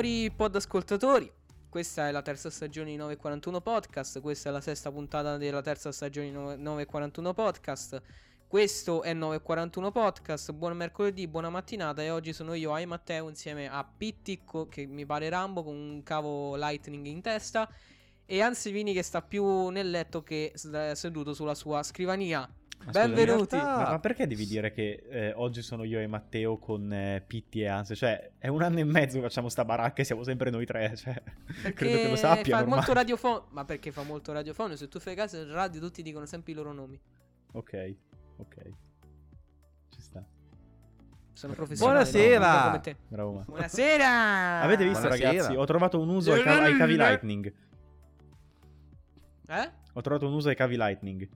signori 0.00 0.30
pod 0.30 0.56
ascoltatori, 0.56 1.30
questa 1.68 2.08
è 2.08 2.10
la 2.10 2.22
terza 2.22 2.48
stagione 2.48 2.88
di 2.88 2.96
941 2.96 3.60
Podcast, 3.60 4.20
questa 4.22 4.48
è 4.48 4.52
la 4.52 4.62
sesta 4.62 4.90
puntata 4.90 5.36
della 5.36 5.60
terza 5.60 5.92
stagione 5.92 6.28
di 6.28 6.32
941 6.32 7.34
Podcast. 7.34 8.02
Questo 8.48 9.02
è 9.02 9.12
941 9.12 9.90
Podcast, 9.92 10.52
buon 10.52 10.74
mercoledì, 10.74 11.28
buona 11.28 11.50
mattinata 11.50 12.02
e 12.02 12.08
oggi 12.10 12.32
sono 12.32 12.54
io, 12.54 12.72
Ai 12.72 12.86
Matteo, 12.86 13.28
insieme 13.28 13.68
a 13.68 13.84
Pittico, 13.84 14.68
che 14.68 14.86
mi 14.86 15.04
pare 15.04 15.28
Rambo, 15.28 15.62
con 15.62 15.76
un 15.76 16.02
cavo 16.02 16.56
lightning 16.56 17.04
in 17.04 17.20
testa, 17.20 17.68
e 18.24 18.40
Ansevini 18.40 18.94
che 18.94 19.02
sta 19.02 19.20
più 19.20 19.68
nel 19.68 19.90
letto 19.90 20.22
che 20.22 20.52
seduto 20.54 21.34
sulla 21.34 21.54
sua 21.54 21.82
scrivania. 21.82 22.48
Ma 22.82 22.92
Benvenuti. 22.92 23.56
Scusa, 23.56 23.76
ma, 23.76 23.90
ma, 23.90 23.98
perché 23.98 24.26
devi 24.26 24.46
dire 24.46 24.72
che 24.72 25.04
eh, 25.10 25.32
oggi 25.34 25.60
sono 25.60 25.84
io 25.84 26.00
e 26.00 26.06
Matteo 26.06 26.56
con 26.56 26.90
eh, 26.90 27.22
Pitti 27.26 27.60
e 27.60 27.66
Anse? 27.66 27.94
Cioè, 27.94 28.32
è 28.38 28.48
un 28.48 28.62
anno 28.62 28.78
e 28.78 28.84
mezzo 28.84 29.16
che 29.16 29.22
facciamo 29.22 29.50
sta 29.50 29.66
baracca 29.66 30.00
e 30.00 30.04
siamo 30.04 30.22
sempre 30.24 30.48
noi 30.48 30.64
tre. 30.64 30.96
Cioè, 30.96 31.22
credo 31.74 31.96
che 31.96 32.08
lo 32.08 32.16
sappia. 32.16 32.58
Fa 32.58 32.64
molto 32.64 32.94
radiofonico. 32.94 33.48
Ma 33.50 33.66
perché 33.66 33.92
fa 33.92 34.02
molto 34.02 34.32
radiofonico? 34.32 34.76
Se 34.76 34.88
tu 34.88 34.98
fai 34.98 35.14
caso 35.14 35.36
in 35.36 35.52
radio 35.52 35.78
tutti 35.78 36.02
dicono 36.02 36.24
sempre 36.24 36.52
i 36.52 36.54
loro 36.54 36.72
nomi. 36.72 36.98
Ok, 37.52 37.94
ok. 38.38 38.56
Ci 39.90 40.00
sta. 40.00 40.24
Sono 41.34 41.52
professionale. 41.52 42.10
Buonasera. 42.10 42.80
Bravo, 43.08 43.42
Buonasera. 43.46 44.60
Avete 44.62 44.84
visto, 44.84 45.00
Buonasera. 45.00 45.30
ragazzi? 45.30 45.54
Ho 45.54 45.64
trovato 45.66 46.00
un 46.00 46.08
uso 46.08 46.32
ai, 46.32 46.42
cav- 46.42 46.62
ai 46.62 46.76
cavi 46.76 46.96
Lightning. 46.96 47.54
Eh? 49.48 49.70
Ho 49.92 50.00
trovato 50.00 50.26
un 50.26 50.32
uso 50.32 50.48
ai 50.48 50.56
cavi 50.56 50.76
Lightning. 50.76 51.28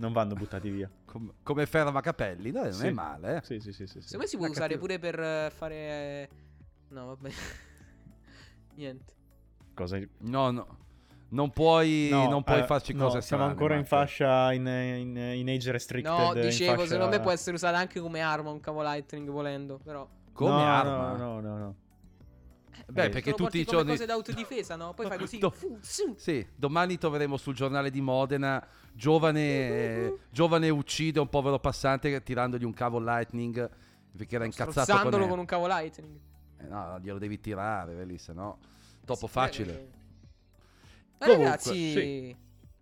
Non 0.00 0.12
vanno 0.12 0.34
buttati 0.34 0.70
via. 0.70 0.90
Com- 1.04 1.32
come 1.42 1.66
fermacapelli, 1.66 2.50
no, 2.50 2.62
non 2.62 2.72
Sì. 2.72 2.86
è 2.86 2.90
male. 2.90 3.36
Eh. 3.36 3.40
Sì, 3.44 3.60
sì, 3.60 3.72
sì. 3.72 3.86
sì, 3.86 4.00
sì. 4.00 4.08
Secondo 4.08 4.18
me 4.18 4.26
si 4.26 4.36
può 4.36 4.46
Ma 4.46 4.50
usare 4.52 4.74
cattivo. 4.76 4.80
pure 4.86 4.98
per 4.98 5.20
eh, 5.20 5.50
fare. 5.54 5.74
eh, 5.74 6.28
No, 6.88 7.06
vabbè. 7.06 7.30
Niente. 8.74 9.12
Cosa... 9.74 9.98
No, 10.18 10.50
no. 10.50 10.76
Non 11.30 11.50
puoi, 11.50 12.08
No, 12.10 12.26
non 12.28 12.42
puoi 12.42 12.60
eh, 12.60 12.64
farci 12.64 12.94
no, 12.94 13.04
cose 13.04 13.20
siamo 13.20 13.44
ancora 13.44 13.74
in 13.74 13.84
fascia 13.84 14.50
in, 14.54 14.66
in, 14.66 15.14
in 15.16 15.48
age 15.50 15.70
restricted. 15.72 16.10
No, 16.10 16.32
in 16.34 16.40
dicevo, 16.40 16.72
fascia- 16.76 16.86
secondo 16.94 17.14
me 17.16 17.20
può 17.20 17.30
essere 17.30 17.54
usata 17.54 17.76
anche 17.76 18.00
come 18.00 18.20
arma 18.20 18.48
un 18.50 18.60
cavo 18.60 18.82
lightning 18.82 19.28
volendo, 19.28 19.78
però. 19.78 20.08
Come 20.32 20.50
no, 20.50 20.56
arma. 20.64 21.16
No, 21.16 21.40
no, 21.40 21.40
no, 21.40 21.58
no. 21.58 21.74
Beh, 22.86 23.04
Eh, 23.04 23.08
perché 23.08 23.32
Te 23.32 23.38
lo 23.38 23.44
tutti 23.46 23.58
i 23.58 23.64
giorni... 23.64 23.90
cose 23.90 24.06
d'autodifesa, 24.06 24.76
no? 24.76 24.94
Poi 24.94 25.06
fai 25.06 25.18
così. 25.18 25.38
Do-. 25.38 25.54
Sì, 26.16 26.46
domani 26.54 26.96
troveremo 26.98 27.36
sul 27.36 27.54
giornale 27.54 27.90
di 27.90 28.00
Modena 28.00 28.64
giovane, 28.92 29.40
eh, 29.40 30.18
giovane 30.30 30.68
uccide 30.70 31.20
un 31.20 31.28
povero 31.28 31.58
passante 31.58 32.22
tirandogli 32.22 32.64
un 32.64 32.72
cavo 32.74 32.98
lightning 32.98 33.70
perché 34.16 34.34
era 34.34 34.44
incazzato 34.44 35.08
con, 35.08 35.28
con 35.28 35.38
un 35.38 35.44
cavo 35.44 35.66
lightning. 35.66 36.18
Eh, 36.60 36.66
no, 36.66 36.98
glielo 37.00 37.18
devi 37.18 37.38
tirare, 37.40 37.94
vedi, 37.94 38.18
se 38.18 38.32
no 38.32 38.58
troppo 39.04 39.26
Sì, 39.26 39.32
facile. 39.32 39.72
eh, 39.72 39.88
Ma 41.18 41.26
Comunque, 41.26 41.44
ragazzi, 41.44 41.92
sì. 41.92 42.36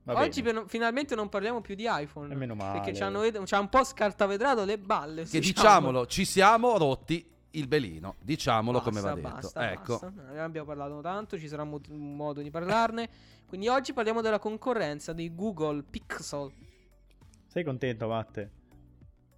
Oggi 0.08 0.42
per- 0.42 0.64
finalmente 0.68 1.14
non 1.14 1.28
parliamo 1.28 1.60
più 1.60 1.74
di 1.74 1.86
iPhone. 1.88 2.32
E 2.32 2.36
meno 2.36 2.54
male. 2.54 2.78
Perché 2.78 2.94
ci 2.94 3.02
hanno, 3.02 3.22
ci 3.44 3.54
ha 3.54 3.58
un 3.58 3.68
po' 3.68 3.82
scartavetrato 3.82 4.64
le 4.64 4.78
balle. 4.78 5.24
Che 5.24 5.38
diciamo. 5.40 5.62
diciamolo, 5.68 6.06
ci 6.06 6.24
siamo 6.24 6.78
rotti 6.78 7.28
il 7.58 7.66
belino, 7.68 8.16
diciamolo 8.20 8.80
come 8.80 9.00
va 9.00 9.14
Basta, 9.16 9.28
detto. 9.30 9.40
basta, 9.40 9.72
ecco. 9.72 9.98
basta. 10.00 10.32
Ne 10.32 10.40
abbiamo 10.40 10.66
parlato 10.66 11.00
tanto, 11.00 11.38
ci 11.38 11.48
sarà 11.48 11.64
mo- 11.64 11.80
un 11.88 12.14
modo 12.16 12.40
di 12.42 12.50
parlarne. 12.50 13.08
Quindi 13.46 13.68
oggi 13.68 13.92
parliamo 13.92 14.20
della 14.20 14.38
concorrenza 14.38 15.12
dei 15.12 15.34
Google 15.34 15.82
Pixel. 15.82 16.52
Sei 17.46 17.64
contento, 17.64 18.08
Matte? 18.08 18.50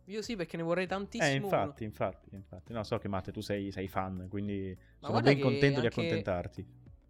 Io 0.06 0.22
sì, 0.22 0.36
perché 0.36 0.56
ne 0.56 0.62
vorrei 0.62 0.86
tantissimo. 0.86 1.30
Eh, 1.30 1.36
uno. 1.36 1.44
infatti, 1.46 1.84
infatti, 1.84 2.34
infatti. 2.34 2.72
No, 2.72 2.82
so 2.82 2.98
che 2.98 3.08
Matte, 3.08 3.30
tu 3.30 3.40
sei, 3.40 3.70
sei 3.70 3.88
fan, 3.88 4.26
quindi 4.28 4.76
sono 4.98 5.12
guarda 5.12 5.30
ben 5.32 5.40
contento 5.40 5.80
di 5.80 5.86
anche- 5.86 6.00
accontentarti. 6.00 6.66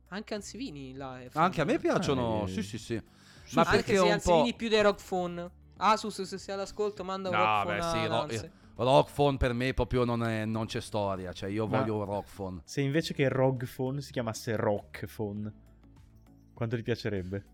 Anche 0.08 0.34
Ansivini 0.34 0.94
là 0.94 1.20
è 1.22 1.28
fan. 1.28 1.44
Anche 1.44 1.60
a 1.60 1.64
me 1.64 1.78
piacciono, 1.78 2.44
Eh, 2.44 2.48
sì 2.48 2.62
sì 2.62 2.78
sì. 2.78 3.00
sì, 3.44 3.54
Ma 3.54 3.64
sì. 3.64 3.70
perché 3.70 3.96
Anche 3.96 4.06
se. 4.06 4.12
Ansivini 4.12 4.54
più 4.54 4.68
dei 4.68 4.82
Rock 4.82 5.06
Phone. 5.06 5.50
Asus, 5.80 6.22
se 6.22 6.38
sei 6.38 6.54
all'ascolto, 6.54 7.04
manda 7.04 7.28
un 7.28 7.36
No, 7.36 7.44
Rock 7.44 7.66
beh, 7.66 7.78
Phone 7.78 7.90
sì, 7.90 7.98
ad 7.98 8.10
ro- 8.10 8.20
Anse. 8.22 8.52
Rock 8.80 9.12
Phone 9.12 9.36
per 9.38 9.52
me 9.54 9.74
proprio 9.74 10.04
non, 10.04 10.22
è- 10.22 10.44
non 10.44 10.66
c'è 10.66 10.80
storia, 10.80 11.32
cioè 11.32 11.50
io 11.50 11.66
Ma- 11.66 11.80
voglio 11.80 11.96
un 11.96 12.04
Rock 12.04 12.32
Phone. 12.34 12.60
Se 12.64 12.80
invece 12.80 13.12
che 13.12 13.28
Rogue 13.28 13.66
Phone 13.66 14.00
si 14.00 14.12
chiamasse 14.12 14.54
Rock 14.56 15.06
Phone, 15.06 15.52
quanto 16.54 16.76
ti 16.76 16.82
piacerebbe? 16.82 17.44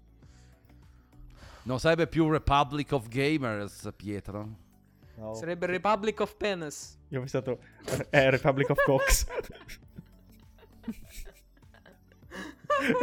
Non 1.62 1.81
sarebbe 1.81 2.07
più 2.09 2.29
Republic 2.29 2.93
of 2.93 3.09
Gamers, 3.09 3.91
Pietro? 3.97 4.57
No. 5.17 5.33
Sarebbe 5.35 5.65
Republic 5.67 6.21
of 6.21 6.37
Penis. 6.37 6.99
Io 7.09 7.19
ho 7.19 7.21
pensato... 7.21 7.59
Eh, 8.11 8.31
Republic 8.31 8.69
of 8.69 8.83
Cox. 8.85 9.27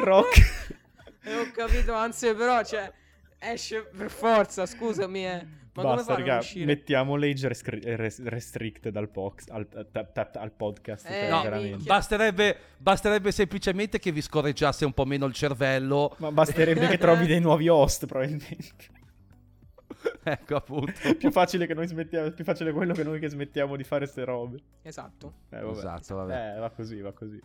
Rock. 0.03 0.76
E 1.24 1.36
ho 1.38 1.52
capito, 1.52 1.94
anzi, 1.94 2.34
però, 2.34 2.64
cioè, 2.64 2.92
esce 3.41 3.84
per 3.96 4.09
forza, 4.09 4.66
scusami, 4.66 5.25
eh. 5.25 5.59
Ma 5.74 5.84
Basta, 5.84 6.16
raga, 6.16 6.40
uscire? 6.40 6.66
mettiamo 6.66 7.16
l'age 7.16 7.47
rescri- 7.47 7.81
res- 7.96 8.22
restricted 8.25 8.94
al, 8.97 9.07
pox- 9.09 9.50
al, 9.50 9.66
tap- 9.69 10.12
tap- 10.12 10.35
al 10.35 10.52
podcast. 10.52 11.06
Eh, 11.09 11.29
cioè, 11.29 11.69
No. 11.69 11.78
Basterebbe, 11.78 12.57
basterebbe 12.78 13.31
semplicemente 13.31 13.97
che 13.97 14.12
vi 14.12 14.22
scorreggiasse 14.22 14.84
un 14.84 14.91
po' 14.91 15.06
meno 15.06 15.25
il 15.28 15.34
cervello. 15.34 16.13
Ma 16.18 16.29
basterebbe 16.29 16.88
che 16.90 16.97
trovi 16.97 17.25
dei 17.25 17.40
nuovi 17.40 17.69
host, 17.69 18.06
probabilmente. 18.06 18.57
ecco 20.23 20.56
appunto. 20.58 20.91
più 21.18 21.31
facile 21.31 21.66
che 21.66 21.73
noi 21.73 21.88
smettiamo, 21.88 22.31
più 22.31 22.44
facile 22.44 22.73
quello 22.73 22.94
che 22.94 23.03
noi 23.03 23.19
che 23.22 23.29
smettiamo 23.29 23.78
di 23.78 23.84
fare 23.85 24.08
ste 24.08 24.25
robe. 24.25 24.59
Esatto. 24.81 25.34
Eh, 25.52 25.62
vabbè. 25.62 25.78
Esatto, 25.78 26.16
vabbè. 26.16 26.56
Eh, 26.56 26.59
va 26.59 26.69
così, 26.72 27.00
va 27.00 27.13
così. 27.13 27.40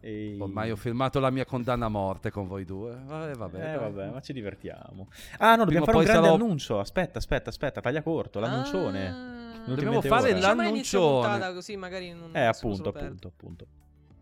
E... 0.00 0.36
Ormai 0.38 0.70
ho 0.70 0.76
firmato 0.76 1.18
la 1.18 1.30
mia 1.30 1.44
condanna 1.44 1.86
a 1.86 1.88
morte 1.88 2.30
con 2.30 2.46
voi 2.46 2.64
due. 2.64 2.96
Vabbè, 3.04 3.34
vabbè. 3.34 3.74
Eh, 3.74 3.78
vabbè, 3.78 4.10
ma 4.10 4.20
ci 4.20 4.32
divertiamo. 4.32 5.08
Ah, 5.38 5.56
no, 5.56 5.64
dobbiamo 5.64 5.84
Prima 5.84 5.84
fare 5.84 5.96
un 5.98 6.04
grande 6.04 6.28
sarò- 6.28 6.34
annuncio. 6.34 6.78
Aspetta, 6.78 7.18
aspetta, 7.18 7.50
aspetta, 7.50 7.80
taglia 7.80 8.02
corto, 8.02 8.38
l'annuncione. 8.40 9.08
Ah. 9.08 9.64
Dobbiamo 9.66 10.00
fare 10.00 10.30
ora. 10.32 10.38
L'annuncione. 10.54 11.28
puntata, 11.28 11.52
così 11.54 11.76
magari 11.76 12.12
non 12.12 12.30
Eh, 12.32 12.40
appunto, 12.44 12.88
appunto, 12.90 13.28
appunto. 13.28 13.66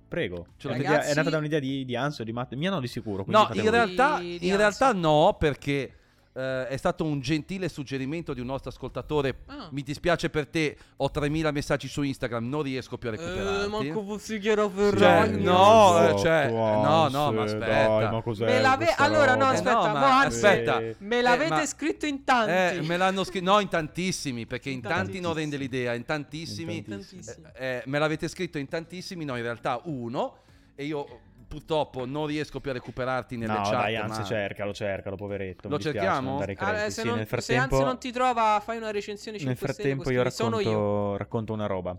Prego. 0.09 0.47
Ce 0.57 0.69
È, 0.69 0.71
l'ho- 0.71 0.77
un'idea- 0.77 0.91
Ragazzi- 0.93 1.11
è 1.13 1.15
nata 1.17 1.31
da 1.31 1.39
un'idea 1.39 1.59
di, 1.59 1.85
di 1.85 1.97
Anzio, 1.97 2.25
di 2.25 2.33
Matte. 2.33 2.57
Mia 2.57 2.71
no, 2.71 2.81
di 2.81 2.87
sicuro. 2.87 3.25
No, 3.27 3.49
in 3.53 3.69
realtà, 3.71 4.19
Di- 4.21 4.39
di 4.39 4.49
in 4.49 4.57
realtà 4.57 4.93
no, 4.93 5.37
perché 5.39 5.93
eh, 6.37 6.67
è 6.69 6.77
stato 6.77 7.05
un 7.05 7.21
gentile 7.21 7.69
suggerimento 7.69 8.35
di 8.35 8.41
un 8.41 8.47
nostro 8.47 8.71
ascoltatore. 8.71 9.43
Ah. 9.47 9.69
Mi 9.71 9.83
dispiace 9.83 10.31
per 10.31 10.47
te, 10.49 10.77
ho 10.97 11.11
3000 11.11 11.51
messaggi 11.53 11.87
su 11.89 12.03
Instagram, 12.03 12.49
non 12.49 12.63
riesco 12.63 12.99
più 12.99 13.09
a 13.09 13.13
Eh, 13.13 13.17
recuperarti. 13.17 13.69
manco 13.71 14.03
fossi 14.05 14.39
chiaro 14.39 14.69
Sì, 14.69 14.75
per 14.75 14.99
Cioè, 14.99 15.27
no, 15.29 16.09
eh, 16.09 16.19
cioè, 16.19 16.51
no, 16.51 17.09
no, 17.09 17.33
ma 17.33 17.43
aspetta. 17.45 17.67
Dai, 17.67 18.11
ma 18.11 18.23
cos'è 18.23 18.45
Me 18.47 18.61
l'ave- 18.61 18.95
allora, 18.97 19.35
no, 19.37 19.45
roba? 19.45 19.51
Eh, 19.53 19.55
aspetta, 19.55 19.87
no, 19.87 19.93
ma 19.93 20.21
aspetta. 20.21 20.81
Me 20.99 21.23
l'avete 21.23 21.45
Eh, 21.55 21.57
ma- 21.59 21.67
scritto 21.67 22.07
in 22.07 22.25
tanti. 22.25 22.79
Eh, 22.79 22.83
me 22.83 22.97
l'hanno 22.97 23.23
scritto, 23.25 23.51
no, 23.53 23.61
in 23.61 23.69
tantissimi, 23.69 24.47
perché 24.47 24.71
in 24.71 24.77
In 24.77 24.83
tanti 24.83 25.21
non 25.21 25.35
rende 25.35 25.57
l'idea, 25.57 25.95
in 25.95 26.05
tantissimi. 26.05 26.79
In 26.79 26.85
Tantissimi. 26.85 27.23
Eh, 27.55 27.67
eh, 27.67 27.83
me 27.87 27.99
l'avete 27.99 28.29
scritto 28.29 28.59
in 28.59 28.67
tantissimi, 28.69 29.25
no, 29.25 29.37
in 29.37 29.43
realtà 29.43 29.81
uno. 29.85 30.39
E 30.75 30.85
io 30.87 31.07
purtroppo 31.55 32.05
non 32.05 32.27
riesco 32.27 32.59
più 32.61 32.71
a 32.71 32.75
recuperarti 32.75 33.37
nelle 33.37 33.53
No, 33.53 33.63
chat. 33.63 33.71
dai, 33.73 33.95
anzi, 33.97 34.21
ma- 34.21 34.25
cercalo, 34.25 34.75
cercalo, 34.75 35.15
poveretto. 35.15 35.69
Lo 35.69 35.79
cerchiamo? 35.79 36.39
Ah, 36.57 36.85
eh, 36.87 36.91
se, 36.91 37.03
Sì, 37.03 37.07
non, 37.07 37.17
nel 37.19 37.27
se 37.27 37.31
frattempo, 37.31 37.75
anzi 37.77 37.85
non 37.87 37.99
ti 38.01 38.11
trova, 38.11 38.61
fai 38.63 38.77
una 38.77 38.91
recensione 38.91 39.39
5 39.39 39.55
nel 39.55 39.65
frattempo 39.65 40.11
io 40.11 40.29
sono 40.31 40.59
io. 40.59 40.71
racconto, 40.71 41.17
racconto 41.17 41.53
una 41.53 41.67
roba. 41.67 41.97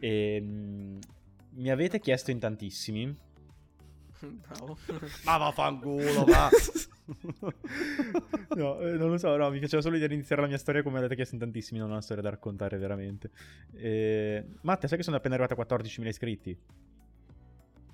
Ehm, 0.00 0.98
mi 1.54 1.70
avete 1.70 2.00
chiesto 2.00 2.30
in 2.30 2.38
tantissimi. 2.38 3.16
Bravo. 4.20 4.76
Ma 5.24 5.36
vaffanculo, 5.38 6.24
va. 6.24 6.50
no, 8.54 8.78
eh, 8.80 8.92
non 8.92 9.10
lo 9.10 9.16
so, 9.18 9.34
no, 9.36 9.50
mi 9.50 9.58
piaceva 9.58 9.80
solo 9.80 9.96
di 9.96 10.04
iniziare 10.04 10.42
la 10.42 10.48
mia 10.48 10.58
storia 10.58 10.82
come 10.82 10.98
avete 10.98 11.14
chiesto 11.14 11.34
in 11.34 11.40
tantissimi, 11.40 11.78
non 11.80 11.88
ho 11.88 11.92
una 11.92 12.02
storia 12.02 12.22
da 12.22 12.30
raccontare 12.30 12.76
veramente. 12.76 13.30
Eh, 13.72 14.44
Matte, 14.60 14.86
sai 14.86 14.98
che 14.98 15.02
sono 15.02 15.16
appena 15.16 15.34
arrivato 15.34 15.58
a 15.58 15.64
14.000 15.64 16.08
iscritti? 16.08 16.56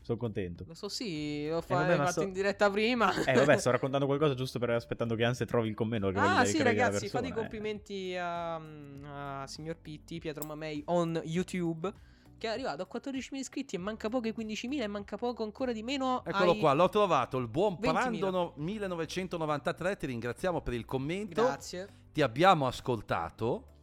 Sono 0.08 0.20
contento. 0.20 0.64
Lo 0.66 0.72
so, 0.72 0.88
sì, 0.88 1.46
l'ho 1.50 1.60
fa- 1.60 1.74
vabbè, 1.74 1.90
ma 1.90 2.04
fatto 2.04 2.12
sto- 2.12 2.22
in 2.22 2.32
diretta 2.32 2.70
prima. 2.70 3.12
Eh, 3.26 3.34
vabbè, 3.34 3.58
sto 3.58 3.68
raccontando 3.72 4.06
qualcosa 4.06 4.32
giusto 4.32 4.58
per 4.58 4.70
aspettando 4.70 5.14
che 5.14 5.24
Anse 5.24 5.44
trovi 5.44 5.68
il 5.68 5.74
commento. 5.74 6.10
Ah 6.14 6.46
sì 6.46 6.62
ragazzi, 6.62 7.08
fate 7.08 7.26
i 7.26 7.30
eh. 7.30 7.34
complimenti 7.34 8.16
a, 8.16 8.54
a 8.54 9.46
signor 9.46 9.76
Pitti, 9.76 10.18
Pietro 10.18 10.46
Mamei 10.46 10.82
on 10.86 11.20
YouTube 11.24 11.92
che 12.38 12.46
è 12.46 12.50
arrivato 12.50 12.82
a 12.82 12.88
14.000 12.90 13.34
iscritti 13.34 13.74
e 13.74 13.78
manca 13.78 14.08
poco 14.08 14.28
ai 14.28 14.34
15.000 14.34 14.80
e 14.80 14.86
manca 14.86 15.18
poco 15.18 15.42
ancora 15.42 15.72
di 15.72 15.82
meno 15.82 16.24
Eccolo 16.24 16.52
ai- 16.52 16.58
qua, 16.58 16.72
l'ho 16.72 16.88
trovato, 16.88 17.36
il 17.36 17.48
buon 17.48 17.74
20.000. 17.74 17.92
Brandono 17.92 18.52
1993, 18.56 19.96
ti 19.98 20.06
ringraziamo 20.06 20.62
per 20.62 20.72
il 20.72 20.86
commento. 20.86 21.42
Grazie. 21.42 21.88
Ti 22.12 22.22
abbiamo 22.22 22.66
ascoltato. 22.66 23.76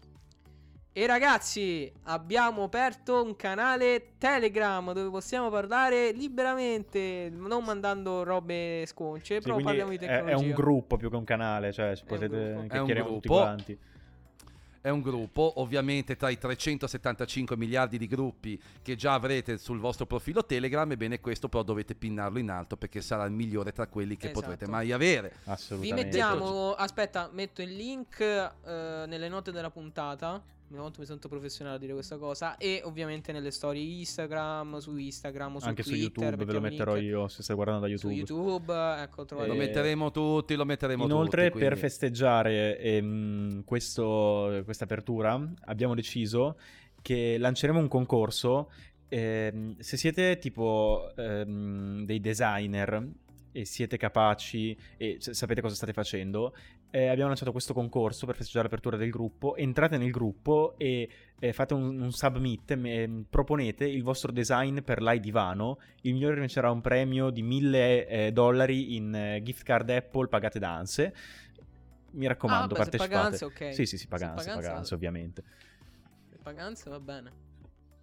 E 0.97 1.05
ragazzi, 1.07 1.91
abbiamo 2.03 2.63
aperto 2.63 3.21
un 3.21 3.35
canale 3.35 4.13
Telegram 4.17 4.93
dove 4.93 5.09
possiamo 5.09 5.49
parlare 5.49 6.11
liberamente, 6.11 7.29
non 7.35 7.65
mandando 7.65 8.23
robe 8.23 8.85
sconce, 8.87 9.35
Sì, 9.35 9.41
però 9.41 9.57
parliamo 9.59 9.89
di 9.91 9.97
tecnologia. 9.97 10.31
è 10.31 10.35
un 10.39 10.51
gruppo 10.53 10.95
più 10.95 11.09
che 11.09 11.15
un 11.17 11.25
canale, 11.25 11.73
cioè 11.73 11.97
ci 11.97 12.03
È 12.05 12.11
un 12.11 12.17
potete 12.17 12.37
gruppo. 12.53 12.67
chiacchierare 12.69 13.05
tutti 13.07 13.27
gruppo. 13.27 13.41
quanti. 13.43 13.77
è 14.79 14.89
un 14.89 15.01
gruppo, 15.01 15.53
ovviamente 15.57 16.15
tra 16.15 16.29
i 16.29 16.37
375 16.37 17.57
miliardi 17.57 17.97
di 17.97 18.05
gruppi 18.07 18.57
che 18.81 18.95
già 18.95 19.15
avrete 19.15 19.57
sul 19.57 19.79
vostro 19.79 20.05
profilo 20.05 20.45
Telegram, 20.45 20.89
ebbene 20.89 21.19
questo 21.19 21.49
però 21.49 21.63
dovete 21.63 21.93
pinnarlo 21.95 22.37
in 22.39 22.49
alto 22.51 22.77
perché 22.77 23.01
sarà 23.01 23.25
il 23.25 23.31
migliore 23.31 23.73
tra 23.73 23.87
quelli 23.87 24.15
che 24.15 24.27
Esatto. 24.29 24.39
potrete 24.41 24.67
mai 24.71 24.91
avere. 24.93 25.29
Vi 25.43 25.51
Assolutamente. 25.51 26.03
mettiamo, 26.03 26.71
aspetta, 26.73 27.29
metto 27.33 27.61
il 27.63 27.75
link 27.75 28.19
eh, 28.21 28.51
nelle 29.07 29.27
note 29.27 29.51
della 29.51 29.71
puntata. 29.71 30.41
Una 30.75 30.83
volta 30.83 30.99
mi 30.99 31.05
sento 31.05 31.29
professionale 31.29 31.77
a 31.77 31.79
dire 31.79 31.93
questa 31.93 32.17
cosa. 32.17 32.57
E 32.57 32.81
ovviamente 32.83 33.31
nelle 33.31 33.51
storie 33.51 33.81
Instagram, 33.99 34.77
su 34.79 34.97
Instagram, 34.97 35.57
su 35.57 35.67
Anche 35.67 35.83
su 35.83 35.89
Twitter. 35.91 36.23
YouTube, 36.23 36.45
ve 36.45 36.53
lo 36.53 36.59
metterò 36.61 36.95
link 36.95 37.07
io 37.07 37.27
se 37.29 37.43
stai 37.43 37.55
guardando 37.55 37.87
da 37.87 37.97
Su 37.97 38.09
YouTube. 38.09 38.33
YouTube, 38.35 39.01
ecco, 39.01 39.25
trovate. 39.25 39.47
Lo 39.47 39.55
metteremo 39.55 40.11
tutti, 40.11 40.55
lo 40.55 40.65
metteremo 40.65 41.05
Inoltre, 41.05 41.45
tutti. 41.47 41.59
per 41.59 41.67
quindi- 41.69 41.79
festeggiare 41.87 42.77
ehm, 42.79 43.63
questo- 43.63 44.61
questa 44.65 44.83
apertura, 44.83 45.41
abbiamo 45.65 45.95
deciso 45.95 46.57
che 47.01 47.37
lanceremo 47.37 47.79
un 47.79 47.87
concorso. 47.87 48.69
ehm, 49.07 49.77
se 49.79 49.97
siete 49.97 50.39
tipo 50.39 51.09
ehm, 51.15 52.03
dei 52.05 52.19
designer 52.19 53.07
e 53.51 53.63
siete 53.63 53.95
capaci 53.97 54.75
e 54.97 55.17
sapete 55.19 55.61
cosa 55.61 55.75
state 55.75 55.93
facendo, 55.93 56.53
eh, 56.95 57.09
abbiamo 57.09 57.27
lanciato 57.27 57.51
questo 57.51 57.73
concorso 57.73 58.25
per 58.25 58.35
festeggiare 58.35 58.63
l'apertura 58.63 58.95
del 58.95 59.09
gruppo. 59.09 59.57
Entrate 59.57 59.97
nel 59.97 60.11
gruppo 60.11 60.75
e 60.77 61.09
eh, 61.37 61.51
fate 61.51 61.73
un, 61.73 61.99
un 61.99 62.11
submit, 62.13 62.73
me- 62.75 63.25
proponete 63.29 63.85
il 63.85 64.01
vostro 64.01 64.31
design 64.31 64.79
per 64.79 65.01
l'iDivano. 65.01 65.77
Il 66.03 66.13
migliore 66.13 66.39
vincerà 66.39 66.71
un 66.71 66.79
premio 66.79 67.31
di 67.31 67.41
1000 67.41 68.07
eh, 68.07 68.31
dollari 68.31 68.95
in 68.95 69.13
eh, 69.13 69.41
gift 69.43 69.63
card 69.63 69.89
Apple 69.89 70.29
pagate 70.29 70.57
da 70.57 70.73
Anse. 70.73 71.13
Mi 72.11 72.27
raccomando, 72.27 72.73
Ah, 72.75 72.77
beh, 72.77 72.83
partecipate. 72.89 73.13
paganze, 73.13 73.43
ok. 73.43 73.73
Sì, 73.73 73.85
sì, 73.85 73.97
sì, 73.97 73.97
Se 73.97 74.07
paganze, 74.07 74.45
paganze, 74.45 74.67
paganze, 74.69 74.93
ovviamente. 74.93 75.43
Se 76.29 76.37
paganze 76.41 76.89
va 76.89 76.99
bene. 77.01 77.31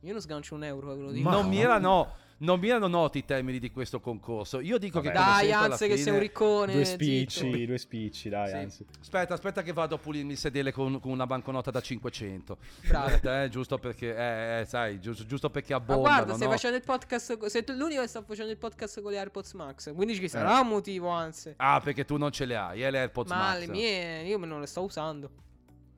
Io 0.01 0.13
non 0.13 0.21
sgancio 0.21 0.55
un 0.55 0.65
euro, 0.65 0.95
ve 0.95 1.03
lo 1.03 1.11
dico. 1.13 1.31
Ma- 1.31 1.37
non, 1.37 1.49
mi 1.49 1.63
erano, 1.63 2.13
non 2.39 2.59
mi 2.59 2.69
erano 2.69 2.89
noti 2.89 3.19
i 3.19 3.25
termini 3.25 3.59
di 3.59 3.71
questo 3.71 4.01
concorso. 4.01 4.61
Io 4.61 4.79
dico 4.79 5.01
Vabbè. 5.01 5.13
che 5.13 5.19
Dai, 5.19 5.53
Anze, 5.53 5.87
che 5.87 5.97
sei 5.97 6.13
un 6.13 6.19
riccone. 6.19 6.73
Due 6.73 6.85
zitto. 6.85 7.03
spicci, 7.05 7.67
due 7.67 7.79
spicci, 7.79 8.29
dai, 8.29 8.49
Sì. 8.49 8.55
anzi. 8.55 8.87
Aspetta, 9.01 9.35
aspetta 9.35 9.63
che 9.63 9.73
vado 9.73 9.95
a 9.95 9.99
pulirmi 9.99 10.33
il 10.33 10.39
sedele 10.39 10.73
con, 10.73 10.99
con 11.01 11.11
una 11.13 11.27
banconota 11.27 11.71
da 11.71 11.81
500. 11.81 12.57
Bravo. 12.89 13.11
Eh, 13.43 13.49
giusto 13.49 13.79
perché, 13.79 14.17
eh, 14.17 14.61
eh, 14.61 14.65
sai, 14.65 15.01
giusto, 15.01 15.25
giusto 15.25 15.49
perché 15.51 15.73
Ma 15.73 15.79
abbondano, 15.79 16.09
guarda, 16.09 16.35
stai 16.35 16.47
no? 16.47 16.53
facendo 16.53 16.77
il 16.77 16.83
podcast. 16.83 17.47
Sei 17.47 17.65
tu 17.65 17.73
l'unico 17.73 18.01
che 18.01 18.09
sta 18.09 18.23
facendo 18.23 18.51
il 18.51 18.59
podcast 18.59 19.01
con 19.01 19.13
le 19.13 19.19
AirPods 19.19 19.53
Max. 19.53 19.95
Quindi 19.95 20.15
ci 20.17 20.29
sarà 20.29 20.61
un 20.61 20.69
motivo, 20.69 21.09
anzi. 21.09 21.55
Ah, 21.57 21.81
perché 21.83 22.05
tu 22.05 22.17
non 22.17 22.31
ce 22.33 22.45
le 22.45 22.57
hai, 22.57 22.83
eh, 22.83 22.91
le 22.91 22.99
AirPods 22.99 23.31
Ma 23.31 23.37
Max. 23.37 23.59
le 23.61 23.67
mie, 23.69 24.23
io 24.25 24.39
me 24.39 24.47
non 24.47 24.61
le 24.61 24.67
sto 24.67 24.83
usando. 24.83 25.31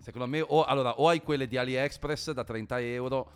Secondo 0.01 0.27
me, 0.27 0.43
o, 0.47 0.65
allora, 0.65 1.01
o 1.01 1.09
hai 1.09 1.23
quelle 1.23 1.47
di 1.49 1.57
AliExpress 1.57 2.33
da 2.33 2.45
30 2.45 2.79
euro 2.81 3.31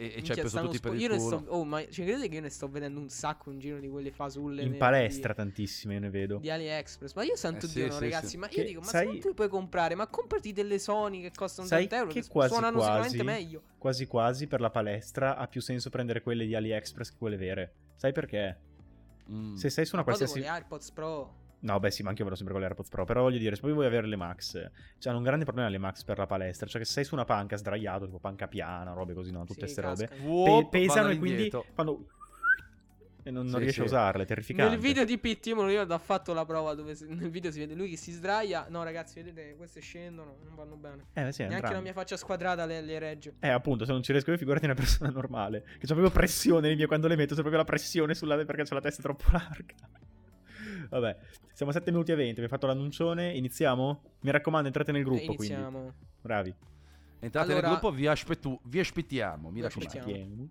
e, 0.00 0.04
e 0.06 0.08
ci 0.10 0.14
hai 0.16 0.22
Minchia, 0.22 0.34
preso 0.42 0.60
tutti 0.62 0.76
spo- 0.78 0.88
per 0.90 0.98
il 1.00 1.08
culo. 1.08 1.20
sto, 1.38 1.44
oh, 1.48 1.64
ma 1.64 1.80
ci 1.88 2.02
credete 2.02 2.28
che 2.28 2.34
io 2.36 2.40
ne 2.40 2.48
sto 2.48 2.68
vedendo 2.68 2.98
un 3.00 3.08
sacco 3.10 3.50
in 3.50 3.58
giro 3.58 3.78
di 3.78 3.88
quelle 3.88 4.10
fasulle 4.10 4.62
In 4.62 4.76
palestra 4.78 5.34
tantissime, 5.34 5.94
io 5.94 6.00
ne 6.00 6.10
vedo. 6.10 6.36
di, 6.36 6.42
di 6.42 6.50
AliExpress. 6.50 7.12
Ma 7.14 7.22
io 7.24 7.36
santo 7.36 7.66
Eh, 7.66 7.68
sì, 7.68 7.74
Dio, 7.74 7.86
no, 7.88 7.92
sì, 7.92 8.00
ragazzi. 8.00 8.26
sì. 8.28 8.36
Ma 8.38 8.46
io 8.46 8.52
Che 8.54 8.64
dico, 8.64 8.80
ma 8.80 8.86
sai- 8.86 9.00
se 9.06 9.12
non 9.12 9.20
te 9.20 9.28
le 9.28 9.34
puoi 9.34 9.48
comprare, 9.48 9.94
ma 9.94 10.06
comprati 10.06 10.52
delle 10.52 10.78
Sony 10.78 11.20
che 11.20 11.30
costano 11.34 11.66
Sai 11.68 11.86
30 11.86 11.96
euro. 11.96 12.12
che 12.12 12.20
Che, 12.22 12.28
quasi 12.28 12.52
suonano 12.52 12.76
quasi- 12.78 13.10
sicuramente 13.10 13.22
meglio. 13.24 13.62
Quasi 13.76 14.06
quasi 14.06 14.46
per 14.46 14.60
la 14.60 14.70
palestra 14.70 15.36
ha 15.36 15.46
più 15.46 15.60
senso 15.60 15.90
prendere 15.90 16.22
quelle 16.22 16.46
di 16.46 16.54
AliExpress 16.54 17.10
che 17.10 17.16
quelle 17.18 17.36
vere. 17.36 17.72
Sai 17.96 18.12
perché? 18.12 18.58
Mm. 19.30 19.54
Se 19.54 19.70
sei 19.70 19.84
su 19.86 19.94
una 19.94 20.02
qualsiasi... 20.04 20.40
le 20.40 20.48
AirPods 20.48 20.90
Pro. 20.92 21.34
No, 21.62 21.78
beh 21.78 21.90
sì, 21.90 22.02
ma 22.02 22.08
anche 22.08 22.20
io 22.22 22.26
vado 22.26 22.36
sempre 22.36 22.54
con 22.54 22.62
le 22.62 22.68
AirPods 22.68 22.88
Pro. 22.88 23.04
Però 23.04 23.22
voglio 23.22 23.38
dire, 23.38 23.54
se 23.54 23.60
poi 23.60 23.72
vuoi 23.72 23.86
avere 23.86 24.06
le 24.06 24.16
Max, 24.16 24.52
cioè 24.52 25.08
hanno 25.10 25.18
un 25.18 25.24
grande 25.24 25.44
problema 25.44 25.68
le 25.68 25.78
Max 25.78 26.04
per 26.04 26.16
la 26.18 26.26
palestra. 26.26 26.66
Cioè 26.66 26.80
che 26.80 26.86
se 26.86 26.92
sei 26.94 27.04
su 27.04 27.14
una 27.14 27.24
panca 27.24 27.56
sdraiato, 27.56 28.06
tipo 28.06 28.18
panca 28.18 28.48
piana, 28.48 28.92
robe 28.92 29.12
così, 29.14 29.30
no? 29.30 29.44
Tutte 29.44 29.66
Sì, 29.66 29.74
queste 29.74 29.80
robe. 29.82 30.06
pe- 30.08 30.68
pesano 30.70 31.08
e 31.10 31.18
quindi 31.18 31.52
quando... 31.74 32.06
E 33.22 33.30
non, 33.30 33.44
non 33.44 33.56
Sì, 33.56 33.58
riesci 33.58 33.74
sì. 33.74 33.80
a 33.82 33.84
usarle, 33.84 34.22
è 34.22 34.26
terrificante. 34.26 34.70
Nel 34.72 34.80
video 34.80 35.04
di 35.04 35.18
Pitt, 35.18 35.44
io 35.46 35.66
ricordo, 35.66 35.92
ha 35.92 35.98
fatto 35.98 36.32
la 36.32 36.46
prova 36.46 36.72
dove 36.72 36.94
si- 36.94 37.06
nel 37.06 37.28
video 37.28 37.50
si 37.50 37.58
vede 37.58 37.74
lui 37.74 37.90
che 37.90 37.98
si 37.98 38.12
sdraia. 38.12 38.66
No, 38.70 38.82
ragazzi, 38.82 39.22
vedete, 39.22 39.56
queste 39.56 39.80
scendono, 39.80 40.38
non 40.42 40.54
vanno 40.54 40.76
bene. 40.76 41.04
Eh, 41.12 41.30
sì, 41.30 41.44
Neanche 41.44 41.70
la 41.70 41.80
mia 41.80 41.92
faccia 41.92 42.16
squadrata 42.16 42.64
le, 42.64 42.80
le 42.80 42.98
regge. 42.98 43.34
Eh, 43.40 43.48
appunto, 43.50 43.84
se 43.84 43.92
non 43.92 44.02
ci 44.02 44.12
riesco 44.12 44.30
io, 44.30 44.38
figurati 44.38 44.64
una 44.64 44.72
persona 44.74 45.10
normale. 45.10 45.62
Che 45.78 45.86
c'ha 45.86 45.92
proprio 45.94 46.10
pressione 46.10 46.68
le 46.70 46.76
mie 46.76 46.86
quando 46.86 47.08
le 47.08 47.16
metto, 47.16 47.34
c'è 47.34 47.40
proprio 47.40 47.58
la 47.58 47.66
pressione 47.66 48.14
sulla 48.14 48.36
perché 48.42 48.62
c'ho 48.62 48.74
la 48.74 48.80
testa 48.80 49.02
troppo 49.02 49.24
larga. 49.32 49.74
Vabbè, 50.90 51.16
siamo 51.52 51.70
a 51.70 51.74
7 51.74 51.90
minuti 51.90 52.12
e 52.12 52.14
20, 52.16 52.30
abbiamo 52.32 52.48
fatto 52.48 52.66
l'annuncione, 52.66 53.32
iniziamo? 53.34 54.02
Mi 54.20 54.30
raccomando, 54.30 54.66
entrate 54.66 54.92
nel 54.92 55.04
gruppo, 55.04 55.20
Eh, 55.32 55.34
quindi. 55.36 55.46
iniziamo. 55.54 55.92
Bravi. 56.20 56.54
Entrate 57.20 57.52
Allora- 57.52 57.68
nel 57.68 57.78
gruppo, 57.78 57.94
vi, 57.96 58.06
aspettu- 58.06 58.60
vi 58.64 58.78
aspettiamo, 58.80 59.48
mi 59.48 59.54
Vi 59.56 59.60
raccomando. 59.62 59.98
aspettiamo. 59.98 60.48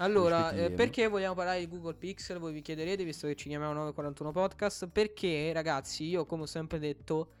Allora, 0.00 0.52
eh, 0.52 0.70
perché 0.70 1.08
vogliamo 1.08 1.34
parlare 1.34 1.58
di 1.60 1.68
Google 1.68 1.94
Pixel? 1.94 2.38
Voi 2.38 2.52
vi 2.52 2.60
chiederete, 2.62 3.02
visto 3.04 3.26
che 3.26 3.34
ci 3.34 3.48
chiamiamo 3.48 3.72
941 3.72 4.30
Podcast. 4.30 4.86
Perché, 4.88 5.52
ragazzi, 5.52 6.04
io 6.04 6.24
come 6.24 6.42
ho 6.42 6.46
sempre 6.46 6.78
detto, 6.78 7.32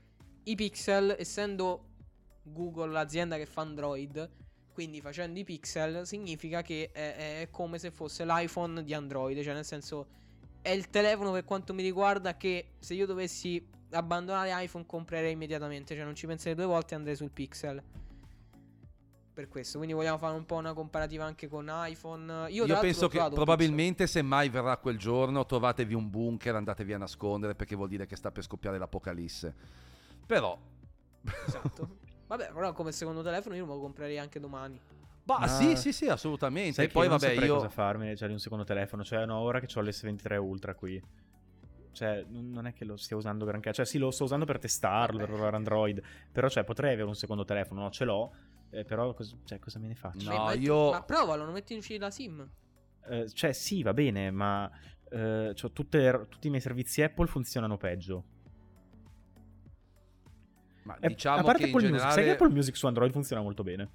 i 0.44 0.54
Pixel, 0.56 1.14
essendo 1.18 1.84
Google 2.42 2.90
l'azienda 2.90 3.36
che 3.36 3.46
fa 3.46 3.60
Android, 3.60 4.28
quindi 4.72 5.00
facendo 5.00 5.38
i 5.38 5.44
Pixel, 5.44 6.04
significa 6.06 6.62
che 6.62 6.90
è, 6.92 7.42
è 7.42 7.48
come 7.50 7.78
se 7.78 7.90
fosse 7.92 8.24
l'iPhone 8.24 8.82
di 8.82 8.92
Android. 8.94 9.40
Cioè, 9.40 9.54
nel 9.54 9.64
senso, 9.64 10.06
è 10.62 10.70
il 10.70 10.90
telefono 10.90 11.32
per 11.32 11.44
quanto 11.44 11.72
mi 11.74 11.82
riguarda 11.82 12.36
che 12.36 12.72
se 12.78 12.94
io 12.94 13.06
dovessi 13.06 13.66
abbandonare 13.90 14.52
iPhone 14.64 14.84
comprerei 14.86 15.32
immediatamente. 15.32 15.94
Cioè, 15.94 16.04
non 16.04 16.14
ci 16.14 16.26
penserei 16.26 16.54
due 16.54 16.66
volte 16.66 16.94
e 16.94 16.96
andrei 16.96 17.16
sul 17.16 17.30
Pixel. 17.30 17.82
Per 19.32 19.48
questo, 19.48 19.78
quindi 19.78 19.94
vogliamo 19.94 20.18
fare 20.18 20.34
un 20.34 20.44
po' 20.44 20.56
una 20.56 20.72
comparativa 20.72 21.24
anche 21.24 21.46
con 21.46 21.70
iPhone. 21.70 22.50
Io, 22.50 22.66
Io, 22.66 22.78
penso 22.80 23.06
che 23.06 23.24
probabilmente 23.32 24.08
se 24.08 24.20
mai 24.20 24.48
verrà 24.48 24.76
quel 24.78 24.98
giorno 24.98 25.46
trovatevi 25.46 25.94
un 25.94 26.10
bunker, 26.10 26.56
andatevi 26.56 26.92
a 26.92 26.98
nascondere 26.98 27.54
perché 27.54 27.76
vuol 27.76 27.86
dire 27.86 28.04
che 28.06 28.16
sta 28.16 28.32
per 28.32 28.42
scoppiare 28.42 28.78
l'apocalisse. 28.78 29.54
Però... 30.26 30.58
Esatto. 31.46 31.98
Vabbè, 32.26 32.50
però 32.52 32.72
come 32.72 32.90
secondo 32.90 33.22
telefono 33.22 33.54
io 33.54 33.64
me 33.64 33.74
lo 33.74 33.80
comprerei 33.80 34.18
anche 34.18 34.40
domani. 34.40 34.80
Bah, 35.28 35.36
Ah. 35.40 35.46
sì, 35.46 35.76
sì, 35.76 35.92
sì, 35.92 36.06
assolutamente. 36.08 36.72
Sai 36.72 36.86
E 36.86 36.88
poi 36.88 37.06
vabbè, 37.06 37.26
saprei 37.28 37.44
io... 37.48 37.56
cosa 37.56 37.68
farmene, 37.68 38.16
cioè 38.16 38.28
di 38.28 38.32
un 38.32 38.40
secondo 38.40 38.64
telefono. 38.64 39.04
Cioè, 39.04 39.26
no, 39.26 39.36
ora 39.40 39.60
che 39.60 39.66
ho 39.78 39.82
l'S23 39.82 40.36
Ultra 40.38 40.74
qui. 40.74 40.98
Cioè, 41.92 42.24
non 42.30 42.66
è 42.66 42.72
che 42.72 42.86
lo 42.86 42.96
stia 42.96 43.14
usando 43.14 43.44
granché. 43.44 43.74
Cioè, 43.74 43.84
sì, 43.84 43.98
lo 43.98 44.10
sto 44.10 44.24
usando 44.24 44.46
per 44.46 44.58
testarlo, 44.58 45.18
Vabbè. 45.18 45.26
per 45.28 45.34
provare 45.34 45.56
Android. 45.56 46.02
Però, 46.32 46.48
cioè, 46.48 46.64
potrei 46.64 46.94
avere 46.94 47.08
un 47.08 47.14
secondo 47.14 47.44
telefono. 47.44 47.82
No, 47.82 47.90
ce 47.90 48.04
l'ho. 48.06 48.32
eh, 48.70 48.84
però, 48.84 49.12
cos- 49.12 49.36
cioè, 49.44 49.58
cosa 49.58 49.78
me 49.78 49.88
ne 49.88 49.94
faccio? 49.94 50.30
No, 50.30 50.44
ma, 50.44 50.52
io- 50.54 50.92
ma 50.92 51.02
provalo, 51.02 51.44
non 51.44 51.52
metti 51.52 51.74
in 51.74 51.80
uscita 51.80 52.06
la 52.06 52.10
SIM. 52.10 52.50
Eh, 53.10 53.28
cioè, 53.30 53.52
sì, 53.52 53.82
va 53.82 53.92
bene, 53.92 54.30
ma... 54.30 54.70
eh, 55.10 55.52
c'ho 55.54 55.72
tutte 55.72 56.26
tutti 56.30 56.46
i 56.46 56.50
miei 56.50 56.62
servizi 56.62 57.02
Apple 57.02 57.26
funzionano 57.26 57.76
peggio. 57.76 58.24
Ma 60.84 60.96
Eh, 61.00 61.08
diciamo 61.08 61.38
a 61.40 61.42
parte 61.42 61.64
che 61.64 61.68
in 61.68 61.74
Apple 61.74 61.88
Music, 61.90 62.00
sai 62.00 62.08
che 62.08 62.14
generale... 62.20 62.30
Apple 62.44 62.54
Music 62.54 62.76
su 62.76 62.86
Android 62.86 63.12
funziona 63.12 63.42
molto 63.42 63.62
bene. 63.62 63.90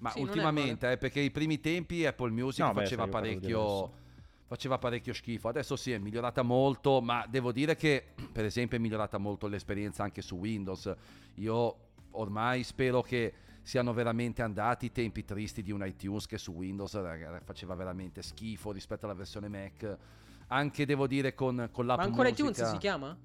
Ma 0.00 0.10
Sì, 0.10 0.20
ultimamente, 0.20 0.92
eh, 0.92 0.98
perché 0.98 1.20
i 1.20 1.30
primi 1.30 1.60
tempi 1.60 2.04
Apple 2.06 2.30
Music 2.30 2.64
No, 2.64 2.72
beh, 2.72 2.82
faceva, 2.82 3.04
di 3.04 3.10
parecchio, 3.10 3.92
faceva 4.46 4.78
parecchio 4.78 5.12
schifo. 5.12 5.48
Adesso 5.48 5.76
sì, 5.76 5.92
è 5.92 5.98
migliorata 5.98 6.42
molto, 6.42 7.00
ma 7.00 7.26
devo 7.28 7.52
dire 7.52 7.76
che, 7.76 8.14
per 8.32 8.44
esempio, 8.44 8.78
è 8.78 8.80
migliorata 8.80 9.18
molto 9.18 9.46
l'esperienza 9.46 10.02
anche 10.02 10.22
su 10.22 10.36
Windows. 10.36 10.94
Io 11.34 11.76
ormai 12.12 12.62
spero 12.64 13.02
che 13.02 13.32
siano 13.62 13.92
veramente 13.92 14.42
andati 14.42 14.86
i 14.86 14.92
tempi 14.92 15.24
tristi 15.24 15.62
di 15.62 15.70
un 15.70 15.84
iTunes 15.86 16.26
che 16.26 16.38
su 16.38 16.52
Windows 16.52 16.98
faceva 17.44 17.74
veramente 17.74 18.22
schifo 18.22 18.72
rispetto 18.72 19.04
alla 19.04 19.14
versione 19.14 19.48
Mac. 19.48 19.98
Anche 20.48 20.86
devo 20.86 21.06
dire 21.06 21.34
con, 21.34 21.68
con 21.70 21.86
l'app 21.86 21.98
Ma 21.98 22.04
ancora 22.04 22.30
musica. 22.30 22.50
iTunes 22.50 22.70
si 22.70 22.78
chiama? 22.78 23.16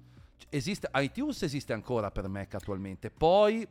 Esiste, 0.48 0.88
iTunes 0.94 1.42
esiste 1.42 1.72
ancora 1.72 2.10
per 2.10 2.28
Mac 2.28 2.54
attualmente. 2.54 3.10
Poi 3.10 3.66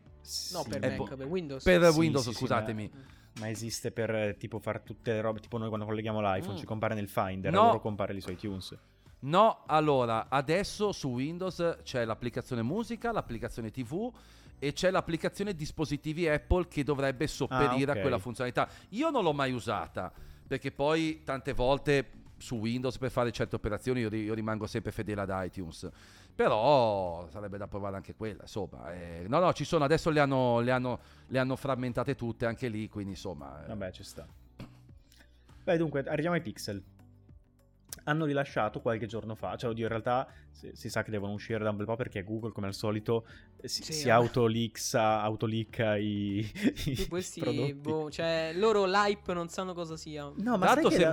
No, 0.53 0.61
Sì, 0.63 0.69
per 0.69 0.79
Mac, 0.97 1.15
per 1.15 1.27
Windows. 1.27 1.63
per 1.63 1.91
Sì, 1.91 1.97
Windows, 1.99 2.23
sì, 2.25 2.31
sì, 2.31 2.35
scusatemi. 2.37 2.91
Ma 3.39 3.49
esiste 3.49 3.91
per 3.91 4.09
eh, 4.15 4.37
tipo 4.37 4.59
fare 4.59 4.81
tutte 4.83 5.11
le 5.13 5.21
robe, 5.21 5.39
tipo 5.39 5.57
noi 5.57 5.67
quando 5.67 5.85
colleghiamo 5.85 6.19
l'iPhone 6.21 6.53
Mm. 6.55 6.57
ci 6.57 6.65
compare 6.65 6.95
nel 6.95 7.07
Finder, 7.09 7.51
No. 7.51 7.65
loro 7.65 7.79
compare 7.79 8.13
lì 8.13 8.21
su 8.21 8.31
iTunes. 8.31 8.75
No, 9.19 9.63
allora, 9.67 10.27
adesso 10.29 10.91
su 10.91 11.09
Windows 11.09 11.79
c'è 11.83 12.05
l'applicazione 12.05 12.61
musica, 12.61 13.11
l'applicazione 13.11 13.71
TV 13.71 14.11
e 14.57 14.73
c'è 14.73 14.89
l'applicazione 14.89 15.53
dispositivi 15.53 16.27
Apple 16.27 16.67
che 16.67 16.83
dovrebbe 16.83 17.27
sopperire 17.27 17.91
Ah, 17.91 17.93
ok. 17.93 17.97
a 17.97 18.01
quella 18.01 18.19
funzionalità. 18.19 18.67
Io 18.89 19.09
non 19.09 19.23
l'ho 19.23 19.33
mai 19.33 19.51
usata 19.51 20.11
perché 20.47 20.71
poi 20.71 21.21
tante 21.23 21.53
volte 21.53 22.09
su 22.37 22.55
Windows 22.55 22.97
per 22.97 23.11
fare 23.11 23.31
certe 23.31 23.55
operazioni 23.55 24.01
io, 24.01 24.09
io 24.13 24.33
rimango 24.33 24.67
sempre 24.67 24.91
fedele 24.91 25.21
ad 25.21 25.31
iTunes. 25.45 25.89
Però 26.35 27.27
sarebbe 27.31 27.57
da 27.57 27.67
provare 27.67 27.95
anche 27.95 28.13
quella, 28.13 28.41
insomma. 28.41 28.91
eh, 28.93 29.25
no, 29.27 29.39
no, 29.39 29.53
ci 29.53 29.63
sono, 29.63 29.85
adesso 29.85 30.09
le 30.09 30.19
hanno, 30.19 30.59
le 30.59 30.71
hanno- 30.71 30.99
le 31.27 31.39
hanno 31.39 31.55
frammentate 31.55 32.15
tutte 32.15 32.45
anche 32.45 32.67
lì, 32.67 32.89
quindi 32.89 33.11
insomma... 33.11 33.63
eh, 33.63 33.67
Vabbè, 33.67 33.91
ci 33.91 34.03
sta. 34.03 34.27
Beh, 35.63 35.77
dunque, 35.77 36.03
arriviamo 36.03 36.35
ai 36.35 36.41
pixel. 36.41 36.83
hanno 38.07 38.25
rilasciato 38.25 38.81
qualche 38.81 39.07
giorno 39.07 39.33
fa, 39.35 39.55
cioè 39.55 39.69
oddio 39.71 39.83
in 39.83 39.89
realtà 39.89 40.27
si, 40.51 40.69
si 40.73 40.89
sa 40.89 41.01
che 41.01 41.09
devono 41.09 41.33
uscire 41.33 41.63
da 41.63 41.71
un 41.71 41.77
bel 41.77 41.85
po' 41.87 41.95
perché 41.95 42.23
Google 42.23 42.51
come 42.51 42.67
al 42.67 42.73
solito 42.75 43.25
si, 43.63 43.83
Sì, 43.83 43.93
si 43.93 44.09
vabbè. 44.09 44.21
autoleaksa, 44.21 45.21
autoleaka 45.21 45.95
i, 45.95 46.37
i 46.85 46.95
Sì, 46.95 47.07
questi, 47.07 47.39
prodotti. 47.39 47.71
boh, 47.73 48.11
cioè, 48.11 48.51
loro 48.53 48.85
l'hype 48.85 49.33
non 49.33 49.47
sanno 49.49 49.73
cosa 49.73 49.97
sia. 49.97 50.31
No, 50.35 50.57
ma 50.57 50.65
l'altro 50.65 50.89
che 50.89 50.99
la- 50.99 51.09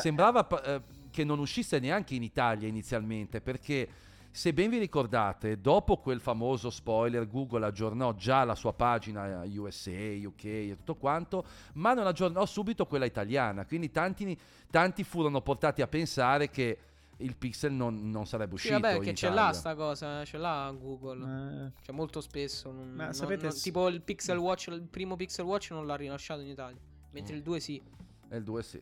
sembrava, 0.00 0.46
eh, 0.62 0.82
che 1.10 1.24
non 1.24 1.38
uscisse 1.38 1.78
neanche 1.78 2.14
in 2.14 2.22
Italia 2.22 2.68
inizialmente, 2.68 3.40
perché 3.40 3.88
se 4.30 4.52
ben 4.52 4.68
vi 4.68 4.76
ricordate, 4.78 5.60
dopo 5.62 5.96
quel 5.96 6.20
famoso 6.20 6.68
spoiler, 6.68 7.26
Google 7.26 7.64
aggiornò 7.64 8.12
già 8.14 8.44
la 8.44 8.54
sua 8.54 8.74
pagina 8.74 9.42
USA, 9.46 9.90
UK 9.90 10.44
e 10.44 10.74
tutto 10.76 10.94
quanto, 10.96 11.44
ma 11.74 11.94
non 11.94 12.06
aggiornò 12.06 12.44
subito 12.44 12.84
quella 12.86 13.06
italiana. 13.06 13.64
Quindi 13.64 13.90
tanti, 13.90 14.38
tanti 14.70 15.04
furono 15.04 15.40
portati 15.40 15.80
a 15.80 15.86
pensare 15.86 16.50
che 16.50 16.78
il 17.20 17.34
Pixel 17.34 17.72
non, 17.72 18.10
non 18.10 18.26
sarebbe 18.26 18.58
Sì, 18.58 18.66
uscito. 18.66 18.78
vabbè, 18.78 18.96
in 18.96 19.00
che 19.04 19.14
ce 19.14 19.24
Italia. 19.28 19.44
l'ha 19.46 19.52
sta 19.54 19.74
cosa, 19.74 20.22
ce 20.26 20.36
l'ha 20.36 20.70
Google. 20.78 21.68
Eh, 21.68 21.72
Cioè, 21.80 21.94
molto 21.94 22.20
spesso. 22.20 22.70
non- 22.70 22.90
Ma 22.90 23.04
non- 23.04 23.14
sapete 23.14 23.46
non- 23.46 23.56
tipo 23.58 23.88
il 23.88 24.02
Pixel 24.02 24.36
Watch, 24.36 24.66
il 24.66 24.82
primo 24.82 25.16
Pixel 25.16 25.46
Watch 25.46 25.70
non 25.70 25.86
l'ha 25.86 25.96
rilasciato 25.96 26.42
in 26.42 26.48
Italia. 26.48 26.78
Mentre 27.12 27.32
Mm. 27.32 27.36
il 27.38 27.42
2 27.42 27.58
sì. 27.60 27.80
E 28.28 28.36
il 28.36 28.44
2 28.44 28.62
sì. 28.62 28.78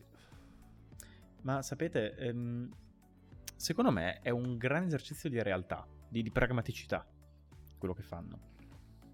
Ma 1.45 1.61
sapete, 1.61 2.15
ehm, 2.15 2.69
secondo 3.55 3.91
me 3.91 4.19
è 4.21 4.31
un 4.31 4.57
gran 4.57 4.83
esercizio 4.83 5.29
di 5.29 5.41
realtà, 5.41 5.87
di, 6.09 6.23
di 6.23 6.31
pragmaticità, 6.31 7.07
quello 7.77 7.93
che 7.93 8.01
fanno. 8.01 8.39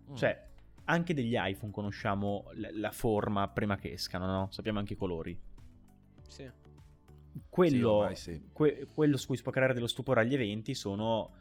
Mm. 0.09 0.15
Cioè, 0.15 0.49
anche 0.85 1.13
degli 1.13 1.35
iPhone 1.35 1.71
conosciamo 1.71 2.49
l- 2.53 2.79
la 2.79 2.91
forma 2.91 3.49
prima 3.49 3.75
che 3.75 3.91
escano, 3.91 4.25
no? 4.25 4.47
Sappiamo 4.49 4.79
anche 4.79 4.93
i 4.93 4.95
colori. 4.95 5.37
Sì. 6.27 6.49
Quello, 7.49 7.91
ormai 7.91 8.15
sì. 8.15 8.41
que- 8.53 8.87
quello 8.93 9.17
su 9.17 9.27
cui 9.27 9.35
si 9.35 9.43
può 9.43 9.51
creare 9.51 9.73
dello 9.73 9.87
stupore 9.87 10.21
agli 10.21 10.33
eventi 10.33 10.73
sono 10.73 11.33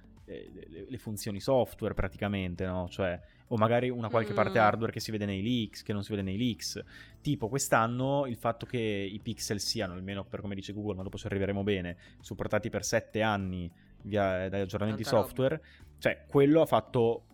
le, 0.52 0.86
le 0.88 0.98
funzioni 0.98 1.40
software 1.40 1.94
praticamente, 1.94 2.64
no? 2.66 2.88
Cioè, 2.88 3.18
o 3.48 3.56
magari 3.56 3.88
una 3.90 4.08
qualche 4.08 4.32
parte 4.32 4.58
Mm. 4.58 4.62
hardware 4.62 4.92
che 4.92 5.00
si 5.00 5.10
vede 5.10 5.26
nei 5.26 5.42
leaks, 5.42 5.82
che 5.82 5.92
non 5.92 6.02
si 6.04 6.10
vede 6.10 6.22
nei 6.22 6.36
leaks. 6.38 6.80
Tipo, 7.20 7.48
quest'anno 7.48 8.26
il 8.26 8.36
fatto 8.36 8.64
che 8.66 8.78
i 8.78 9.18
pixel 9.18 9.58
siano, 9.60 9.94
almeno 9.94 10.24
per 10.24 10.40
come 10.40 10.54
dice 10.54 10.72
Google, 10.72 10.94
ma 10.96 11.02
dopo 11.02 11.18
ci 11.18 11.26
arriveremo 11.26 11.62
bene, 11.62 11.96
supportati 12.20 12.70
per 12.70 12.84
7 12.84 13.22
anni 13.22 13.70
via, 14.02 14.48
dagli 14.48 14.60
aggiornamenti 14.62 15.02
Tanta 15.02 15.16
roba. 15.16 15.26
software, 15.28 15.62
cioè, 15.98 16.24
quello 16.28 16.60
ha 16.62 16.66
fatto 16.66 17.24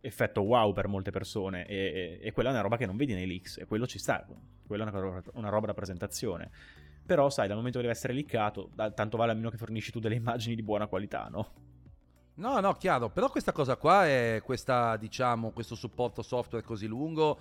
effetto 0.00 0.40
wow 0.42 0.72
per 0.72 0.86
molte 0.88 1.10
persone 1.10 1.66
e, 1.66 1.74
e- 1.74 2.18
e 2.28 2.32
quella 2.32 2.48
è 2.50 2.52
una 2.52 2.62
roba 2.62 2.76
che 2.76 2.86
non 2.86 2.96
vedi 2.96 3.12
nei 3.12 3.26
leaks 3.26 3.58
e 3.58 3.64
quello 3.66 3.86
ci 3.86 3.98
sta, 3.98 4.24
quella 4.66 4.84
è 4.84 4.88
una, 4.88 4.98
roba- 4.98 5.22
una 5.34 5.48
roba 5.48 5.66
da 5.66 5.74
presentazione. 5.74 6.50
Però 7.04 7.28
sai, 7.30 7.46
dal 7.48 7.56
momento 7.56 7.78
che 7.78 7.84
deve 7.84 7.96
essere 7.96 8.12
leakato, 8.14 8.70
tanto 8.94 9.16
vale 9.16 9.30
almeno 9.30 9.50
che 9.50 9.56
fornisci 9.56 9.92
tu 9.92 10.00
delle 10.00 10.14
immagini 10.16 10.54
di 10.56 10.62
buona 10.62 10.86
qualità, 10.86 11.28
no? 11.30 11.52
No, 12.38 12.60
no, 12.60 12.74
chiaro, 12.74 13.08
però 13.08 13.30
questa 13.30 13.52
cosa 13.52 13.76
qua 13.76 14.06
è 14.06 14.42
questa, 14.44 14.98
diciamo, 14.98 15.52
questo 15.52 15.74
supporto 15.74 16.20
software 16.20 16.62
così 16.62 16.86
lungo, 16.86 17.38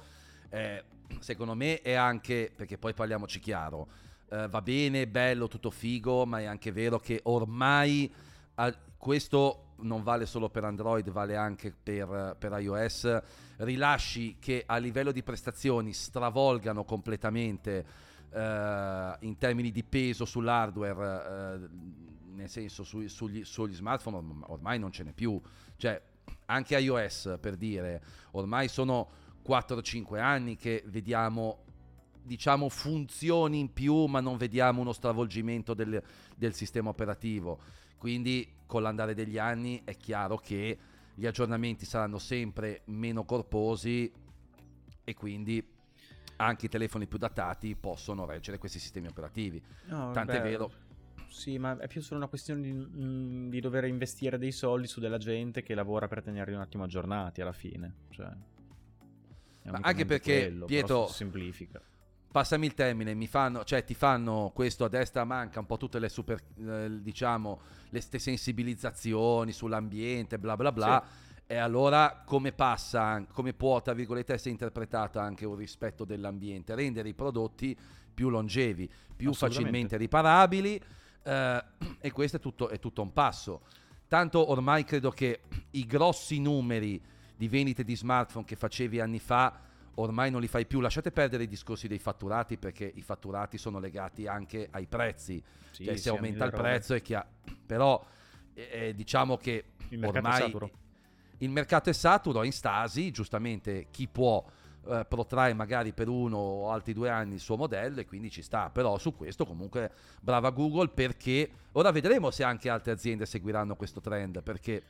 eh, 0.50 0.84
secondo 1.20 1.54
me 1.54 1.82
è 1.82 1.94
anche, 1.94 2.50
perché 2.56 2.78
poi 2.78 2.94
parliamoci 2.94 3.42
chiaro, 3.42 3.88
eh, 4.30 4.48
va 4.48 4.62
bene, 4.62 5.06
bello, 5.06 5.50
tutto 5.50 5.70
figo, 5.70 6.26
ma 6.26 6.40
è 6.40 6.46
anche 6.46 6.72
vero 6.72 7.00
che 7.00 7.20
ormai 7.24 8.10
ah, 8.56 8.74
questo 8.98 9.74
non 9.80 10.02
vale 10.02 10.26
solo 10.26 10.48
per 10.48 10.64
Android, 10.64 11.10
vale 11.10 11.36
anche 11.36 11.74
per, 11.74 12.38
per 12.40 12.58
iOS, 12.58 13.22
rilasci 13.58 14.38
che 14.40 14.64
a 14.66 14.78
livello 14.78 15.12
di 15.12 15.24
prestazioni 15.24 15.92
stravolgano 15.92 16.86
completamente 16.86 17.86
eh, 18.32 19.16
in 19.20 19.38
termini 19.38 19.72
di 19.72 19.84
peso 19.84 20.24
sull'hardware, 20.24 21.60
eh, 21.60 21.70
nel 22.36 22.50
senso 22.50 22.84
sui- 22.84 23.10
sugli, 23.10 23.44
sugli 23.44 23.74
smartphone 23.74 24.18
orm- 24.18 24.44
ormai 24.48 24.78
non 24.78 24.92
ce 24.92 25.04
n'è 25.04 25.14
più. 25.14 25.42
Cioè, 25.78 26.02
anche 26.46 26.78
iOS 26.78 27.38
per 27.40 27.56
dire, 27.56 28.02
ormai 28.32 28.68
sono 28.68 29.10
4-5 29.42 30.20
anni 30.20 30.56
che 30.56 30.84
vediamo 30.88 31.64
diciamo 32.26 32.70
funzioni 32.70 33.60
in 33.60 33.72
più 33.72 34.06
ma 34.06 34.20
non 34.20 34.38
vediamo 34.38 34.82
uno 34.82 34.94
stravolgimento 34.94 35.74
del, 35.74 36.02
del 36.36 36.54
sistema 36.54 36.90
operativo. 36.90 37.60
Quindi 37.98 38.54
con 38.66 38.82
l'andare 38.82 39.14
degli 39.14 39.38
anni 39.38 39.82
è 39.84 39.96
chiaro 39.96 40.38
che 40.38 40.78
gli 41.14 41.26
aggiornamenti 41.26 41.86
saranno 41.86 42.18
sempre 42.18 42.82
meno 42.86 43.24
corposi 43.24 44.12
e 45.04 45.14
quindi 45.14 45.66
anche 46.38 46.66
i 46.66 46.70
telefoni 46.70 47.08
più 47.08 47.18
datati 47.18 47.76
possono 47.76 48.26
reggere 48.26 48.58
questi 48.58 48.80
sistemi 48.80 49.08
operativi. 49.08 49.64
No, 49.86 50.12
tant'è 50.12 50.42
vero 50.42 50.72
Sì, 51.36 51.58
ma 51.58 51.78
è 51.78 51.88
più 51.88 52.02
solo 52.02 52.22
una 52.22 52.30
questione 52.30 52.62
di, 52.62 52.72
mm, 52.72 53.50
di 53.50 53.60
dover 53.60 53.84
investire 53.84 54.38
dei 54.38 54.54
soldi 54.54 54.88
su 54.88 55.02
della 55.02 55.18
gente 55.18 55.64
che 55.64 55.76
lavora 55.76 56.08
per 56.08 56.24
tenerli 56.24 56.54
un 56.54 56.62
attimo 56.62 56.86
aggiornati 56.86 57.42
alla 57.42 57.52
fine. 57.52 57.94
Cioè, 58.10 58.30
Ma 59.64 59.80
anche 59.82 60.06
perché, 60.06 60.44
quello, 60.44 60.66
Pietro- 60.66 61.08
semplifica. 61.08 61.82
passami 62.32 62.68
il 62.68 62.74
termine, 62.74 63.14
mi 63.14 63.28
fanno, 63.28 63.66
cioè 63.66 63.84
ti 63.84 63.94
fanno 63.96 64.54
questo 64.56 64.86
a 64.86 64.88
destra 64.88 65.26
manca, 65.26 65.60
un 65.60 65.66
po' 65.66 65.76
tutte 65.76 66.00
le 66.00 66.08
super, 66.08 66.42
eh, 66.58 67.02
diciamo, 67.02 67.60
le 67.90 68.00
ste 68.00 68.18
sensibilizzazioni 68.18 69.52
sull'ambiente, 69.52 70.40
bla 70.40 70.56
bla 70.56 70.72
bla. 70.72 71.06
E 71.46 71.58
allora 71.58 72.24
come 72.26 72.54
passa, 72.54 73.26
come 73.34 73.54
può, 73.54 73.82
tra 73.82 73.94
virgolette, 73.94 74.34
essere 74.34 74.52
interpretato 74.52 75.20
anche 75.20 75.46
un 75.46 75.56
rispetto 75.56 76.06
dell'ambiente? 76.06 76.74
Rendere 76.76 77.10
i 77.10 77.14
prodotti 77.14 77.78
più 78.14 78.30
longevi, 78.30 78.90
più 79.18 79.34
facilmente 79.34 79.98
riparabili 79.98 80.82
eh, 81.26 81.64
e 82.00 82.12
questo 82.12 82.38
è 82.38 82.40
tutto, 82.40 82.70
è 82.70 82.80
tutto 82.80 83.02
un 83.02 83.12
passo. 83.12 83.62
Tanto 84.08 84.52
ormai 84.52 84.84
credo 84.84 85.10
che 85.12 85.42
i 85.72 85.86
grossi 85.86 86.40
numeri 86.40 87.02
di 87.36 87.48
vendite 87.48 87.84
di 87.84 87.96
smartphone 87.96 88.46
che 88.46 88.56
facevi 88.56 89.00
anni 89.00 89.20
fa 89.20 89.60
ormai 89.96 90.30
non 90.30 90.42
li 90.42 90.48
fai 90.48 90.66
più. 90.66 90.80
Lasciate 90.80 91.12
perdere 91.12 91.44
i 91.44 91.48
discorsi 91.48 91.88
dei 91.88 92.00
fatturati 92.00 92.58
perché 92.58 92.92
i 92.94 93.02
fatturati 93.02 93.58
sono 93.58 93.80
legati 93.80 94.28
anche 94.28 94.68
ai 94.72 94.86
prezzi. 94.86 95.42
Sì, 95.72 95.86
Cioè, 95.86 95.98
se 95.98 96.10
aumenta 96.10 96.46
il 96.46 96.52
prezzo 96.52 96.94
è 96.94 97.02
chiaro. 97.02 97.28
Però 97.66 98.06
eh, 98.54 98.70
eh, 98.72 98.96
diciamo 98.96 99.38
che 99.38 99.66
Il 99.90 100.00
mercato 100.00 100.18
ormai 100.18 100.72
il 101.40 101.50
mercato 101.50 101.90
è 101.90 101.94
saturo, 101.94 102.44
è 102.44 102.46
in 102.46 102.54
stasi, 102.54 103.12
giustamente 103.12 103.88
chi 103.92 104.08
può 104.08 104.44
eh, 104.88 105.06
protrae 105.08 105.54
magari 105.54 105.94
per 105.94 106.08
uno 106.08 106.38
o 106.38 106.72
altri 106.72 106.94
due 106.94 107.10
anni 107.10 107.34
il 107.36 107.40
suo 107.40 107.58
modello 107.58 108.00
e 108.00 108.06
quindi 108.06 108.30
ci 108.30 108.42
sta, 108.42 108.70
però 108.70 108.98
su 108.98 109.16
questo 109.16 109.46
comunque 109.46 109.92
brava 110.22 110.50
Google 110.52 110.90
perché 110.90 111.50
ora 111.74 111.92
vedremo 111.92 112.32
se 112.32 112.44
anche 112.44 112.70
altre 112.70 112.92
aziende 112.92 113.26
seguiranno 113.26 113.76
questo 113.76 114.00
trend 114.02 114.42
perché 114.44 114.84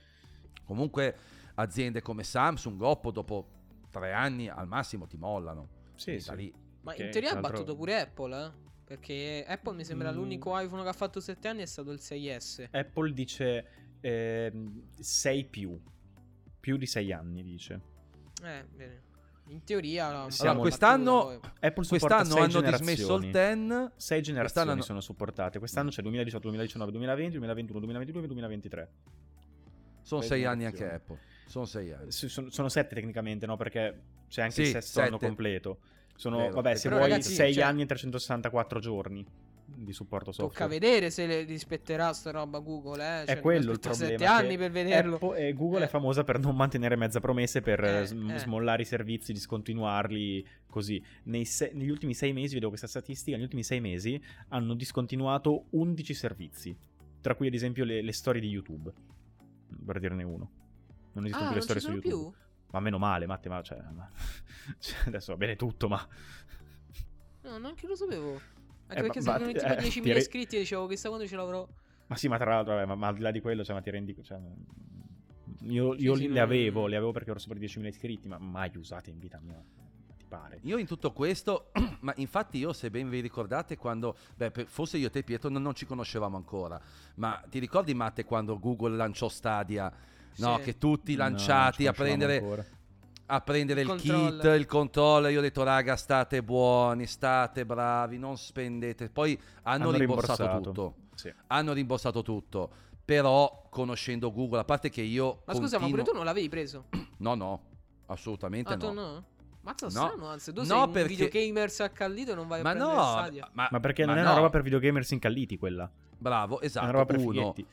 comunque 0.65 1.15
aziende 1.55 2.01
come 2.01 2.23
Samsung, 2.23 2.81
Oppo 2.81 3.11
dopo 3.11 3.47
tre 3.89 4.11
anni 4.13 4.49
al 4.49 4.67
massimo 4.67 5.07
ti 5.07 5.15
mollano. 5.17 5.67
Sì, 5.95 6.19
sì. 6.19 6.35
lì- 6.35 6.53
Ma 6.81 6.93
in 6.95 7.09
teoria 7.11 7.31
ha 7.31 7.39
battuto 7.39 7.75
pure 7.75 7.99
Apple, 8.01 8.45
eh? 8.45 8.51
Perché 8.85 9.43
Apple 9.47 9.73
mi 9.75 9.83
sembra 9.83 10.11
Mm. 10.11 10.15
l'unico 10.15 10.59
iPhone 10.59 10.83
che 10.83 10.89
ha 10.89 10.93
fatto 10.93 11.19
7 11.19 11.47
anni 11.47 11.61
è 11.63 11.65
stato 11.65 11.91
il 11.91 11.99
6S. 11.99 12.67
Apple 12.71 13.13
dice 13.13 13.65
6 14.99 15.45
più. 15.45 15.79
Più 16.59 16.77
di 16.77 16.85
6 16.85 17.11
anni, 17.11 17.43
dice. 17.43 17.81
Eh, 18.43 18.65
bene. 18.71 19.01
In 19.49 19.63
teoria 19.63 20.27
Siamo- 20.29 20.61
quest'anno- 20.61 21.39
Quest'anno 21.87 22.23
sei 22.23 22.41
hanno 22.41 22.61
dismesso 22.61 23.15
il 23.17 23.31
generazioni. 23.31 23.31
10 23.31 23.91
Sei 23.97 24.21
generazioni 24.23 24.69
hanno- 24.71 24.81
sono 24.81 25.01
supportate. 25.01 25.59
Quest'anno 25.59 25.89
c'è 25.91 26.01
2018, 26.01 26.47
2019, 26.47 26.91
2020, 26.91 27.37
2021, 27.37 27.79
2022 27.79 28.23
e 28.23 28.27
2023. 28.27 28.89
sono 30.01 30.21
Sei 30.21 30.29
sei 30.29 30.45
anni 30.45 30.65
anche. 30.65 30.91
Apple. 30.91 31.17
Sono 31.47 31.65
sei 31.65 31.91
anni. 31.91 32.11
Sono, 32.11 32.49
sono 32.49 32.69
sette 32.69 32.95
tecnicamente, 32.95 33.45
no? 33.45 33.55
Perché 33.57 34.01
c'è 34.29 34.41
anche 34.41 34.53
Sì, 34.55 34.61
il 34.61 34.67
sesto 34.67 34.99
anno 35.01 35.11
sette. 35.13 35.25
completo. 35.25 35.77
Sono, 36.15 36.37
Vero. 36.37 36.53
vabbè, 36.55 36.75
se 36.75 36.87
Però, 36.89 36.97
vuoi, 36.99 37.09
ragazzi, 37.09 37.33
6 37.33 37.53
cioè- 37.53 37.63
anni 37.63 37.81
e 37.81 37.85
364 37.85 38.79
giorni 38.79 39.25
di 39.77 39.93
supporto 39.93 40.31
Tocca 40.31 40.47
software. 40.47 40.79
vedere 40.79 41.09
se 41.09 41.25
le 41.27 41.43
rispetterà 41.43 42.13
sta 42.13 42.31
roba 42.31 42.59
Google, 42.59 43.21
eh. 43.21 43.25
Cioè, 43.25 43.35
È 43.37 43.39
quello 43.41 43.71
il 43.71 43.79
problema. 43.79 44.05
7 44.11 44.15
che 44.15 44.25
anni 44.25 44.57
per 44.57 44.71
vederlo. 44.71 45.15
Apple- 45.15 45.47
eh, 45.47 45.53
Google 45.53 45.81
Eh. 45.81 45.85
è 45.85 45.87
famosa 45.87 46.23
per 46.23 46.39
non 46.39 46.55
mantenere 46.55 46.95
mezza 46.95 47.19
promesse, 47.19 47.61
per 47.61 47.83
eh, 47.83 48.01
Eh, 48.01 48.05
sm- 48.05 48.29
eh. 48.31 48.39
smollare 48.39 48.81
i 48.81 48.85
servizi, 48.85 49.33
discontinuarli 49.33 50.47
così. 50.67 51.03
Nei 51.23 51.45
se- 51.45 51.71
negli 51.73 51.89
ultimi 51.89 52.13
sei 52.13 52.33
mesi, 52.33 52.53
vedo 52.55 52.69
questa 52.69 52.87
statistica, 52.87 53.35
negli 53.35 53.45
ultimi 53.45 53.63
sei 53.63 53.79
mesi 53.81 54.21
hanno 54.49 54.73
discontinuato 54.73 55.65
11 55.71 56.13
servizi, 56.13 56.75
tra 57.21 57.35
cui 57.35 57.47
ad 57.47 57.53
esempio 57.53 57.83
le, 57.85 58.01
le 58.01 58.13
storie 58.13 58.41
di 58.41 58.47
YouTube, 58.49 58.91
per 59.85 59.99
dirne 59.99 60.23
uno. 60.23 60.51
Non 61.13 61.23
esistono 61.25 61.45
Ah, 61.45 61.51
più 61.51 61.57
le 61.57 61.63
storie 61.63 61.81
su 61.81 61.91
YouTube. 61.91 62.09
più? 62.15 62.33
Ma 62.71 62.79
meno 62.81 62.97
male, 62.97 63.25
Matte, 63.25 63.47
ma, 63.47 63.61
cioè, 63.61 63.79
ma- 63.93 64.09
cioè, 64.79 64.97
adesso 65.07 65.31
va 65.31 65.37
bene 65.37 65.55
tutto, 65.55 65.87
ma... 65.87 66.05
No, 67.43 67.57
neanche 67.59 67.85
lo 67.87 67.95
sapevo. 67.95 68.41
Anche 68.87 68.99
Eh, 68.99 69.01
perché 69.01 69.19
ma- 69.19 69.25
se 69.25 69.31
ma- 69.31 69.37
non 69.37 69.49
eh, 69.49 69.53
tipo 69.53 69.73
10.000 69.73 70.01
ti 70.01 70.11
re- 70.13 70.19
iscritti 70.19 70.57
dicevo 70.57 70.87
chissà 70.87 71.07
quando 71.09 71.27
ce 71.27 71.35
l'avrò. 71.35 71.67
Ma 72.07 72.15
sì, 72.15 72.27
ma 72.27 72.37
tra 72.37 72.51
l'altro, 72.53 72.75
vabbè, 72.75 72.85
ma, 72.85 72.95
ma 72.95 73.07
al 73.07 73.15
di 73.15 73.21
là 73.21 73.31
di 73.31 73.39
quello, 73.41 73.63
cioè, 73.63 73.73
ma 73.75 73.81
ti 73.81 73.89
rendi... 73.89 74.15
Cioè, 74.21 74.37
io 75.61 75.95
Sì, 75.95 76.03
io 76.03 76.15
sì, 76.15 76.21
li- 76.21 76.25
non- 76.27 76.33
le 76.35 76.39
avevo, 76.41 76.87
le 76.87 76.95
avevo 76.95 77.11
perché 77.11 77.31
ero 77.31 77.39
sopra 77.39 77.57
i 77.57 77.59
10.000 77.61 77.87
iscritti, 77.87 78.27
ma 78.27 78.37
mai 78.37 78.71
usate 78.75 79.09
in 79.09 79.17
vita 79.19 79.39
mia. 79.41 79.59
Ti 80.17 80.25
pare. 80.27 80.59
Io 80.63 80.77
in 80.77 80.85
tutto 80.85 81.11
questo, 81.13 81.71
ma 82.01 82.13
infatti 82.17 82.59
io 82.59 82.73
se 82.73 82.91
ben 82.91 83.09
vi 83.09 83.21
ricordate 83.21 83.75
quando, 83.75 84.15
beh 84.35 84.51
forse 84.67 84.97
io 84.97 85.07
e 85.07 85.09
te 85.09 85.23
Pietro 85.23 85.49
non, 85.49 85.63
non 85.63 85.73
ci 85.73 85.87
conoscevamo 85.87 86.37
ancora, 86.37 86.79
ma 87.15 87.41
ti 87.49 87.57
ricordi 87.57 87.93
Matte 87.95 88.23
quando 88.23 88.59
Google 88.59 88.95
lanciò 88.95 89.27
Stadia? 89.29 89.91
No, 90.37 90.57
Sì. 90.57 90.63
che 90.63 90.77
tutti 90.77 91.13
No, 91.15 91.23
lanciati 91.23 91.83
non 91.83 91.91
a 91.93 91.95
prendere, 91.95 92.35
ancora. 92.37 92.65
A 93.27 93.41
prendere 93.41 93.81
il, 93.81 93.89
Il 93.89 93.95
kit, 93.95 94.43
il 94.43 94.65
controller. 94.65 95.31
Io 95.31 95.39
ho 95.39 95.41
detto, 95.41 95.63
raga, 95.63 95.95
state 95.95 96.43
buoni, 96.43 97.05
state 97.05 97.65
bravi, 97.65 98.17
non 98.17 98.37
spendete. 98.37 99.09
Poi 99.09 99.39
hanno, 99.63 99.89
Hanno 99.89 99.97
rimborsato, 99.97 100.43
rimborsato. 100.43 100.71
tutto. 100.71 100.95
Sì. 101.15 101.33
Hanno 101.47 101.73
rimborsato 101.73 102.21
tutto. 102.21 102.69
Però, 103.03 103.67
conoscendo 103.69 104.31
Google, 104.31 104.59
a 104.59 104.63
parte 104.65 104.89
che 104.89 105.01
io. 105.01 105.43
Ma 105.45 105.53
scusa, 105.53 105.77
ma 105.77 105.83
continuo- 105.83 105.89
pure 105.91 106.03
tu 106.03 106.15
non 106.15 106.25
l'avevi 106.25 106.49
preso? 106.49 106.85
No, 107.17 107.33
no, 107.35 107.61
assolutamente 108.07 108.73
Ah, 108.73 108.77
tu 108.77 108.87
no. 108.87 108.93
no? 108.93 109.23
Mazza 109.61 109.85
No. 109.85 109.91
strano, 109.91 110.27
anzi, 110.27 110.51
tu 110.53 110.59
No, 110.61 110.65
sei 110.65 110.77
un 110.79 110.91
perché- 110.91 111.07
videogamer 111.07 111.71
accallito 111.79 112.31
e 112.33 112.35
non 112.35 112.47
vai 112.47 112.59
a 112.59 112.63
Ma 112.63 112.69
prendere 112.71 112.93
no, 112.95 113.03
Stadia. 113.03 113.49
ma, 113.53 113.67
Ma 113.71 113.79
perché 113.79 114.05
ma 114.05 114.11
non 114.11 114.17
è 114.19 114.23
no. 114.23 114.29
una 114.29 114.37
roba 114.37 114.49
per 114.51 114.61
videogamers 114.61 115.09
incalliti 115.11 115.57
quella. 115.57 115.89
Bravo, 116.17 116.59
È 116.59 116.65
esatto. 116.65 116.83
una 116.85 116.93
roba 116.93 117.05
per 117.05 117.17
Uno. 117.19 117.31
fighetti. 117.31 117.65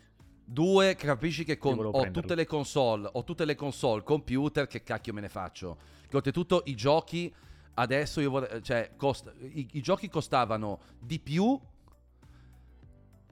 Due, 0.44 0.94
capisci 0.96 1.44
che 1.44 1.56
con, 1.56 1.78
ho 1.78 1.90
prenderlo. 1.90 2.20
tutte 2.20 2.34
le 2.34 2.46
console, 2.46 3.08
ho 3.12 3.24
tutte 3.24 3.44
le 3.44 3.54
console, 3.54 4.02
computer, 4.02 4.66
che 4.66 4.82
cacchio 4.82 5.12
me 5.12 5.20
ne 5.20 5.28
faccio? 5.28 5.78
Che 6.08 6.16
oltretutto 6.16 6.62
i 6.66 6.74
giochi 6.74 7.32
adesso 7.74 8.20
io 8.20 8.30
vorrei, 8.30 8.62
cioè, 8.62 8.92
cost- 8.96 9.32
i, 9.40 9.66
i 9.72 9.80
giochi 9.80 10.08
costavano 10.08 10.80
di 10.98 11.18
più. 11.18 11.58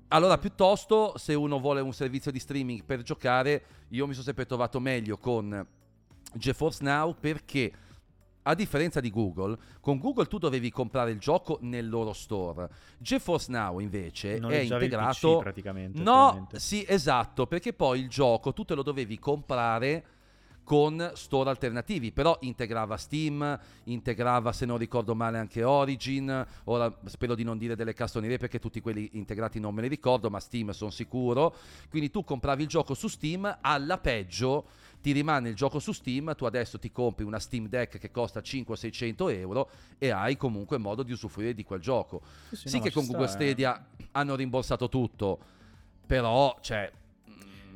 Allora, 0.08 0.38
piuttosto, 0.38 1.16
se 1.18 1.34
uno 1.34 1.60
vuole 1.60 1.80
un 1.80 1.92
servizio 1.92 2.30
di 2.30 2.38
streaming 2.38 2.84
per 2.84 3.02
giocare, 3.02 3.64
io 3.88 4.06
mi 4.06 4.12
sono 4.12 4.24
sempre 4.24 4.46
trovato 4.46 4.80
meglio 4.80 5.16
con 5.18 5.66
GeForce 6.34 6.82
Now 6.82 7.14
perché 7.18 7.72
a 8.42 8.54
differenza 8.54 9.00
di 9.00 9.10
Google, 9.10 9.56
con 9.80 9.98
Google 9.98 10.26
tu 10.26 10.38
dovevi 10.38 10.70
comprare 10.70 11.10
il 11.10 11.18
gioco 11.18 11.58
nel 11.62 11.88
loro 11.88 12.12
store. 12.12 12.68
GeForce 12.98 13.50
Now 13.50 13.78
invece 13.78 14.36
è 14.36 14.38
Noleggiavi 14.38 14.84
il 14.84 14.92
integrato 14.92 15.36
PC 15.36 15.42
praticamente. 15.42 16.02
No, 16.02 16.48
sì, 16.52 16.84
esatto, 16.86 17.46
perché 17.46 17.72
poi 17.72 18.00
il 18.00 18.08
gioco 18.08 18.52
tu 18.52 18.64
te 18.64 18.74
lo 18.74 18.82
dovevi 18.82 19.18
comprare 19.18 20.04
con 20.70 21.10
store 21.14 21.50
alternativi, 21.50 22.12
però 22.12 22.36
integrava 22.42 22.96
Steam, 22.96 23.58
integrava 23.84 24.52
se 24.52 24.66
non 24.66 24.78
ricordo 24.78 25.16
male 25.16 25.36
anche 25.36 25.64
Origin, 25.64 26.46
ora 26.64 26.96
spero 27.06 27.34
di 27.34 27.42
non 27.42 27.58
dire 27.58 27.74
delle 27.74 27.92
cassonerie 27.92 28.38
perché 28.38 28.60
tutti 28.60 28.80
quelli 28.80 29.10
integrati 29.14 29.58
non 29.58 29.74
me 29.74 29.82
li 29.82 29.88
ricordo, 29.88 30.30
ma 30.30 30.38
Steam 30.38 30.70
sono 30.70 30.92
sicuro, 30.92 31.56
quindi 31.88 32.10
tu 32.10 32.22
compravi 32.22 32.62
il 32.62 32.68
gioco 32.68 32.94
su 32.94 33.08
Steam, 33.08 33.58
alla 33.60 33.98
peggio 33.98 34.68
ti 35.00 35.12
rimane 35.12 35.48
il 35.48 35.54
gioco 35.54 35.78
su 35.78 35.92
Steam, 35.92 36.34
tu 36.36 36.44
adesso 36.44 36.78
ti 36.78 36.90
compri 36.92 37.24
una 37.24 37.38
Steam 37.38 37.68
Deck 37.68 37.98
che 37.98 38.10
costa 38.10 38.40
500-600 38.40 39.32
euro 39.32 39.70
e 39.98 40.10
hai 40.10 40.36
comunque 40.36 40.78
modo 40.78 41.02
di 41.02 41.12
usufruire 41.12 41.54
di 41.54 41.64
quel 41.64 41.80
gioco. 41.80 42.20
Sì, 42.50 42.68
Sì, 42.68 42.76
no, 42.76 42.82
che 42.82 42.92
con 42.92 43.04
sta, 43.04 43.12
Google 43.12 43.28
eh. 43.28 43.32
Stadia 43.32 43.86
hanno 44.12 44.34
rimborsato 44.34 44.88
tutto, 44.88 45.38
però, 46.06 46.58
cioè, 46.60 46.90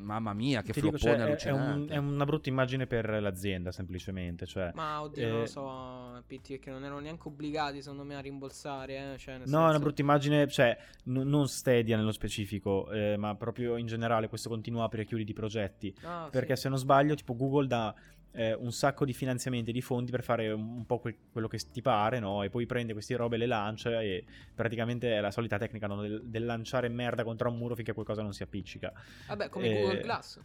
mamma 0.05 0.33
mia, 0.33 0.63
che 0.63 0.73
Ti 0.73 0.81
dico, 0.81 0.97
floppone 0.97 1.37
cioè, 1.39 1.51
è, 1.53 1.55
è 1.55 1.61
un- 1.73 1.87
è 1.89 1.97
una 1.97 2.25
brutta 2.25 2.49
immagine 2.49 2.87
per 2.87 3.09
l'azienda, 3.21 3.73
semplicemente. 3.73 4.47
Cioè, 4.47 4.71
Ma 4.75 5.03
oddio, 5.03 5.27
non 5.27 5.37
Eh, 5.37 5.41
lo 5.41 5.47
so, 5.47 6.23
PT, 6.27 6.49
perché 6.51 6.71
non 6.71 6.85
erano 6.85 7.01
neanche 7.01 7.27
obbligati, 7.29 7.83
secondo 7.83 8.05
me, 8.05 8.15
a 8.15 8.21
rimborsare. 8.21 9.15
Eh? 9.15 9.19
Cioè, 9.19 9.39
No, 9.39 9.41
è 9.41 9.47
una 9.57 9.65
senso- 9.67 9.79
brutta 9.81 10.01
immagine, 10.03 10.47
cioè, 10.49 10.77
n- 11.05 11.23
non 11.29 11.49
Stadia 11.49 11.97
nello 11.97 12.13
specifico, 12.13 12.91
eh, 12.93 13.17
ma 13.17 13.35
proprio 13.35 13.77
in 13.77 13.87
generale 13.87 14.29
questo 14.29 14.49
continua 14.49 14.85
apri 14.85 15.03
e 15.03 15.05
chiudi 15.07 15.25
di 15.25 15.33
progetti. 15.33 15.95
Ah, 16.03 16.29
Perché 16.31 16.55
sì. 16.57 16.63
se 16.63 16.69
non 16.69 16.79
sbaglio, 16.79 17.15
tipo 17.15 17.35
Google 17.35 17.67
dà 17.67 17.95
eh, 18.37 18.53
un 18.53 18.73
sacco 18.73 19.05
di 19.05 19.13
finanziamenti 19.13 19.71
e 19.71 19.73
di 19.73 19.81
fondi 19.81 20.11
per 20.11 20.23
fare 20.23 20.51
un, 20.51 20.85
po' 20.87 20.99
que- 20.99 21.17
quello 21.31 21.47
che 21.47 21.59
ti 21.71 21.81
pare, 21.81 22.19
no? 22.19 22.43
E 22.43 22.51
poi 22.51 22.67
prende 22.67 22.93
queste 22.93 23.15
robe 23.17 23.37
e 23.37 23.39
le 23.39 23.47
lancia 23.47 24.03
e 24.03 24.25
praticamente 24.55 25.17
è 25.17 25.21
la 25.21 25.31
solita 25.31 25.57
tecnica 25.57 25.87
no? 25.87 26.01
del, 26.01 26.23
del 26.25 26.45
lanciare 26.45 26.89
merda 26.89 27.23
contro 27.23 27.49
un 27.49 27.57
muro 27.57 27.75
finché 27.77 27.93
qualcosa 27.93 28.23
non 28.23 28.33
si 28.33 28.43
appiccica. 28.43 28.93
Vabbè, 29.29 29.49
come 29.49 29.69
eh, 29.69 29.81
Google 29.81 30.01
Glass. 30.01 30.41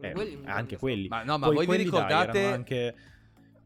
Eh, 0.00 0.12
Quelli 0.12 0.40
anche 0.44 0.76
quelli. 0.76 1.08
Ma 1.08 1.22
no, 1.22 1.38
ma 1.38 1.46
Poi 1.46 1.56
voi 1.56 1.66
vi 1.66 1.72
dai, 1.72 1.84
ricordate... 1.84 2.44
anche 2.44 2.94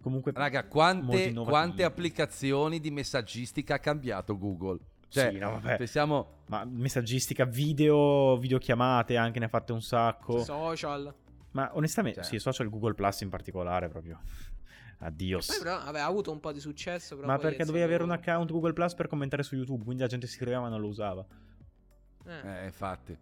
comunque 0.00 0.32
Raga, 0.34 0.66
quante, 0.66 1.32
quante 1.32 1.82
applicazioni 1.82 2.78
di 2.78 2.90
messaggistica 2.90 3.74
ha 3.74 3.78
cambiato 3.78 4.36
Google? 4.38 4.78
Cioè, 5.08 5.30
Sì, 5.30 5.38
no, 5.38 5.50
vabbè. 5.60 5.76
pensiamo... 5.76 6.42
Ma 6.46 6.64
messaggistica, 6.64 7.44
video, 7.44 8.36
videochiamate 8.36 9.16
anche 9.16 9.38
ne 9.38 9.46
ha 9.46 9.48
fatte 9.48 9.72
un 9.72 9.80
sacco. 9.80 10.42
Social. 10.42 11.14
Ma 11.54 11.70
onestamente, 11.74 12.20
Cioè. 12.20 12.30
sì, 12.30 12.38
social 12.38 12.68
Google 12.68 12.94
Plus 12.94 13.20
in 13.22 13.28
particolare 13.30 13.88
proprio. 13.88 14.20
Addios. 14.98 15.46
Poi 15.46 15.58
però, 15.58 15.82
vabbè, 15.84 16.00
ha 16.00 16.06
avuto 16.06 16.30
un 16.30 16.40
po' 16.40 16.52
di 16.52 16.60
successo. 16.60 17.14
Però 17.16 17.26
Ma 17.26 17.38
perché 17.38 17.64
dovevi 17.64 17.84
avere 17.84 18.02
un 18.02 18.10
account 18.10 18.50
Google 18.50 18.72
Plus 18.72 18.94
per 18.94 19.06
commentare 19.06 19.42
su 19.42 19.54
YouTube, 19.54 19.84
quindi 19.84 20.02
la 20.02 20.08
gente 20.08 20.26
si 20.26 20.32
iscriveva 20.34 20.60
ma 20.60 20.68
non 20.68 20.80
lo 20.80 20.88
usava. 20.88 21.24
Eh. 22.26 22.62
Eh, 22.62 22.64
infatti, 22.64 23.16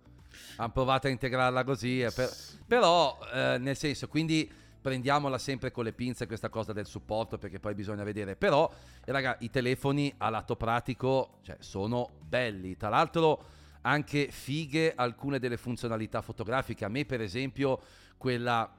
hanno 0.56 0.70
provato 0.72 1.08
a 1.08 1.10
integrarla 1.10 1.64
così, 1.64 2.02
eh, 2.02 2.10
per- 2.10 2.30
però, 2.66 3.18
eh, 3.32 3.58
nel 3.58 3.76
senso, 3.76 4.08
quindi 4.08 4.50
prendiamola 4.80 5.38
sempre 5.38 5.70
con 5.70 5.84
le 5.84 5.92
pinze 5.92 6.26
questa 6.26 6.48
cosa 6.48 6.72
del 6.72 6.86
supporto 6.86 7.38
perché 7.38 7.60
poi 7.60 7.74
bisogna 7.74 8.02
vedere. 8.04 8.36
Però, 8.36 8.70
raga, 9.04 9.36
i 9.40 9.50
telefoni 9.50 10.12
a 10.18 10.28
lato 10.28 10.56
pratico 10.56 11.38
cioè, 11.42 11.56
sono 11.60 12.10
belli. 12.20 12.76
Tra 12.76 12.88
l'altro, 12.88 13.44
anche 13.82 14.28
fighe 14.30 14.92
alcune 14.94 15.38
delle 15.38 15.56
funzionalità 15.56 16.22
fotografiche. 16.22 16.84
A 16.84 16.88
me, 16.88 17.04
per 17.04 17.20
esempio, 17.20 17.80
quella 18.22 18.72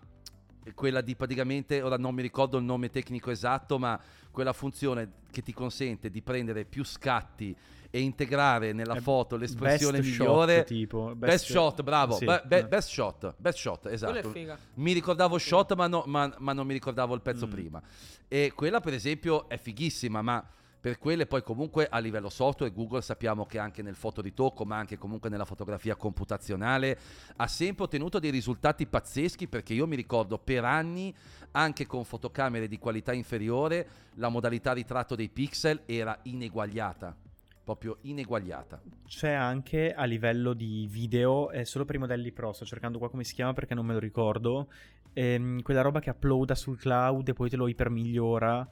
quella 0.75 1.01
di 1.01 1.13
praticamente, 1.17 1.81
ora 1.81 1.97
non 1.97 2.15
mi 2.15 2.21
ricordo 2.21 2.57
il 2.57 2.63
nome 2.63 2.89
tecnico 2.89 3.29
esatto, 3.31 3.77
ma 3.77 3.99
quella 4.31 4.53
funzione 4.53 5.11
che 5.29 5.41
ti 5.41 5.51
consente 5.51 6.09
di 6.09 6.21
prendere 6.21 6.63
più 6.63 6.85
scatti 6.85 7.53
e 7.89 7.99
integrare 7.99 8.71
nella 8.71 8.93
Eh, 8.95 9.01
foto 9.01 9.35
l'espressione 9.35 9.97
best 9.99 10.09
migliore. 10.09 10.55
Shot, 10.59 10.65
tipo. 10.67 11.13
Best, 11.17 11.45
shot, 11.51 11.83
bravo. 11.83 12.15
sì, 12.15 12.23
Be- 12.23 12.43
be- 12.45 12.65
best 12.65 12.87
shot, 12.89 13.35
best 13.37 13.57
shot, 13.57 13.87
esatto. 13.87 14.29
figa. 14.29 14.57
Mi 14.75 14.93
ricordavo 14.93 15.37
shot, 15.37 15.75
ma, 15.75 15.87
no- 15.87 16.03
ma- 16.07 16.33
ma 16.37 16.53
non 16.53 16.65
mi 16.65 16.71
ricordavo 16.73 17.13
il 17.13 17.21
pezzo 17.21 17.45
Mm. 17.45 17.51
prima. 17.51 17.81
E 18.29 18.53
quella, 18.55 18.79
per 18.79 18.93
esempio, 18.93 19.49
è 19.49 19.57
fighissima, 19.57 20.21
ma 20.21 20.41
per 20.83 20.97
quelle 20.97 21.27
poi 21.27 21.41
comunque 21.43 21.87
a 21.89 21.97
livello 21.99 22.27
software 22.27 22.73
Google 22.73 23.01
sappiamo 23.01 23.45
che 23.45 23.57
anche 23.57 23.81
nel 23.81 23.95
fotoritocco, 23.95 24.65
ma 24.65 24.75
anche 24.75 24.97
comunque 24.97 25.29
nella 25.29 25.45
fotografia 25.45 25.95
computazionale, 25.95 26.99
ha 27.37 27.47
sempre 27.47 27.85
ottenuto 27.85 28.19
dei 28.19 28.31
risultati 28.31 28.85
pazzeschi 28.85 29.47
perché 29.47 29.73
io 29.73 29.87
mi 29.87 29.95
ricordo 29.95 30.37
per 30.37 30.65
anni, 30.65 31.15
anche 31.51 31.85
con 31.85 32.03
fotocamere 32.03 32.67
di 32.67 32.77
qualità 32.79 33.13
inferiore, 33.13 33.87
la 34.15 34.27
modalità 34.27 34.73
ritratto 34.73 35.15
dei 35.15 35.29
pixel 35.29 35.83
era 35.85 36.19
ineguagliata. 36.23 37.15
Proprio 37.63 37.99
ineguagliata. 38.01 38.81
C'è 39.07 39.31
anche 39.31 39.93
a 39.93 40.03
livello 40.03 40.51
di 40.51 40.85
video, 40.91 41.49
è 41.49 41.63
solo 41.63 41.85
per 41.85 41.95
i 41.95 41.99
modelli 41.99 42.33
Pro, 42.33 42.51
sto 42.51 42.65
cercando 42.65 42.97
qua 42.97 43.09
come 43.09 43.23
si 43.23 43.35
chiama 43.35 43.53
perché 43.53 43.73
non 43.73 43.85
me 43.85 43.93
lo 43.93 43.99
ricordo, 43.99 44.67
ehm, 45.13 45.61
quella 45.61 45.79
roba 45.79 46.01
che 46.01 46.09
uploada 46.09 46.55
sul 46.55 46.77
cloud 46.77 47.29
e 47.29 47.33
poi 47.33 47.49
te 47.49 47.55
lo 47.55 47.69
ipermigliora. 47.69 48.67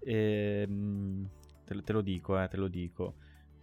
Ehm, 0.00 1.28
te, 1.64 1.74
lo- 1.74 1.82
te 1.82 1.92
lo 1.92 2.00
dico, 2.00 2.40
eh, 2.40 2.48
te 2.48 2.56
lo 2.56 2.68
dico. 2.68 3.14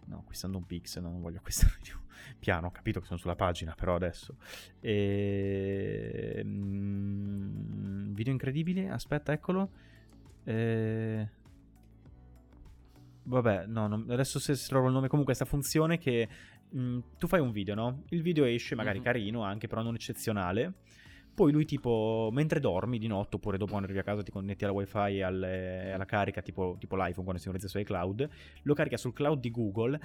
No, 0.06 0.18
acquistando 0.20 0.56
un 0.58 0.66
pixel, 0.66 1.02
no, 1.02 1.10
non 1.10 1.20
voglio 1.20 1.38
acquistare 1.38 1.74
più. 1.82 1.96
Piano, 2.38 2.66
ho 2.68 2.70
capito 2.70 3.00
che 3.00 3.06
sono 3.06 3.18
sulla 3.18 3.36
pagina, 3.36 3.74
però 3.76 3.94
adesso. 3.94 4.36
Ehm, 6.80 8.12
video 8.14 8.32
incredibile, 8.32 8.88
aspetta, 8.90 9.32
eccolo. 9.32 9.70
Eh, 10.44 11.28
Vabbè, 13.22 13.66
no, 13.66 13.86
non- 13.86 14.06
adesso 14.10 14.38
se 14.40 14.54
trovo 14.66 14.86
il 14.88 14.92
nome, 14.92 15.06
comunque 15.06 15.34
sta 15.34 15.44
funzione 15.44 15.98
che 15.98 16.26
mh, 16.70 16.98
tu 17.18 17.26
fai 17.28 17.38
un 17.40 17.52
video, 17.52 17.74
no? 17.74 18.02
Il 18.08 18.22
video 18.22 18.44
esce 18.44 18.74
magari 18.74 18.98
Mhm. 18.98 19.04
carino 19.04 19.42
anche, 19.44 19.68
però 19.68 19.82
non 19.82 19.94
eccezionale. 19.94 20.72
Poi 21.34 21.52
lui 21.52 21.64
tipo, 21.64 22.28
mentre 22.32 22.60
dormi 22.60 22.98
di 22.98 23.06
notte 23.06 23.36
oppure 23.36 23.56
dopo 23.56 23.70
quando 23.70 23.86
arrivi 23.86 24.02
a 24.02 24.04
casa 24.04 24.22
ti 24.22 24.30
connetti 24.30 24.64
alla 24.64 24.72
wifi 24.74 25.16
e 25.16 25.22
alle- 25.22 25.92
alla 25.92 26.04
carica, 26.04 26.42
tipo, 26.42 26.76
tipo 26.78 26.96
l'iPhone 26.96 27.24
quando 27.24 27.40
si 27.40 27.48
utilizza 27.48 27.68
su 27.68 27.78
iCloud, 27.78 28.28
lo 28.62 28.74
carica 28.74 28.96
sul 28.96 29.12
cloud 29.12 29.40
di 29.40 29.50
Google 29.50 29.98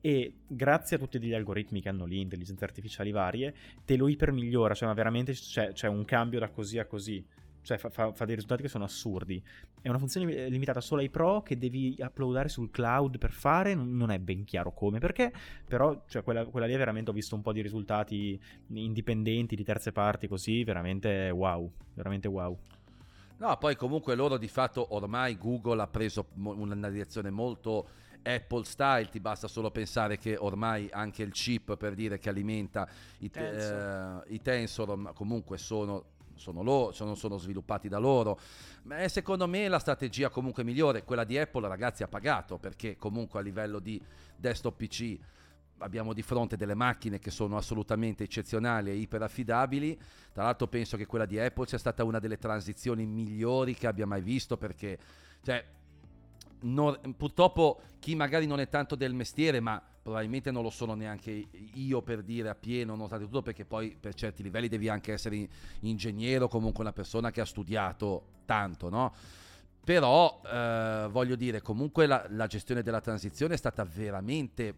e 0.00 0.32
grazie 0.46 0.96
a 0.96 0.98
tutti 0.98 1.20
gli 1.20 1.32
algoritmi 1.32 1.80
che 1.80 1.88
hanno 1.88 2.04
lì, 2.04 2.20
intelligenze 2.20 2.64
artificiali 2.64 3.12
varie, 3.12 3.54
te 3.84 3.96
lo 3.96 4.08
ipermigliora, 4.08 4.74
cioè 4.74 4.88
ma 4.88 4.94
veramente 4.94 5.32
c'è, 5.32 5.72
c'è 5.72 5.88
un 5.88 6.04
cambio 6.04 6.40
da 6.40 6.48
così 6.50 6.78
a 6.78 6.86
così. 6.86 7.24
Cioè 7.62 7.78
fa, 7.78 7.90
fa- 7.90 8.12
fa 8.12 8.24
dei 8.24 8.34
risultati 8.34 8.62
che 8.62 8.68
sono 8.68 8.84
assurdi. 8.84 9.42
È 9.80 9.88
una 9.88 9.98
funzione 9.98 10.48
limitata 10.48 10.80
solo 10.80 11.00
ai 11.00 11.10
pro 11.10 11.42
che 11.42 11.56
devi 11.56 11.96
uploadare 11.98 12.48
sul 12.48 12.70
cloud 12.70 13.18
per 13.18 13.30
fare, 13.30 13.74
non 13.74 14.10
è 14.10 14.18
ben 14.18 14.44
chiaro 14.44 14.72
come, 14.72 14.98
perché, 14.98 15.32
però 15.66 16.04
cioè, 16.08 16.22
quella, 16.22 16.44
quella 16.44 16.66
lì 16.66 16.76
veramente 16.76 17.10
ho 17.10 17.14
visto 17.14 17.34
un 17.34 17.42
po' 17.42 17.52
di 17.52 17.62
risultati 17.62 18.40
indipendenti 18.72 19.56
di 19.56 19.64
terze 19.64 19.92
parti 19.92 20.28
così, 20.28 20.64
veramente 20.64 21.30
wow, 21.30 21.70
veramente 21.94 22.28
wow. 22.28 22.58
No, 23.38 23.56
poi 23.58 23.74
comunque 23.74 24.14
loro 24.14 24.36
di 24.38 24.46
fatto 24.46 24.94
ormai 24.94 25.36
Google 25.36 25.82
ha 25.82 25.88
preso 25.88 26.28
una 26.36 26.88
direzione 26.88 27.30
molto 27.30 27.88
Apple 28.22 28.64
style, 28.64 29.08
ti 29.08 29.18
basta 29.18 29.48
solo 29.48 29.72
pensare 29.72 30.16
che 30.16 30.36
ormai 30.36 30.88
anche 30.92 31.24
il 31.24 31.32
chip 31.32 31.76
per 31.76 31.94
dire 31.94 32.18
che 32.18 32.28
alimenta 32.28 32.88
i, 33.18 33.30
te- 33.30 33.48
Tensor. 33.48 34.24
eh, 34.28 34.34
i 34.34 34.40
tensor 34.40 34.96
ma 34.96 35.12
comunque 35.12 35.58
sono 35.58 36.11
sono, 36.36 36.62
loro, 36.62 36.92
sono, 36.92 37.14
sono 37.14 37.38
sviluppati 37.38 37.88
da 37.88 37.98
loro. 37.98 38.38
Ma 38.84 39.06
secondo 39.08 39.46
me 39.46 39.68
la 39.68 39.78
strategia 39.78 40.28
comunque 40.28 40.64
migliore, 40.64 41.04
quella 41.04 41.24
di 41.24 41.38
Apple, 41.38 41.68
ragazzi, 41.68 42.02
ha 42.02 42.08
pagato 42.08 42.58
perché 42.58 42.96
comunque 42.96 43.40
a 43.40 43.42
livello 43.42 43.78
di 43.78 44.00
desktop 44.36 44.76
PC 44.76 45.18
abbiamo 45.78 46.12
di 46.12 46.22
fronte 46.22 46.56
delle 46.56 46.74
macchine 46.74 47.18
che 47.18 47.30
sono 47.30 47.56
assolutamente 47.56 48.24
eccezionali 48.24 48.90
e 48.90 48.94
iperaffidabili. 48.94 49.98
Tra 50.32 50.44
l'altro 50.44 50.66
penso 50.68 50.96
che 50.96 51.06
quella 51.06 51.26
di 51.26 51.38
Apple 51.38 51.66
sia 51.66 51.78
stata 51.78 52.04
una 52.04 52.18
delle 52.18 52.38
transizioni 52.38 53.04
migliori 53.04 53.74
che 53.74 53.86
abbia 53.86 54.06
mai 54.06 54.22
visto 54.22 54.56
perché 54.56 54.98
cioè, 55.42 55.64
non, 56.60 56.98
purtroppo 57.16 57.80
chi 57.98 58.14
magari 58.14 58.46
non 58.46 58.60
è 58.60 58.68
tanto 58.68 58.94
del 58.94 59.14
mestiere, 59.14 59.60
ma 59.60 59.82
probabilmente 60.02 60.50
non 60.50 60.62
lo 60.62 60.70
sono 60.70 60.94
neanche 60.94 61.46
io 61.74 62.02
per 62.02 62.22
dire 62.22 62.48
a 62.48 62.54
pieno, 62.54 62.92
nonostante 62.92 63.24
tutto, 63.24 63.42
perché 63.42 63.64
poi 63.64 63.96
per 63.98 64.14
certi 64.14 64.42
livelli 64.42 64.68
devi 64.68 64.88
anche 64.88 65.12
essere 65.12 65.48
ingegnere 65.80 66.44
o 66.44 66.48
comunque 66.48 66.82
una 66.82 66.92
persona 66.92 67.30
che 67.30 67.40
ha 67.40 67.46
studiato 67.46 68.24
tanto, 68.44 68.88
no? 68.88 69.14
Però 69.84 70.40
eh, 70.44 71.08
voglio 71.10 71.36
dire, 71.36 71.62
comunque 71.62 72.06
la, 72.06 72.24
la, 72.30 72.46
gestione 72.46 72.82
della 72.82 73.00
transizione 73.00 73.54
è 73.54 73.56
stata 73.56 73.84
veramente 73.84 74.74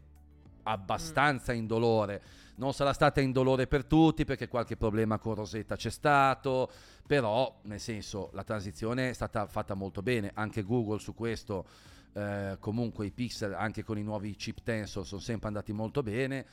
abbastanza 0.65 1.53
mm. 1.53 1.57
indolore. 1.57 2.23
Non 2.57 2.73
sarà 2.73 2.93
stata 2.93 3.21
indolore 3.21 3.67
per 3.67 3.85
tutti 3.85 4.25
perché 4.25 4.49
qualche 4.49 4.77
problema 4.77 5.19
con 5.19 5.35
Rosetta 5.35 5.77
c'è 5.77 5.91
stato, 5.91 6.71
però 7.07 7.61
nel 7.63 7.81
senso 7.81 8.31
la 8.33 8.45
transizione 8.45 9.11
è 9.11 9.13
stata 9.13 9.47
fatta 9.47 9.75
molto 9.75 10.03
bene, 10.03 10.31
anche 10.35 10.63
Google 10.63 10.99
su 10.99 11.15
questo 11.15 11.67
eh, 12.14 12.57
comunque 12.61 13.07
i 13.07 13.11
pixel 13.11 13.55
anche 13.55 13.83
con 13.83 13.98
i 13.98 14.03
nuovi 14.03 14.35
chip 14.37 14.62
tensor 14.62 15.07
sono 15.07 15.20
sempre 15.20 15.48
andati 15.48 15.72
molto 15.72 16.03
bene. 16.03 16.46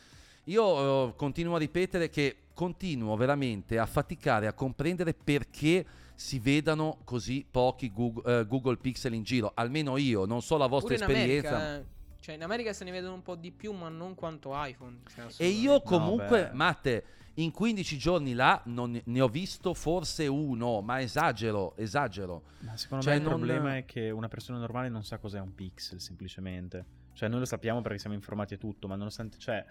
Io 0.46 1.10
eh, 1.10 1.16
continuo 1.16 1.56
a 1.56 1.60
ripetere 1.60 2.10
che 2.10 2.36
continuo 2.54 3.16
veramente 3.16 3.78
a 3.78 3.86
faticare 3.86 4.48
a 4.48 4.54
comprendere 4.54 5.14
perché 5.14 5.86
si 6.16 6.40
vedano 6.40 7.00
così 7.04 7.46
pochi 7.50 7.92
Google, 7.92 8.40
eh, 8.40 8.46
Google 8.46 8.78
Pixel 8.78 9.14
in 9.14 9.24
giro, 9.24 9.52
almeno 9.56 9.98
io, 9.98 10.26
non 10.26 10.42
so 10.42 10.58
la 10.58 10.68
vostra 10.68 10.94
esperienza. 10.96 11.56
America. 11.56 11.90
Cioè, 12.20 12.36
in 12.36 12.44
America 12.44 12.72
se 12.74 12.84
ne 12.84 12.92
vedono 12.92 13.16
un 13.16 13.24
po' 13.24 13.34
di 13.34 13.52
più, 13.52 13.72
ma 13.72 13.90
non 13.90 14.14
quanto 14.14 14.52
iPhone. 14.54 15.00
Cioè, 15.16 15.26
e 15.38 15.48
io 15.48 15.82
comunque, 15.82 16.50
no, 16.50 16.50
Matte, 16.54 17.04
in 17.36 17.52
15 17.52 17.98
giorni 17.98 18.34
là 18.34 18.62
non 18.66 19.00
ne 19.04 19.22
ho 19.22 19.28
visto 19.28 19.74
forse 19.74 20.28
uno, 20.28 20.82
ma 20.82 21.02
esagero, 21.02 21.76
esagero. 21.78 22.44
Ma 22.60 22.76
secondo 22.76 23.04
cioè, 23.04 23.14
me 23.14 23.20
il 23.20 23.26
non... 23.26 23.38
problema 23.38 23.78
è 23.78 23.86
che 23.86 24.10
una 24.10 24.28
persona 24.28 24.58
normale 24.58 24.90
non 24.90 25.04
sa 25.04 25.18
cos'è 25.18 25.40
un 25.40 25.56
pixel, 25.56 26.02
semplicemente. 26.02 26.86
Cioè, 27.14 27.30
noi 27.30 27.40
lo 27.40 27.46
sappiamo 27.46 27.82
perché 27.82 28.00
siamo 28.00 28.16
informati 28.16 28.56
e 28.56 28.58
tutto, 28.58 28.88
ma 28.88 28.96
nonostante... 28.96 29.38
Cioè, 29.38 29.66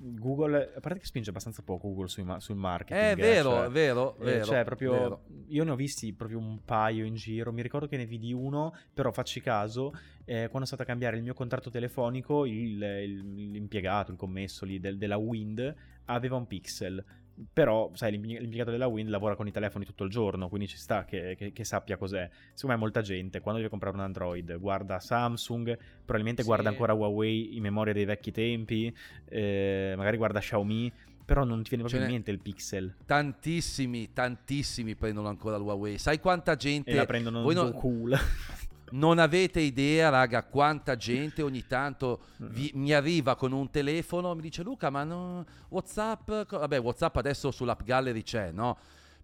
Google, 0.00 0.74
a 0.76 0.80
parte 0.80 1.00
che 1.00 1.06
spinge 1.06 1.30
abbastanza 1.30 1.62
poco 1.62 1.88
Google 1.88 2.06
sui, 2.06 2.24
sul 2.38 2.56
marketing. 2.56 3.04
È 3.04 3.16
vero, 3.16 3.50
cioè, 3.50 3.66
è 3.66 3.70
vero, 3.70 4.16
eh, 4.18 4.24
vero, 4.24 4.44
cioè, 4.44 4.64
proprio, 4.64 4.92
vero. 4.92 5.22
Io 5.48 5.64
ne 5.64 5.70
ho 5.72 5.74
visti 5.74 6.12
proprio 6.12 6.38
un 6.38 6.60
paio 6.64 7.04
in 7.04 7.16
giro. 7.16 7.52
Mi 7.52 7.62
ricordo 7.62 7.88
che 7.88 7.96
ne 7.96 8.06
vidi 8.06 8.32
uno, 8.32 8.74
però 8.94 9.10
facci 9.10 9.40
caso, 9.40 9.92
eh, 10.24 10.46
quando 10.48 10.62
è 10.62 10.66
stato 10.66 10.82
a 10.82 10.84
cambiare 10.84 11.16
il 11.16 11.22
mio 11.22 11.34
contratto 11.34 11.68
telefonico, 11.68 12.46
il, 12.46 12.80
il, 12.80 13.50
l'impiegato, 13.50 14.12
il 14.12 14.16
commesso 14.16 14.64
lì 14.64 14.78
del, 14.78 14.98
della 14.98 15.16
Wind 15.16 15.74
aveva 16.08 16.36
un 16.36 16.46
pixel 16.46 17.04
però, 17.52 17.90
sai, 17.94 18.18
l'impiegato 18.18 18.70
della 18.70 18.86
Wind 18.86 19.08
lavora 19.08 19.36
con 19.36 19.46
i 19.46 19.52
telefoni 19.52 19.84
tutto 19.84 20.04
il 20.04 20.10
giorno, 20.10 20.48
quindi 20.48 20.66
ci 20.66 20.76
sta 20.76 21.04
che, 21.04 21.36
che, 21.36 21.52
che 21.52 21.64
sappia 21.64 21.96
cos'è. 21.96 22.28
Secondo 22.52 22.76
me 22.76 22.82
molta 22.82 23.00
gente, 23.00 23.40
quando 23.40 23.60
deve 23.60 23.70
comprare 23.70 23.96
un 23.96 24.02
Android, 24.02 24.58
guarda 24.58 24.98
Samsung, 24.98 25.76
probabilmente 25.98 26.42
sì. 26.42 26.48
guarda 26.48 26.68
ancora 26.68 26.94
Huawei 26.94 27.56
in 27.56 27.62
memoria 27.62 27.92
dei 27.92 28.04
vecchi 28.04 28.32
tempi, 28.32 28.94
eh, 29.28 29.94
magari 29.96 30.16
guarda 30.16 30.40
Xiaomi, 30.40 30.92
però 31.24 31.44
non 31.44 31.62
ti 31.62 31.68
viene 31.68 31.84
proprio 31.84 32.08
in 32.08 32.12
mente 32.12 32.30
il 32.30 32.40
Pixel. 32.40 32.96
Tantissimi, 33.06 34.12
tantissimi 34.12 34.96
prendono 34.96 35.28
ancora 35.28 35.56
il 35.56 35.62
Huawei. 35.62 35.98
Sai 35.98 36.18
quanta 36.18 36.56
gente... 36.56 36.90
E 36.90 36.94
la 36.94 37.06
prendono 37.06 37.42
voi 37.42 37.54
non... 37.54 37.72
cool. 37.72 38.18
Non 38.90 39.18
avete 39.18 39.60
idea, 39.60 40.08
raga, 40.08 40.44
quanta 40.44 40.96
gente 40.96 41.42
ogni 41.42 41.66
tanto 41.66 42.20
vi, 42.38 42.70
mi 42.74 42.92
arriva 42.92 43.36
con 43.36 43.52
un 43.52 43.70
telefono, 43.70 44.34
mi 44.34 44.42
dice 44.42 44.62
Luca, 44.62 44.90
ma 44.90 45.04
no, 45.04 45.44
WhatsApp, 45.68 46.30
vabbè, 46.48 46.80
WhatsApp 46.80 47.16
adesso 47.16 47.50
sull'app 47.50 47.82
gallery 47.82 48.22
c'è, 48.22 48.50
no? 48.50 48.76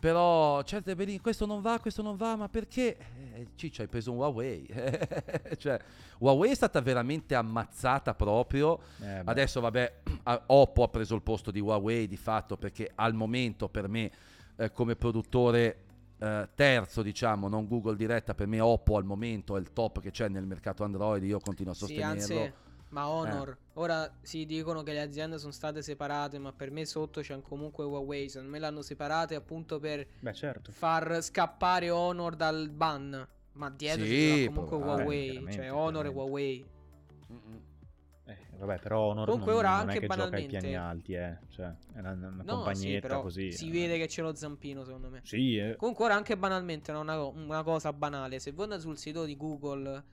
Però 0.04 0.62
certe 0.64 0.94
cioè, 0.94 1.20
questo 1.22 1.46
non 1.46 1.62
va, 1.62 1.78
questo 1.80 2.02
non 2.02 2.16
va, 2.16 2.36
ma 2.36 2.50
perché? 2.50 2.98
Eh, 3.32 3.46
Ciccio, 3.54 3.80
hai 3.80 3.88
preso 3.88 4.12
un 4.12 4.18
Huawei. 4.18 4.68
cioè, 5.56 5.80
Huawei 6.18 6.50
è 6.50 6.54
stata 6.54 6.82
veramente 6.82 7.34
ammazzata 7.34 8.12
proprio. 8.14 8.80
Eh, 9.00 9.22
adesso, 9.24 9.62
vabbè, 9.62 9.92
Oppo 10.48 10.82
ha 10.82 10.88
preso 10.88 11.14
il 11.14 11.22
posto 11.22 11.50
di 11.50 11.58
Huawei 11.58 12.06
di 12.06 12.18
fatto 12.18 12.58
perché 12.58 12.92
al 12.94 13.14
momento 13.14 13.70
per 13.70 13.88
me 13.88 14.10
eh, 14.56 14.70
come 14.72 14.94
produttore 14.94 15.83
eh, 16.24 16.48
terzo, 16.54 17.02
diciamo, 17.02 17.48
non 17.48 17.68
Google 17.68 17.96
diretta, 17.96 18.34
per 18.34 18.46
me 18.46 18.58
Oppo 18.60 18.96
al 18.96 19.04
momento 19.04 19.56
è 19.56 19.60
il 19.60 19.72
top 19.72 20.00
che 20.00 20.10
c'è 20.10 20.28
nel 20.28 20.46
mercato 20.46 20.82
Android, 20.82 21.22
io 21.22 21.38
continuo 21.38 21.72
a 21.72 21.74
sostenerlo. 21.74 22.20
Sì, 22.20 22.32
anzi, 22.32 22.52
ma 22.88 23.08
Honor, 23.08 23.48
eh. 23.48 23.56
ora 23.74 24.10
si 24.22 24.46
dicono 24.46 24.82
che 24.82 24.92
le 24.92 25.00
aziende 25.00 25.38
sono 25.38 25.52
state 25.52 25.82
separate, 25.82 26.38
ma 26.38 26.52
per 26.52 26.70
me 26.70 26.86
sotto 26.86 27.20
c'è 27.20 27.38
comunque 27.42 27.84
Huawei, 27.84 28.28
secondo 28.28 28.52
me 28.52 28.58
l'hanno 28.58 28.82
separate 28.82 29.34
appunto 29.34 29.78
per 29.78 30.06
Beh, 30.20 30.32
certo. 30.32 30.72
far 30.72 31.20
scappare 31.20 31.90
Honor 31.90 32.36
dal 32.36 32.70
ban, 32.70 33.28
ma 33.52 33.70
dietro 33.70 34.04
sì, 34.04 34.44
c'è 34.44 34.46
comunque 34.46 34.76
Huawei, 34.76 35.46
cioè 35.50 35.72
Honor 35.72 36.06
e 36.06 36.08
Huawei. 36.08 36.66
Mm-mm. 37.32 37.62
Eh, 38.26 38.36
vabbè, 38.56 38.78
però 38.78 39.00
Honor 39.10 39.26
Comunque 39.26 39.52
non, 39.52 39.60
ora 39.60 39.70
non 39.70 39.80
anche 39.80 39.96
è 39.96 40.00
che 40.00 40.06
banalmente... 40.06 40.46
gioca 40.46 40.56
ai 40.56 40.60
piani 40.60 40.76
alti, 40.76 41.12
eh. 41.12 41.38
Cioè, 41.50 41.74
è 41.94 41.98
una, 41.98 42.12
una 42.12 42.28
no, 42.42 42.54
compagnietta 42.54 43.16
sì, 43.16 43.22
così. 43.22 43.52
Si 43.52 43.68
eh. 43.68 43.70
vede 43.70 43.98
che 43.98 44.06
c'è 44.06 44.22
lo 44.22 44.34
zampino, 44.34 44.84
secondo 44.84 45.10
me. 45.10 45.20
Sì, 45.24 45.58
eh. 45.58 45.76
Comunque 45.76 46.06
ora 46.06 46.14
anche 46.14 46.36
banalmente, 46.36 46.90
una, 46.92 47.22
una 47.22 47.62
cosa 47.62 47.92
banale. 47.92 48.38
Se 48.38 48.52
voi 48.52 48.64
andate 48.64 48.80
sul 48.80 48.96
sito 48.96 49.24
di 49.26 49.36
Google, 49.36 50.04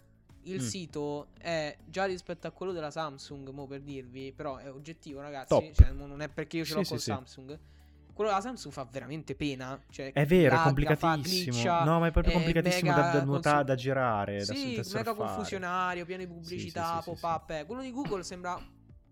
il 0.44 0.62
mm. 0.62 0.66
sito 0.66 1.28
è 1.38 1.78
già 1.86 2.04
rispetto 2.04 2.48
a 2.48 2.52
quello 2.52 2.74
della 2.74 2.92
Samsung, 2.92 3.48
mo 3.50 3.66
per 3.66 3.82
dirvi, 3.82 4.34
però 4.34 4.58
è 4.58 4.70
oggettivo, 4.70 5.22
ragazzi. 5.22 5.72
Cioè, 5.74 5.92
non 5.92 6.22
è 6.22 6.28
perché 6.28 6.58
io 6.58 6.66
ce 6.66 6.74
l'ho 6.74 6.84
sì, 6.84 6.90
con 6.90 7.00
sì, 7.00 7.06
Samsung. 7.06 7.52
Sì 7.52 7.80
quello 8.14 8.30
della 8.30 8.42
Samsung 8.42 8.74
fa 8.74 8.88
veramente 8.90 9.36
pena. 9.36 9.80
Cioè, 9.90 10.12
è 10.14 10.26
vero, 10.26 10.50
lagga, 10.50 10.62
è 10.62 10.66
complicatissimo. 10.66 11.56
Glitcha, 11.56 11.84
no, 11.84 12.00
ma 12.00 12.08
è 12.08 12.12
proprio 12.12 12.34
complicatissimo 12.34 12.94
da, 12.94 13.12
da 13.12 13.24
nuotare, 13.24 13.64
da 13.64 13.76
girare. 13.76 14.46
Sì, 14.46 14.76
da, 14.76 14.84
mega 14.94 15.14
confusionario, 15.14 16.06
pieno 16.06 16.24
di 16.24 16.28
pubblicità, 16.28 17.02
sì, 17.02 17.12
sì, 17.14 17.20
pop-up. 17.20 17.50
Eh. 17.52 17.66
Quello 17.66 17.82
di 17.82 17.92
Google 17.92 18.24
sembra 18.24 18.60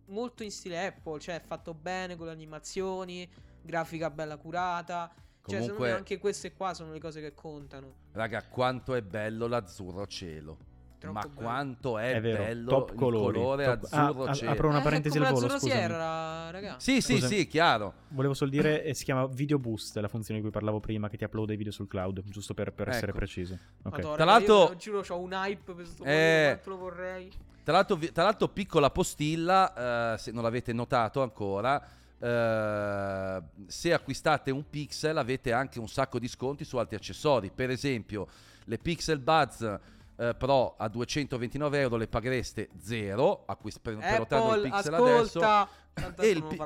molto 0.08 0.44
in 0.44 0.52
stile 0.52 0.88
Apple, 0.88 1.20
cioè 1.20 1.42
fatto 1.46 1.74
bene 1.74 2.16
con 2.16 2.28
le 2.28 2.32
animazioni, 2.32 3.30
grafica 3.62 4.10
bella 4.10 4.38
curata. 4.38 5.12
Cioè, 5.12 5.60
Comunque, 5.60 5.62
secondo 5.62 5.84
me 5.84 5.92
anche 5.92 6.18
queste 6.20 6.54
qua 6.54 6.74
sono 6.74 6.92
le 6.92 7.00
cose 7.00 7.22
che 7.22 7.34
contano. 7.34 7.96
Raga, 8.12 8.46
quanto 8.48 8.94
è 8.94 9.02
bello 9.02 9.48
l'azzurro 9.48 10.06
cielo. 10.06 10.69
Troppo 11.00 11.14
ma 11.14 11.22
bello. 11.22 11.34
quanto 11.34 11.98
è, 11.98 12.16
è 12.16 12.20
vero, 12.22 12.44
bello 12.44 12.70
top 12.70 12.90
il 12.90 12.96
colori, 12.98 13.38
colore 13.40 13.64
top. 13.64 13.84
azzurro 13.90 14.24
ah, 14.26 14.34
cielo. 14.34 14.52
Apro 14.52 14.68
una 14.68 14.82
parentesi 14.82 15.18
eh, 15.18 15.26
al 15.26 15.34
volo, 15.34 15.50
scusami. 15.50 15.72
Sierra, 15.72 16.52
raga. 16.52 16.76
Sì, 16.78 17.00
sì, 17.00 17.22
sì, 17.22 17.48
chiaro. 17.48 17.94
Volevo 18.10 18.34
solo 18.34 18.50
dire, 18.50 18.84
eh, 18.84 18.94
si 18.94 19.06
chiama 19.06 19.26
Video 19.28 19.58
Boost, 19.58 19.96
la 19.96 20.10
funzione 20.10 20.42
di 20.42 20.46
cui 20.46 20.52
parlavo 20.52 20.82
prima, 20.82 21.08
che 21.08 21.16
ti 21.16 21.24
uploada 21.24 21.54
i 21.54 21.56
video 21.56 21.72
sul 21.72 21.88
cloud, 21.88 22.22
giusto 22.26 22.54
per, 22.54 22.74
per 22.74 22.88
ecco. 22.88 22.98
essere 22.98 23.14
preciso. 23.14 23.58
Okay. 23.82 24.02
Madonna, 24.02 24.16
tra 24.16 24.26
l'altro... 24.26 24.76
Giuro, 24.76 25.04
ho 25.08 25.20
un 25.20 25.32
hype 25.32 25.62
per 25.64 25.76
questo 25.76 26.04
eh... 26.04 26.50
quanto 26.52 26.70
lo 26.70 26.78
vorrei. 26.78 27.32
Tra 27.64 27.74
l'altro, 27.74 27.98
tra 27.98 28.24
l'altro 28.24 28.48
piccola 28.50 28.90
postilla, 28.90 30.14
eh, 30.14 30.18
se 30.18 30.32
non 30.32 30.44
l'avete 30.44 30.74
notato 30.74 31.22
ancora, 31.22 31.82
eh, 32.20 33.42
se 33.68 33.94
acquistate 33.94 34.52
un 34.52 34.70
Pixel 34.70 35.18
avete 35.18 35.54
anche 35.54 35.80
un 35.80 35.88
sacco 35.88 36.20
di 36.20 36.28
sconti 36.28 36.66
su 36.66 36.76
altri 36.76 36.98
accessori. 36.98 37.52
Per 37.56 37.70
esempio, 37.70 38.28
le 38.66 38.78
Pixel 38.78 39.20
Buds 39.20 39.80
eh, 40.20 40.36
Pro 40.36 40.76
a 40.78 40.90
229 40.90 41.80
euro 41.80 41.96
le 41.96 42.08
paghereste 42.08 42.70
zero 42.78 43.44
acquist- 43.46 43.80
per, 43.80 43.98
prenotando 43.98 44.54
il 44.56 44.62
Pixel 44.64 44.94
ascolta, 44.94 45.70
adesso. 45.94 46.22
e 46.22 46.30
il, 46.30 46.44
pi- 46.44 46.58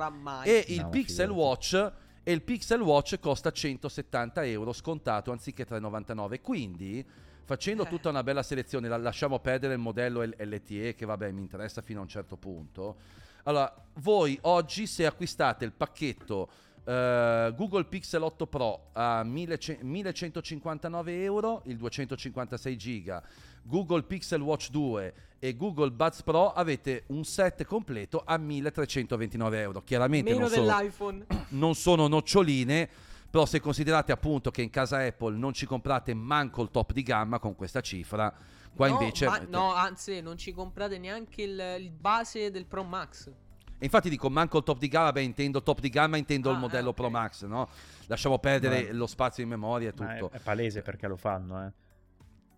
e 0.44 0.66
il 0.70 0.82
no, 0.82 0.90
Pixel 0.90 1.30
Watch 1.30 1.92
e 2.24 2.32
il 2.32 2.42
Pixel 2.42 2.82
Watch 2.82 3.20
costa 3.20 3.52
170 3.52 4.44
euro 4.46 4.74
scontato 4.74 5.32
anziché 5.32 5.68
3,99 5.68 6.42
quindi 6.42 7.06
facendo 7.46 7.84
eh. 7.84 7.88
tutta 7.88 8.10
una 8.10 8.24
bella 8.24 8.42
selezione, 8.42 8.88
la, 8.88 8.98
lasciamo 8.98 9.40
perdere 9.40 9.74
il 9.74 9.80
modello 9.80 10.24
LTE 10.24 10.96
che 10.96 11.06
vabbè 11.06 11.32
mi 11.32 11.42
interessa 11.42 11.82
fino 11.82 12.00
a 12.00 12.04
un 12.04 12.10
certo 12.10 12.38
punto. 12.38 12.96
Allora, 13.44 13.72
voi 13.96 14.38
oggi 14.44 14.88
se 14.88 15.06
acquistate 15.06 15.66
il 15.66 15.74
pacchetto 15.74 16.50
uh, 16.84 17.56
Google 17.56 17.86
Pixel 17.86 18.22
8 18.22 18.48
Pro 18.48 18.90
a 18.94 19.24
1159 19.24 21.24
euro, 21.24 21.62
il 21.66 21.78
256 21.78 22.78
giga, 22.78 23.24
Google 23.64 24.04
Pixel 24.04 24.42
Watch 24.42 24.70
2 24.70 25.14
e 25.40 25.56
Google 25.56 25.92
Buds 25.92 26.22
Pro 26.24 26.54
avete 26.54 27.04
un 27.08 27.24
set 27.24 27.66
completo 27.66 28.22
a 28.26 28.38
1329 28.38 29.60
euro. 29.60 29.82
Chiaramente 29.84 30.32
Meno 30.32 30.48
non 30.48 30.52
dell'iPhone. 30.52 31.26
Sono, 31.28 31.46
non 31.50 31.76
sono 31.76 32.08
noccioline 32.08 32.90
però 33.34 33.48
se 33.48 33.60
considerate 33.60 34.12
appunto 34.12 34.52
che 34.52 34.62
in 34.62 34.70
casa 34.70 35.04
Apple 35.04 35.36
non 35.36 35.54
ci 35.54 35.66
comprate 35.66 36.14
manco 36.14 36.62
il 36.62 36.70
top 36.70 36.92
di 36.92 37.02
gamma 37.02 37.40
con 37.40 37.56
questa 37.56 37.82
cifra, 37.82 38.32
qua 38.76 38.88
no, 38.88 38.94
invece... 38.94 39.26
Ma, 39.26 39.40
no, 39.50 39.74
anzi, 39.74 40.22
non 40.22 40.38
ci 40.38 40.54
comprate 40.54 41.00
neanche 41.00 41.42
il, 41.42 41.76
il, 41.80 41.90
base 41.90 42.52
del 42.52 42.68
Pro 42.68 42.84
Max. 42.84 43.32
E 43.78 43.86
infatti 43.86 44.10
dico, 44.10 44.30
manco 44.30 44.60
il 44.60 44.64
top 44.64 44.78
di 44.78 44.88
gamma, 44.88 45.12
beh, 45.12 45.22
intendo 45.22 45.62
top 45.62 45.80
di 45.82 45.90
gamma, 45.90 46.16
intendo 46.18 46.50
Ah, 46.50 46.54
il 46.54 46.60
modello 46.60 46.92
eh, 46.92 46.94
Pro. 46.94 47.10
Max, 47.10 47.44
no? 47.46 47.68
Lasciamo 48.08 48.40
perdere 48.40 48.84
Ma- 48.84 48.94
lo 48.94 49.08
spazio 49.08 49.44
in 49.44 49.50
memoria 49.50 49.90
e 49.90 49.94
Ma 49.98 50.16
è, 50.16 50.20
tutto. 50.20 50.34
è 50.36 50.40
palese 50.40 50.82
perché 50.82 51.08
lo 51.08 51.18
fanno, 51.18 51.66
eh. 51.66 51.72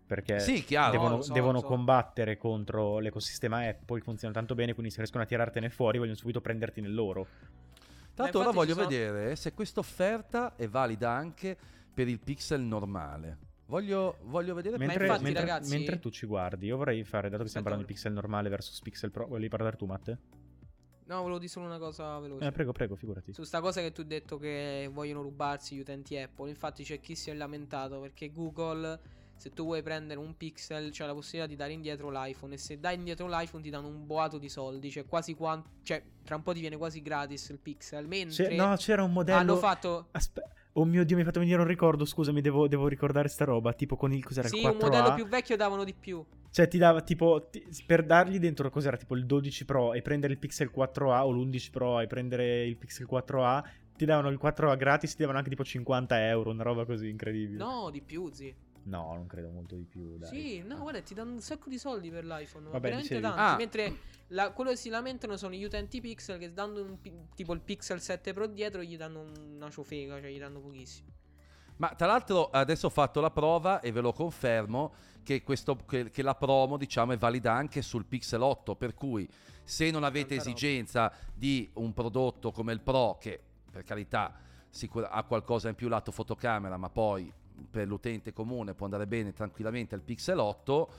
Perché 0.06 0.40
Sì, 0.40 0.64
chiaro. 0.64 0.92
devono, 0.92 1.16
No, 1.16 1.22
so, 1.24 1.34
devono 1.34 1.60
so. 1.62 1.66
combattere 1.66 2.38
contro 2.38 3.00
l'ecosistema 3.00 3.68
Apple, 3.68 4.02
funziona 4.02 4.34
tanto 4.36 4.54
bene, 4.54 4.74
quindi 4.74 4.92
se 4.92 4.98
riescono 5.00 5.24
a 5.24 5.26
tirartene 5.26 5.70
fuori 5.72 5.98
vogliono 5.98 6.16
subito 6.16 6.42
prenderti 6.42 6.80
nel 6.80 6.94
loro. 6.94 7.26
Tra 8.14 8.26
l'altro 8.26 8.42
ora 8.42 8.52
voglio 8.52 8.76
sono- 8.76 8.88
vedere 8.88 9.36
se 9.36 9.54
questa 9.54 9.80
offerta 9.80 10.56
è 10.56 10.68
valida 10.68 11.10
anche 11.10 11.58
per 11.92 12.08
il 12.08 12.20
Pixel 12.20 12.62
normale. 12.62 13.38
Voglio, 13.66 14.18
voglio 14.26 14.54
vedere 14.54 14.78
Mentre, 14.78 15.06
infatti, 15.06 15.24
mentre- 15.24 15.42
ragazzi- 15.42 15.76
mentre 15.76 15.98
tu 16.00 16.12
ci 16.12 16.28
guardi, 16.28 16.68
io 16.68 16.78
vorrei 16.78 17.04
fare, 17.04 17.30
dato 17.30 17.42
che 17.42 17.50
stiamo 17.50 17.66
Aspetta, 17.66 17.84
parlando 17.84 17.88
di 17.88 17.94
Pixel 17.94 18.14
normale 18.14 18.50
versus 18.50 18.80
Pixel 18.82 19.10
Pro, 19.10 19.26
volevi 19.26 19.48
parlare 19.50 19.76
tu, 19.76 19.86
Matte? 19.88 20.18
No, 21.08 21.18
volevo 21.22 21.38
dire 21.38 21.52
solo 21.52 21.68
una 21.68 21.78
cosa 21.78 22.18
veloce. 22.20 22.46
Eh, 22.46 22.52
prego, 22.52 22.72
prego, 22.72 22.96
figurati. 22.96 23.34
Su 23.34 23.44
sta 23.44 23.62
cosa 23.62 23.82
che 23.82 23.92
tu 23.92 24.02
hai 24.02 24.08
detto 24.08 24.38
che 24.38 24.90
vogliono 24.92 25.22
rubarsi 25.22 25.76
gli 25.76 25.80
utenti 25.80 26.18
Apple, 26.18 26.50
infatti 26.50 26.84
c'è 26.84 27.00
chi 27.00 27.16
si 27.16 27.30
è 27.30 27.34
lamentato 27.34 28.00
perché 28.00 28.32
Google, 28.32 29.00
se 29.36 29.52
tu 29.52 29.66
vuoi 29.66 29.84
prendere 29.84 30.20
un 30.20 30.36
Pixel, 30.36 30.90
c'è 30.90 31.06
la 31.06 31.14
possibilità 31.14 31.48
di 31.48 31.56
dare 31.56 31.74
indietro 31.74 32.10
l'iPhone 32.10 32.56
e 32.56 32.58
se 32.58 32.80
dai 32.80 32.96
indietro 32.96 33.28
l'iPhone 33.28 33.62
ti 33.62 33.70
danno 33.70 33.88
un 33.88 34.08
boato 34.08 34.40
di 34.40 34.50
soldi, 34.50 34.90
cioè 34.90 35.06
quasi 35.06 35.36
quanto, 35.36 35.70
cioè 35.84 36.04
tra 36.24 36.36
un 36.38 36.42
po' 36.42 36.54
ti 36.54 36.60
viene 36.60 36.78
quasi 36.78 37.04
gratis 37.04 37.50
il 37.50 37.60
Pixel, 37.60 38.08
mentre 38.08 38.48
C'è- 38.48 38.56
no, 38.56 38.76
c'era 38.76 39.04
un 39.04 39.12
modello... 39.12 39.38
hanno 39.38 39.56
fatto 39.58 40.08
Aspetta. 40.12 40.54
Oh 40.78 40.84
mio 40.84 41.06
dio, 41.06 41.16
mi 41.16 41.22
hai 41.22 41.28
fatto 41.28 41.40
venire 41.40 41.62
un 41.62 41.68
ricordo, 41.68 42.04
scusami, 42.04 42.42
devo, 42.42 42.68
devo 42.68 42.90
ricordare 42.90 43.30
sta 43.30 43.46
roba, 43.46 43.72
tipo 43.72 43.96
con 43.96 44.12
il 44.12 44.26
cos'era 44.26 44.50
sì, 44.50 44.58
il 44.60 44.66
un 44.66 44.72
4A. 44.72 44.82
modello 44.82 45.14
più 45.14 45.26
vecchio 45.26 45.56
davano 45.56 45.86
di 45.86 45.94
più. 45.94 46.26
Cioè 46.56 46.70
ti 46.70 46.78
dava 46.78 47.02
tipo 47.02 47.50
ti- 47.52 47.68
per 47.86 48.06
dargli 48.06 48.40
dentro 48.40 48.70
cos'era 48.70 48.96
tipo 48.96 49.14
il 49.18 49.26
12 49.26 49.66
Pro 49.66 49.92
e 49.94 50.02
prendere 50.02 50.32
il 50.32 50.40
Pixel 50.40 50.72
4A 50.74 51.26
o 51.26 51.32
l'11 51.32 51.70
Pro 51.70 52.00
e 52.00 52.08
prendere 52.08 52.64
il 52.66 52.78
Pixel 52.78 53.06
4A, 53.06 53.62
ti 53.98 54.06
davano 54.06 54.30
il 54.30 54.38
4A 54.42 54.78
gratis, 54.78 55.12
ti 55.16 55.20
davano 55.20 55.40
anche 55.40 55.50
tipo 55.50 55.66
50 55.66 56.28
euro, 56.30 56.52
una 56.52 56.64
roba 56.64 56.86
così 56.86 57.10
incredibile. 57.10 57.58
No, 57.62 57.90
di 57.90 58.02
più, 58.02 58.32
zi. 58.32 58.56
No, 58.84 59.14
non 59.16 59.28
credo 59.28 59.50
molto 59.50 59.76
di 59.76 59.84
più, 59.84 60.16
dai. 60.18 60.30
Sì, 60.30 60.62
no, 60.62 60.78
guarda, 60.80 61.02
ti 61.02 61.14
danno 61.14 61.34
un 61.34 61.42
sacco 61.42 61.68
di 61.70 61.78
soldi 61.78 62.10
per 62.10 62.24
l'iPhone, 62.24 62.68
Vabbè, 62.68 62.80
veramente 62.80 63.16
dicevi- 63.16 63.22
tanti. 63.22 63.40
Ah. 63.42 63.56
Mentre 63.58 63.98
la- 64.28 64.52
quello 64.54 64.70
che 64.70 64.78
si 64.78 64.88
lamentano 64.88 65.36
sono 65.36 65.56
gli 65.56 65.64
utenti 65.66 66.00
Pixel 66.00 66.38
che 66.40 66.54
dando 66.54 66.82
un 66.84 66.98
tipo 67.36 67.52
il 67.52 67.60
Pixel 67.60 68.00
7 68.00 68.32
Pro 68.32 68.48
dietro 68.48 68.82
gli 68.82 68.96
danno 68.96 69.26
una 69.56 69.70
ciofega, 69.70 70.22
cioè 70.22 70.32
gli 70.32 70.40
danno 70.40 70.62
pochissimo. 70.62 71.10
Ma 71.78 71.90
tra 71.90 72.08
l'altro 72.08 72.50
adesso 72.50 72.88
ho 72.88 72.90
fatto 72.90 73.20
la 73.20 73.32
prova 73.32 73.82
e 73.82 73.92
ve 73.92 74.02
lo 74.02 74.14
confermo 74.14 74.94
che, 75.24 75.44
questo, 75.44 75.76
che, 75.86 76.10
che 76.10 76.22
la 76.22 76.36
promo 76.36 76.78
diciamo 76.78 77.12
è 77.12 77.18
valida 77.18 77.52
anche 77.52 77.82
sul 77.82 78.06
Pixel 78.06 78.42
8, 78.42 78.76
per 78.76 78.94
cui 78.94 79.28
se 79.64 79.90
non 79.92 80.04
avete 80.04 80.36
esigenza 80.36 81.12
di 81.34 81.70
un 81.74 81.94
prodotto 81.94 82.52
come 82.52 82.72
il 82.72 82.82
Pro, 82.82 83.18
che 83.20 83.42
per 83.70 83.84
carità 83.84 84.34
sicur- 84.70 85.08
ha 85.10 85.24
qualcosa 85.24 85.70
in 85.70 85.76
più 85.76 85.88
lato 85.88 86.12
fotocamera, 86.12 86.78
ma 86.78 86.90
poi 86.90 87.32
per 87.70 87.88
l'utente 87.88 88.32
comune 88.32 88.74
può 88.74 88.86
andare 88.86 89.08
bene 89.08 89.34
tranquillamente 89.34 89.96
al 89.96 90.02
Pixel 90.02 90.38
8, 90.38 90.90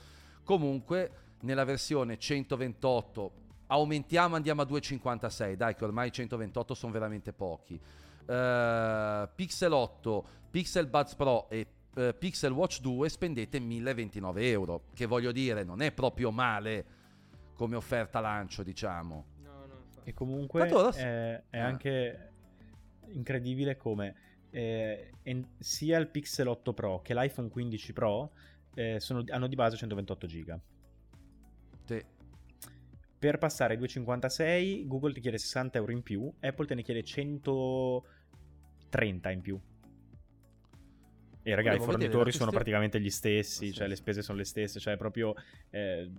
comunque 0.43 1.11
nella 1.41 1.63
versione 1.63 2.17
128 2.17 3.45
aumentiamo 3.67 4.35
andiamo 4.35 4.61
a 4.61 4.65
256, 4.65 5.55
dai 5.55 5.75
che 5.75 5.83
ormai 5.83 6.11
128 6.11 6.73
sono 6.73 6.91
veramente 6.91 7.33
pochi. 7.33 7.79
Eh, 8.25 9.29
Pixel 9.33 9.71
8, 9.71 10.27
Pixel 10.49 10.87
Buds 10.87 11.15
Pro 11.15 11.49
e 11.49 11.67
eh, 11.95 12.13
Pixel 12.13 12.51
Watch 12.51 12.79
2 12.81 13.09
spendete 13.09 13.59
1029 13.59 14.49
euro, 14.49 14.83
che 14.93 15.05
voglio 15.05 15.31
dire 15.31 15.63
non 15.63 15.81
è 15.81 15.91
proprio 15.91 16.31
male 16.31 16.85
come 17.53 17.75
offerta 17.75 18.19
lancio, 18.19 18.63
diciamo. 18.63 19.25
No, 19.43 19.65
no. 19.65 19.79
E 20.03 20.13
comunque 20.13 20.61
Tanto 20.61 20.77
ora- 20.77 20.95
è, 20.95 21.43
è 21.49 21.59
Ah. 21.59 21.65
anche 21.65 22.31
incredibile 23.09 23.77
come 23.77 24.15
eh, 24.51 25.11
en- 25.23 25.47
sia 25.59 25.97
il 25.97 26.07
Pixel 26.07 26.47
8 26.47 26.73
Pro 26.73 27.01
che 27.01 27.13
l'iPhone 27.13 27.49
15 27.49 27.93
Pro 27.93 28.31
eh, 28.75 28.99
sono- 28.99 29.23
hanno 29.29 29.47
di 29.47 29.55
base 29.55 29.75
128 29.75 30.27
giga. 30.27 30.59
Sì. 31.85 32.03
Per 33.19 33.37
passare 33.39 33.73
ai 33.73 33.79
256 33.79 34.85
Google 34.87 35.13
ti 35.13 35.19
chiede 35.21 35.37
60 35.39 35.79
euro 35.79 35.91
in 35.91 36.03
più, 36.03 36.31
Apple 36.39 36.65
te 36.67 36.75
ne 36.75 36.83
chiede 36.83 37.03
130 37.03 39.31
in 39.31 39.41
più. 39.41 39.59
E 41.47 41.55
raga, 41.55 41.69
i 41.69 41.77
Volevo 41.77 41.91
fornitori 41.93 42.31
sono 42.33 42.51
praticamente 42.51 42.99
gli 42.99 43.09
stessi, 43.09 43.71
cioè 43.71 43.87
le 43.87 43.95
spese 43.95 44.21
sono 44.21 44.37
le 44.37 44.43
stesse, 44.43 44.81
cioè 44.81 44.97
proprio 44.97 45.33
eh, 45.69 46.11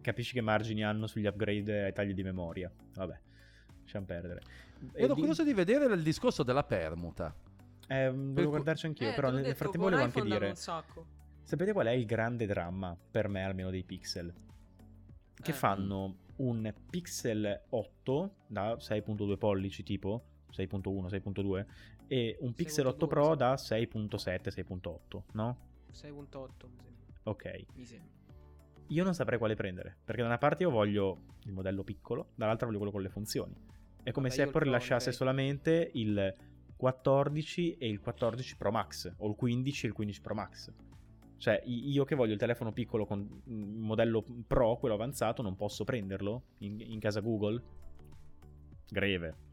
capisci 0.00 0.32
che 0.32 0.40
margini 0.40 0.82
hanno 0.82 1.06
sugli 1.06 1.26
upgrade 1.26 1.84
ai 1.84 1.92
tagli 1.92 2.14
di 2.14 2.22
memoria. 2.22 2.72
Vabbè, 2.94 3.18
lasciamo 3.82 4.06
perdere. 4.06 4.40
Ero 4.94 5.12
di- 5.12 5.20
curioso 5.20 5.44
di 5.44 5.52
vedere 5.52 5.84
il 5.92 6.02
discorso 6.02 6.42
della 6.42 6.64
permuta. 6.64 7.34
eh, 7.88 8.08
volevo 8.08 8.32
per- 8.32 8.46
guardarci 8.46 8.86
anch'io, 8.86 9.10
Eh, 9.10 9.12
però 9.12 9.30
nel, 9.30 9.42
detto, 9.42 9.54
frattempo 9.56 9.84
volevo 9.86 10.02
anche 10.02 10.22
dire, 10.22 10.48
un 10.48 10.54
sacco. 10.56 11.06
sapete 11.42 11.72
qual 11.74 11.86
è 11.88 11.90
il 11.90 12.06
grande 12.06 12.46
dramma, 12.46 12.96
per 13.10 13.28
me 13.28 13.44
almeno, 13.44 13.68
dei 13.68 13.82
pixel? 13.84 14.32
Che 15.34 15.50
Eh. 15.50 15.54
fanno 15.54 16.16
un 16.36 16.72
Pixel 16.88 17.64
8 17.68 18.34
da 18.46 18.76
6.2 18.80 19.36
pollici 19.36 19.82
tipo, 19.82 20.22
6.1, 20.52 21.08
6.2, 21.10 21.66
e 22.12 22.36
un 22.40 22.54
Pixel 22.54 22.86
8 22.86 23.06
6.2, 23.06 23.08
Pro 23.08 23.34
da 23.36 23.54
6.7, 23.54 24.48
6.8, 24.48 25.22
no? 25.34 25.58
6.8 25.92 26.08
mi 26.68 26.76
sembra. 26.76 27.20
Ok. 27.22 27.64
Mi 27.74 27.84
sembra. 27.84 28.10
Io 28.88 29.04
non 29.04 29.14
saprei 29.14 29.38
quale 29.38 29.54
prendere, 29.54 29.96
perché 30.04 30.20
da 30.20 30.26
una 30.26 30.38
parte 30.38 30.64
io 30.64 30.70
voglio 30.70 31.36
il 31.44 31.52
modello 31.52 31.84
piccolo, 31.84 32.30
dall'altra 32.34 32.66
voglio 32.66 32.78
quello 32.78 32.92
con 32.92 33.02
le 33.02 33.10
funzioni. 33.10 33.54
È 34.02 34.10
come 34.10 34.26
Vabbè, 34.26 34.40
se 34.40 34.42
il 34.42 34.48
Apple 34.48 34.64
rilasciasse 34.64 35.12
solamente 35.12 35.92
il 35.94 36.34
14 36.74 37.76
e 37.78 37.88
il 37.88 38.00
14 38.00 38.56
Pro 38.56 38.72
Max, 38.72 39.14
o 39.18 39.28
il 39.28 39.36
15 39.36 39.84
e 39.84 39.88
il 39.88 39.94
15 39.94 40.20
Pro 40.20 40.34
Max. 40.34 40.72
Cioè, 41.36 41.62
io 41.64 42.04
che 42.04 42.16
voglio 42.16 42.32
il 42.32 42.40
telefono 42.40 42.72
piccolo 42.72 43.06
con 43.06 43.42
un 43.44 43.64
modello 43.78 44.24
Pro, 44.48 44.78
quello 44.78 44.96
avanzato, 44.96 45.42
non 45.42 45.54
posso 45.54 45.84
prenderlo 45.84 46.42
in, 46.58 46.80
in 46.80 46.98
casa 46.98 47.20
Google? 47.20 47.62
Greve. 48.88 49.48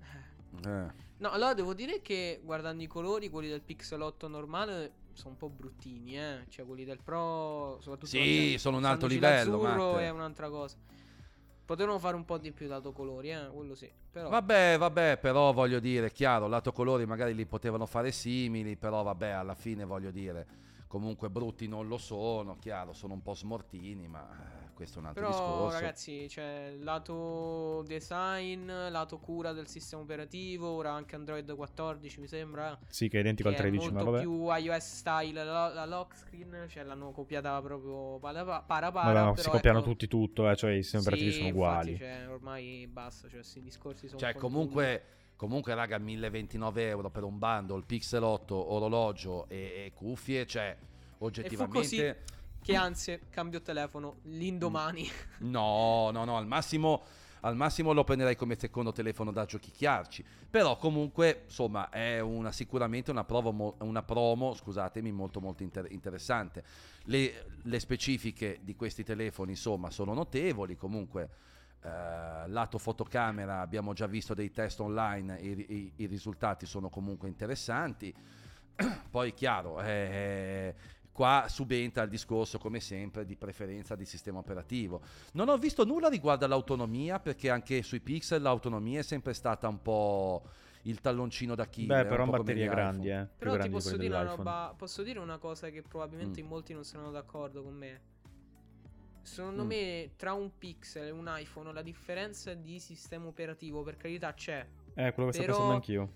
Eh. 0.65 1.05
No, 1.19 1.29
allora 1.31 1.53
devo 1.53 1.73
dire 1.73 2.01
che 2.01 2.41
guardando 2.43 2.83
i 2.83 2.87
colori, 2.87 3.29
quelli 3.29 3.47
del 3.49 3.61
Pixel 3.61 4.01
8 4.01 4.27
normale 4.27 4.91
sono 5.13 5.31
un 5.31 5.37
po' 5.37 5.49
bruttini, 5.49 6.17
eh. 6.17 6.45
Cioè 6.49 6.65
quelli 6.65 6.85
del 6.85 6.99
Pro, 7.01 7.77
soprattutto 7.81 8.05
Sì, 8.07 8.55
sono 8.59 8.77
un 8.77 8.85
alto 8.85 9.07
standoci 9.09 9.19
livello, 9.19 9.61
Matte. 9.61 10.01
è 10.03 10.09
un'altra 10.09 10.49
cosa. 10.49 10.75
Potevano 11.65 11.99
fare 11.99 12.15
un 12.15 12.23
po' 12.23 12.37
di 12.37 12.51
più 12.51 12.67
lato 12.67 12.91
colori, 12.93 13.31
eh, 13.31 13.49
quello 13.51 13.75
sì. 13.75 13.91
Però 14.09 14.29
Vabbè, 14.29 14.77
vabbè, 14.77 15.17
però 15.19 15.51
voglio 15.51 15.79
dire, 15.79 16.11
chiaro, 16.11 16.47
lato 16.47 16.71
colori 16.71 17.05
magari 17.05 17.33
li 17.33 17.45
potevano 17.45 17.85
fare 17.85 18.11
simili, 18.11 18.77
però 18.77 19.03
vabbè, 19.03 19.29
alla 19.29 19.53
fine 19.53 19.83
voglio 19.83 20.11
dire, 20.11 20.47
comunque 20.87 21.29
brutti 21.29 21.67
non 21.67 21.87
lo 21.87 21.97
sono, 21.97 22.57
chiaro, 22.57 22.93
sono 22.93 23.13
un 23.13 23.21
po' 23.21 23.33
smortini, 23.33 24.07
ma 24.07 24.29
eh, 24.31 24.66
questo 24.77 24.99
è 24.99 25.01
un 25.01 25.07
altro 25.07 25.25
Però 25.25 25.35
discorso. 25.35 25.79
ragazzi, 25.79 26.25
c'è 26.29 26.75
lato 26.77 27.83
design, 27.87 28.67
lato 28.67 29.17
cura 29.17 29.51
del 29.51 29.67
sistema 29.67 30.03
operativo, 30.03 30.69
ora 30.69 30.91
anche 30.91 31.15
Android 31.15 31.51
14 31.51 32.19
mi 32.19 32.27
sembra. 32.27 32.77
Sì, 32.87 33.07
che 33.09 33.17
è 33.17 33.21
identico 33.21 33.49
che 33.49 33.55
al 33.55 33.61
13, 33.61 33.87
è 33.87 33.91
ma 33.91 33.95
molto 33.95 34.11
vabbè. 34.11 34.23
più 34.23 34.53
iOS 34.53 34.95
style 34.97 35.43
la, 35.43 35.73
la 35.73 35.85
lock 35.85 36.15
screen, 36.15 36.67
cioè 36.69 36.83
l'hanno 36.83 37.09
copiata 37.09 37.59
proprio 37.59 38.19
para 38.19 38.45
para, 38.45 38.61
para 38.61 38.89
Vabbè, 38.91 39.13
ma 39.13 39.31
però 39.31 39.35
si 39.35 39.49
copiano 39.49 39.79
ecco, 39.79 39.87
tutti 39.87 40.07
tutto, 40.07 40.47
eh, 40.47 40.55
cioè 40.55 40.71
i 40.73 40.83
sistemi 40.83 41.01
operativi 41.03 41.31
sì, 41.31 41.37
sono 41.37 41.47
infatti, 41.47 41.65
uguali. 41.65 41.97
cioè, 41.97 42.29
ormai 42.29 42.87
basta, 42.87 43.27
cioè 43.27 43.39
questi 43.39 43.61
discorsi 43.63 44.07
sono 44.07 44.19
Cioè, 44.19 44.35
comunque, 44.35 45.03
comunque, 45.35 45.73
raga, 45.73 45.97
1029 45.97 46.87
euro 46.87 47.09
per 47.09 47.23
un 47.23 47.39
bundle, 47.39 47.81
Pixel 47.83 48.21
8, 48.21 48.73
orologio 48.73 49.49
e, 49.49 49.85
e 49.85 49.91
cuffie, 49.95 50.45
cioè, 50.45 50.77
oggettivamente... 51.17 52.35
che 52.67 52.75
anzi 52.75 53.17
cambio 53.29 53.61
telefono 53.61 54.17
l'indomani. 54.23 55.09
No, 55.39 56.09
no, 56.11 56.25
no, 56.25 56.35
al 56.35 56.45
massimo, 56.47 57.03
al 57.41 57.55
massimo 57.55 57.93
lo 57.93 58.03
prenderei 58.03 58.35
come 58.35 58.57
secondo 58.59 58.91
telefono 58.91 59.31
da 59.31 59.45
giochicchiarci. 59.45 60.25
Però 60.49 60.75
comunque, 60.75 61.43
insomma, 61.45 61.87
è 61.89 62.19
una, 62.19 62.51
sicuramente 62.51 63.09
una, 63.11 63.23
provo 63.23 63.75
una 63.79 64.03
promo, 64.03 64.53
scusatemi, 64.53 65.13
molto 65.13 65.39
molto 65.39 65.63
inter- 65.63 65.89
interessante. 65.91 66.63
Le, 67.03 67.45
le 67.61 67.79
specifiche 67.79 68.59
di 68.61 68.75
questi 68.75 69.03
telefoni, 69.05 69.51
insomma, 69.51 69.89
sono 69.89 70.13
notevoli. 70.13 70.75
Comunque, 70.75 71.29
eh, 71.83 72.47
lato 72.47 72.77
fotocamera 72.77 73.61
abbiamo 73.61 73.93
già 73.93 74.07
visto 74.07 74.33
dei 74.33 74.51
test 74.51 74.81
online, 74.81 75.39
i, 75.39 75.65
i- 75.69 75.91
i 75.97 76.05
risultati 76.05 76.65
sono 76.65 76.89
comunque 76.89 77.29
interessanti. 77.29 78.13
Poi, 79.09 79.33
chiaro, 79.33 79.79
eh, 79.81 80.75
qua 81.17 81.47
subentra 81.49 82.03
il 82.03 82.09
discorso, 82.11 82.59
come 82.59 82.79
sempre, 82.79 83.25
di 83.25 83.35
preferenza 83.35 83.95
di 83.95 84.05
sistema 84.05 84.37
operativo. 84.37 85.01
Non 85.33 85.49
ho 85.49 85.57
visto 85.57 85.83
nulla 85.83 86.09
riguardo 86.09 86.45
all'autonomia, 86.45 87.19
perché 87.19 87.49
anche 87.49 87.81
sui 87.81 88.01
Pixel 88.01 88.39
l'autonomia 88.39 88.99
è 88.99 89.01
sempre 89.01 89.33
stata 89.33 89.67
un 89.67 89.81
po' 89.81 90.43
il 90.83 91.01
talloncino 91.01 91.55
d'Achille. 91.55 92.03
Beh, 92.03 92.05
però 92.05 92.27
batterie 92.27 92.67
grandi, 92.67 93.09
eh. 93.09 93.25
Però 93.35 93.53
ti 93.53 93.57
grandi 93.57 93.67
di 93.67 93.73
posso 93.73 93.97
dire, 93.97 94.13
una 94.15 94.35
roba, 94.35 94.75
posso 94.77 95.01
dire 95.01 95.17
una 95.17 95.39
cosa 95.39 95.69
che 95.71 95.81
probabilmente 95.81 96.39
Mm. 96.39 96.43
in 96.43 96.49
molti 96.49 96.73
non 96.73 96.83
saranno 96.85 97.09
d'accordo 97.09 97.63
con 97.63 97.73
me. 97.73 98.01
secondo 99.23 99.65
Mm. 99.65 99.67
me 99.67 100.11
tra 100.15 100.31
un 100.31 100.51
Pixel 100.57 101.07
e 101.07 101.11
un 101.11 101.25
iPhone 101.27 101.73
la 101.73 101.81
differenza 101.81 102.53
di 102.53 102.79
sistema 102.79 103.25
operativo, 103.25 103.81
per 103.83 103.97
carità, 103.97 104.33
c'è. 104.33 104.65
Eh, 104.93 105.11
quello 105.13 105.29
che 105.29 105.33
sto 105.35 105.41
Però- 105.41 105.53
pensando 105.57 105.73
anch'io. 105.73 106.09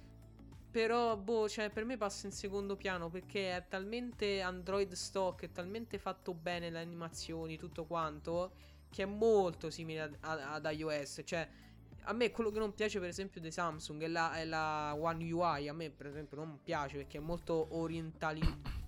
Però, 0.72 1.18
boh, 1.18 1.50
cioè, 1.50 1.70
per 1.70 1.84
me 1.84 1.98
passa 1.98 2.28
in 2.28 2.32
secondo 2.32 2.78
piano 2.78 3.10
perché 3.10 3.58
è 3.58 3.66
talmente 3.68 4.40
Android 4.40 4.94
stock, 4.94 5.44
è 5.44 5.52
talmente 5.52 5.98
fatto 5.98 6.34
bene 6.34 6.70
le 6.70 6.80
animazioni, 6.80 7.58
tutto 7.58 7.84
quanto, 7.84 8.54
che 8.90 9.04
è 9.04 9.06
molto 9.06 9.70
simile 9.70 10.18
ad, 10.22 10.40
ad 10.40 10.70
iOS. 10.74 11.22
Cioè, 11.26 11.50
a 12.04 12.14
me 12.14 12.32
quello 12.32 12.52
che 12.52 12.60
non 12.60 12.74
piace, 12.74 13.00
per 13.00 13.10
esempio, 13.10 13.42
dei 13.42 13.52
Samsung 13.52 14.02
è 14.02 14.08
la, 14.08 14.34
è 14.34 14.46
la 14.46 14.96
One 14.98 15.30
UI. 15.30 15.68
A 15.68 15.74
me, 15.74 15.90
per 15.90 16.08
esempio, 16.08 16.38
non 16.38 16.60
piace 16.64 16.96
perché 16.96 17.18
è 17.18 17.22
molto 17.22 17.68
orientali, 17.72 18.42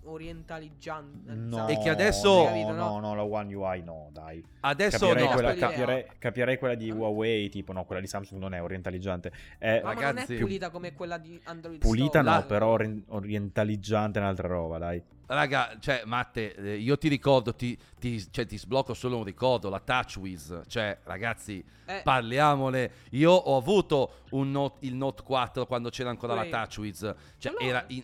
orientaliggiante. 0.05 1.33
No, 1.33 1.67
E 1.67 1.77
che 1.79 1.89
adesso- 1.89 2.45
Capito, 2.45 2.71
no? 2.71 2.99
no, 2.99 2.99
no, 2.99 3.15
la 3.15 3.23
One 3.23 3.53
UI 3.53 3.81
no, 3.83 4.09
dai. 4.11 4.43
Adesso 4.61 4.97
Capirei, 5.07 5.23
no, 5.27 5.33
quella, 5.33 5.53
capirei, 5.55 6.05
capirei 6.17 6.57
quella 6.57 6.75
di. 6.75 6.91
Huawei, 6.91 7.49
tipo 7.49 7.71
no, 7.73 7.85
quella 7.85 8.01
di 8.01 8.07
Samsung 8.07 8.39
non 8.39 8.53
è 8.53 8.61
orientaliggiante. 8.61 9.31
È 9.57 9.81
Ma, 9.81 9.87
ma 9.89 9.93
non 9.93 10.03
Ragazzi- 10.03 10.35
è 10.35 10.39
pulita 10.39 10.69
come 10.69 10.93
quella 10.93 11.17
di 11.17 11.39
Android 11.45 11.79
pulita 11.79 12.21
Stock. 12.21 12.39
no, 12.39 12.45
però 12.45 12.67
ori- 12.67 13.03
orientaliggiante 13.07 14.19
è 14.19 14.21
un'altra 14.21 14.47
roba, 14.47 14.77
dai. 14.77 15.01
Raga, 15.25 15.77
cioè, 15.79 16.03
Matte, 16.05 16.53
eh, 16.53 16.75
io 16.77 16.97
ti 16.97 17.07
ricordo, 17.07 17.55
ti, 17.55 17.77
ti- 17.97 18.23
cioè, 18.29 18.45
ti 18.45 18.57
sblocco 18.57 18.93
solo 18.93 19.17
un 19.17 19.23
ricordo, 19.23 19.69
la 19.69 19.79
TouchWiz. 19.79 20.63
Cioè, 20.67 20.99
ragazzi, 21.03 21.63
Eh, 21.85 22.01
parliamole. 22.03 22.91
Io 23.11 23.31
ho 23.31 23.57
avuto 23.57 24.19
un 24.31 24.51
Note- 24.51 24.85
il 24.85 24.95
Note 24.95 25.23
4 25.23 25.65
quando 25.65 25.89
c'era 25.89 26.09
ancora 26.09 26.33
Pure 26.35 26.49
la. 26.49 26.57
TouchWiz. 26.65 27.13
Cioè, 27.37 27.51
l'ho. 27.51 27.59
era, 27.59 27.83
in- 27.87 28.03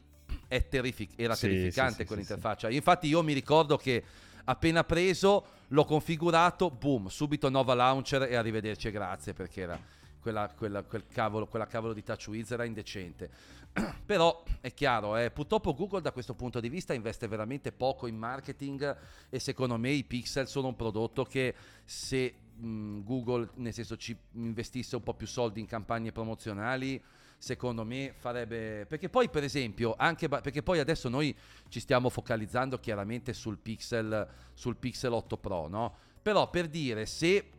è 0.50 0.68
terrific- 0.68 1.14
era 1.16 1.36
Sì, 1.36 1.48
terrificante 1.48 1.94
sì, 1.94 2.00
sì, 2.02 2.06
quell'interfaccia. 2.08 2.70
Infatti, 2.70 3.08
io 3.08 3.22
mi 3.24 3.34
ricordo 3.34 3.78
che 3.78 4.04
appena 4.46 4.84
preso, 4.84 5.46
l'ho 5.68 5.86
configurato, 5.86 6.72
boom, 6.72 7.08
subito 7.08 7.50
Nova 7.50 7.76
Launcher 7.76 8.24
e 8.24 8.36
arrivederci 8.36 8.88
e 8.88 8.92
grazie 8.92 9.34
perché 9.34 9.62
era 9.62 9.80
quella, 10.20 10.52
quella- 10.58 10.82
quel 10.84 11.06
cavolo, 11.08 11.46
quella 11.46 11.68
cavolo 11.68 11.94
di 11.94 12.04
TouchWiz 12.04 12.50
era 12.52 12.66
indecente. 12.66 13.30
Però 14.06 14.44
è 14.60 14.74
chiaro, 14.74 15.16
eh, 15.18 15.30
purtroppo 15.30 15.76
Google 15.76 16.02
da 16.02 16.12
questo 16.12 16.34
punto 16.34 16.60
di 16.60 16.68
vista 16.68 16.96
investe 16.96 17.28
veramente 17.28 17.72
poco 17.72 18.08
in 18.08 18.18
marketing 18.18 18.98
e 19.30 19.40
secondo 19.40 19.78
me 19.78 19.92
i 19.92 20.04
pixel 20.04 20.48
sono 20.48 20.70
un 20.70 20.76
prodotto 20.76 21.24
che 21.26 21.54
se 21.86 22.34
mh, 22.56 23.04
Google 23.04 23.50
nel 23.58 23.72
senso 23.72 23.96
ci 23.98 24.18
investisse 24.34 24.96
un 24.96 25.04
po' 25.04 25.14
più 25.14 25.28
soldi 25.28 25.60
in 25.60 25.68
campagne 25.68 26.12
promozionali 26.12 27.00
secondo 27.42 27.86
me 27.86 28.14
farebbe 28.18 28.86
perché 28.86 29.08
poi 29.08 29.30
per 29.30 29.44
esempio 29.46 29.96
anche 29.98 30.28
perché 30.28 30.62
poi 30.62 30.80
adesso 30.80 31.08
noi 31.08 31.34
ci 31.70 31.80
stiamo 31.80 32.10
focalizzando 32.10 32.78
chiaramente 32.80 33.32
sul 33.34 33.58
Pixel 33.58 34.28
sul 34.54 34.76
Pixel 34.76 35.14
8 35.14 35.38
Pro 35.38 35.68
no? 35.70 35.96
Però 36.22 36.50
per 36.50 36.68
dire 36.68 37.06
se 37.06 37.50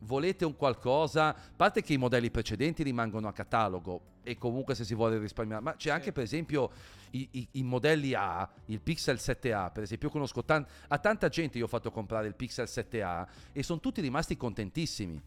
volete 0.00 0.44
un 0.44 0.56
qualcosa 0.56 1.28
a 1.28 1.36
parte 1.54 1.80
che 1.82 1.92
i 1.92 1.96
modelli 1.96 2.28
precedenti 2.30 2.82
rimangono 2.82 3.28
a 3.28 3.32
catalogo 3.32 4.08
e 4.24 4.36
comunque 4.36 4.74
se 4.74 4.84
si 4.84 4.94
vuole 4.96 5.16
risparmiare 5.18 5.62
ma 5.62 5.76
c'è 5.76 5.90
anche 5.90 6.10
per 6.10 6.24
esempio 6.24 6.70
i, 7.12 7.28
i- 7.32 7.48
i 7.52 7.62
modelli 7.62 8.12
A 8.14 8.48
il 8.66 8.80
Pixel 8.80 9.16
7A 9.16 9.70
per 9.72 9.84
esempio 9.84 10.08
io 10.08 10.12
conosco 10.12 10.44
tan- 10.44 10.66
a 10.88 10.98
tanta 10.98 11.28
gente 11.28 11.56
io 11.56 11.64
ho 11.66 11.68
fatto 11.68 11.92
comprare 11.92 12.26
il 12.26 12.34
Pixel 12.34 12.66
7A 12.68 13.26
e 13.52 13.62
sono 13.62 13.78
tutti 13.78 14.00
rimasti 14.00 14.36
contentissimi. 14.36 15.22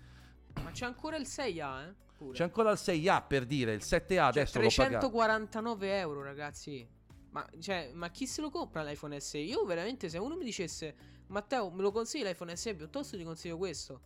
Ma 0.62 0.70
c'è 0.72 0.86
ancora 0.86 1.16
il 1.16 1.26
6A, 1.26 1.88
eh? 1.88 1.94
Pure. 2.24 2.38
c'è 2.38 2.44
ancora 2.44 2.72
il 2.72 2.80
6A 2.82 3.28
per 3.28 3.46
dire 3.46 3.74
il 3.74 3.82
7A 3.84 4.08
Cioè, 4.08 4.18
adesso 4.20 4.60
lo 4.60 4.70
paga 4.70 5.00
349 5.00 5.98
euro, 6.00 6.24
ragazzi. 6.24 6.88
Ma, 7.32 7.48
cioè, 7.60 7.92
ma 7.94 8.10
chi 8.12 8.28
se 8.28 8.42
lo 8.42 8.50
compra 8.50 8.84
l'iPhone 8.84 9.20
SE? 9.20 9.40
Io 9.40 9.66
veramente, 9.66 10.08
se 10.10 10.18
uno 10.20 10.36
mi 10.36 10.44
dicesse, 10.44 10.96
Matteo, 11.28 11.70
me 11.72 11.82
lo 11.82 11.92
consigli 11.92 12.24
l'iPhone 12.24 12.56
SE? 12.56 12.76
Piuttosto 12.76 13.18
ti 13.18 13.24
consiglio 13.24 13.58
questo. 13.58 14.02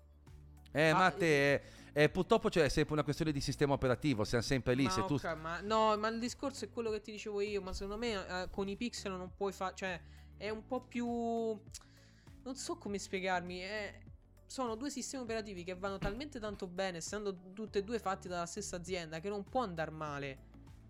Eh, 0.72 0.92
Ma- 0.94 1.00
ma 1.00 1.12
te, 1.12 1.56
è, 1.56 1.62
è- 1.94 2.10
purtroppo 2.10 2.50
c'è 2.50 2.70
sempre 2.70 2.94
una 2.94 3.04
questione 3.04 3.32
di 3.32 3.42
sistema 3.42 3.74
operativo, 3.74 4.24
siamo 4.24 4.44
sempre 4.44 4.76
lì. 4.76 4.84
ma, 4.84 4.90
se 4.92 5.06
tu... 5.06 5.16
ok, 5.16 5.24
ma- 5.36 5.60
no, 5.62 5.98
ma 5.98 6.08
il 6.08 6.20
discorso 6.20 6.66
è 6.66 6.70
quello 6.70 6.90
che 6.92 7.02
ti 7.02 7.12
dicevo 7.12 7.42
io. 7.42 7.62
Ma 7.62 7.74
secondo 7.74 7.98
me 7.98 8.14
eh, 8.14 8.50
con 8.50 8.68
i 8.70 8.76
pixel 8.76 9.12
non 9.12 9.34
puoi 9.36 9.52
fare. 9.52 9.74
Cioè, 9.76 10.00
è 10.38 10.50
un 10.50 10.66
po' 10.66 10.82
più. 10.82 11.06
Non 11.08 12.56
so 12.56 12.78
come 12.78 12.98
spiegarmi. 12.98 13.60
è- 13.60 14.00
Sono 14.48 14.76
due 14.76 14.90
sistemi 14.90 15.24
operativi 15.24 15.64
che 15.66 15.76
vanno 15.76 15.98
talmente 15.98 16.40
tanto 16.40 16.68
bene, 16.68 16.98
essendo 16.98 17.36
tutti 17.54 17.78
e 17.80 17.84
due 17.84 18.00
fatti 18.00 18.28
dalla 18.30 18.46
stessa 18.46 18.78
azienda, 18.78 19.20
che 19.20 19.28
non 19.30 19.44
può 19.44 19.62
andare 19.62 19.92
male. 19.92 20.38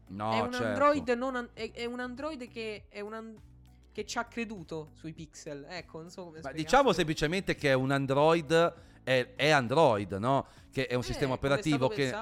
No, 0.09 0.31
è 0.31 0.39
un 0.39 0.51
certo. 0.53 0.67
Android 0.67 1.09
non 1.17 1.35
an- 1.35 1.49
è, 1.53 1.71
è 1.71 1.85
un 1.85 1.99
Android 1.99 2.47
che 2.47 2.85
è 2.87 2.99
un 3.01 3.13
an- 3.13 3.35
che 3.91 4.05
ci 4.05 4.17
ha 4.19 4.25
creduto 4.25 4.91
sui 4.93 5.11
pixel. 5.11 5.65
Ecco, 5.67 5.99
non 6.01 6.11
so 6.11 6.25
come 6.25 6.39
Ma 6.43 6.51
diciamo 6.51 6.93
semplicemente 6.93 7.55
che 7.55 7.71
è 7.71 7.73
un 7.73 7.89
Android, 7.91 8.73
è, 9.03 9.33
è 9.35 9.49
Android, 9.49 10.13
no? 10.13 10.45
Che 10.71 10.85
è 10.85 10.93
un 10.93 11.01
Eh, 11.01 11.05
sistema 11.05 11.33
operativo 11.33 11.87
che, 11.87 12.13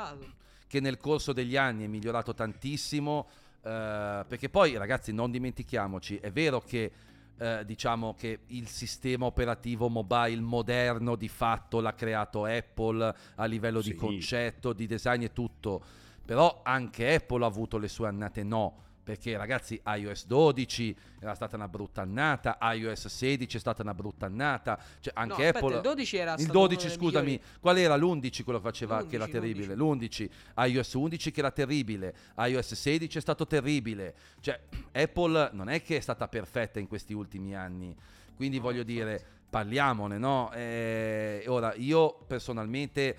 che 0.67 0.79
nel 0.79 0.97
corso 0.97 1.33
degli 1.33 1.57
anni 1.57 1.83
è 1.83 1.87
migliorato 1.87 2.33
tantissimo. 2.33 3.27
eh, 3.61 4.23
perché 4.25 4.47
poi, 4.49 4.77
ragazzi, 4.77 5.11
non 5.11 5.31
dimentichiamoci, 5.31 6.17
è 6.17 6.31
vero 6.31 6.61
che 6.61 6.91
eh, 7.37 7.63
diciamo 7.65 8.13
che 8.13 8.41
il 8.47 8.67
sistema 8.67 9.25
operativo 9.25 9.89
mobile 9.89 10.39
moderno 10.39 11.15
di 11.15 11.27
fatto 11.27 11.79
l'ha 11.81 11.93
creato 11.93 12.45
Apple 12.45 13.13
a 13.35 13.45
livello 13.45 13.81
di 13.81 13.89
Sì. 13.89 13.95
concetto, 13.95 14.73
di 14.73 14.87
design 14.87 15.23
e 15.23 15.33
tutto. 15.33 15.83
Però 16.25 16.61
anche 16.63 17.13
Apple 17.15 17.43
ha 17.43 17.47
avuto 17.47 17.77
le 17.77 17.87
sue 17.87 18.07
annate 18.07 18.43
no. 18.43 18.83
Perché 19.05 19.37
ragazzi, 19.37 19.79
iOS 19.85 20.25
12 20.25 20.95
era 21.19 21.35
stata 21.35 21.55
una 21.55 21.67
brutta 21.67 22.01
annata, 22.01 22.57
iOS 22.73 23.05
16 23.05 23.57
è 23.57 23.59
stata 23.59 23.83
una 23.83 23.93
brutta 23.93 24.25
annata. 24.25 24.79
Cioè, 24.99 25.13
No, 25.15 25.21
anche 25.21 25.33
aspetta, 25.45 25.59
Apple. 25.59 25.75
il 25.75 25.81
12 25.83 26.17
era 26.17 26.33
il 26.33 26.39
stato 26.39 26.57
12, 26.57 26.75
uno 26.85 26.87
dei 26.87 26.97
scusami, 26.97 27.25
migliori. 27.27 27.43
qual 27.59 27.77
era 27.77 27.95
l'11 27.97 28.43
quello 28.43 28.59
che 28.59 28.65
faceva 28.65 29.05
che 29.05 29.15
era 29.17 29.25
L'11, 29.25 29.31
terribile? 29.31 29.75
L'11, 29.75 30.29
iOS 30.69 30.93
11 30.93 31.31
che 31.31 31.39
era 31.39 31.51
terribile, 31.51 32.15
iOS 32.35 32.73
16 32.73 33.17
è 33.19 33.21
stato 33.21 33.45
terribile. 33.45 34.15
Cioè, 34.39 34.59
Apple 34.91 35.49
non 35.53 35.69
è 35.69 35.83
che 35.83 35.97
è 35.97 35.99
stata 35.99 36.27
perfetta 36.27 36.79
in 36.79 36.87
questi 36.87 37.13
ultimi 37.13 37.55
anni. 37.55 37.95
Quindi 38.35 38.57
No, 38.57 38.63
voglio 38.63 38.81
dire, 38.81 39.23
parliamone, 39.51 40.17
no? 40.17 40.51
Eh, 40.51 41.43
ora, 41.45 41.75
io 41.75 42.23
personalmente 42.25 43.15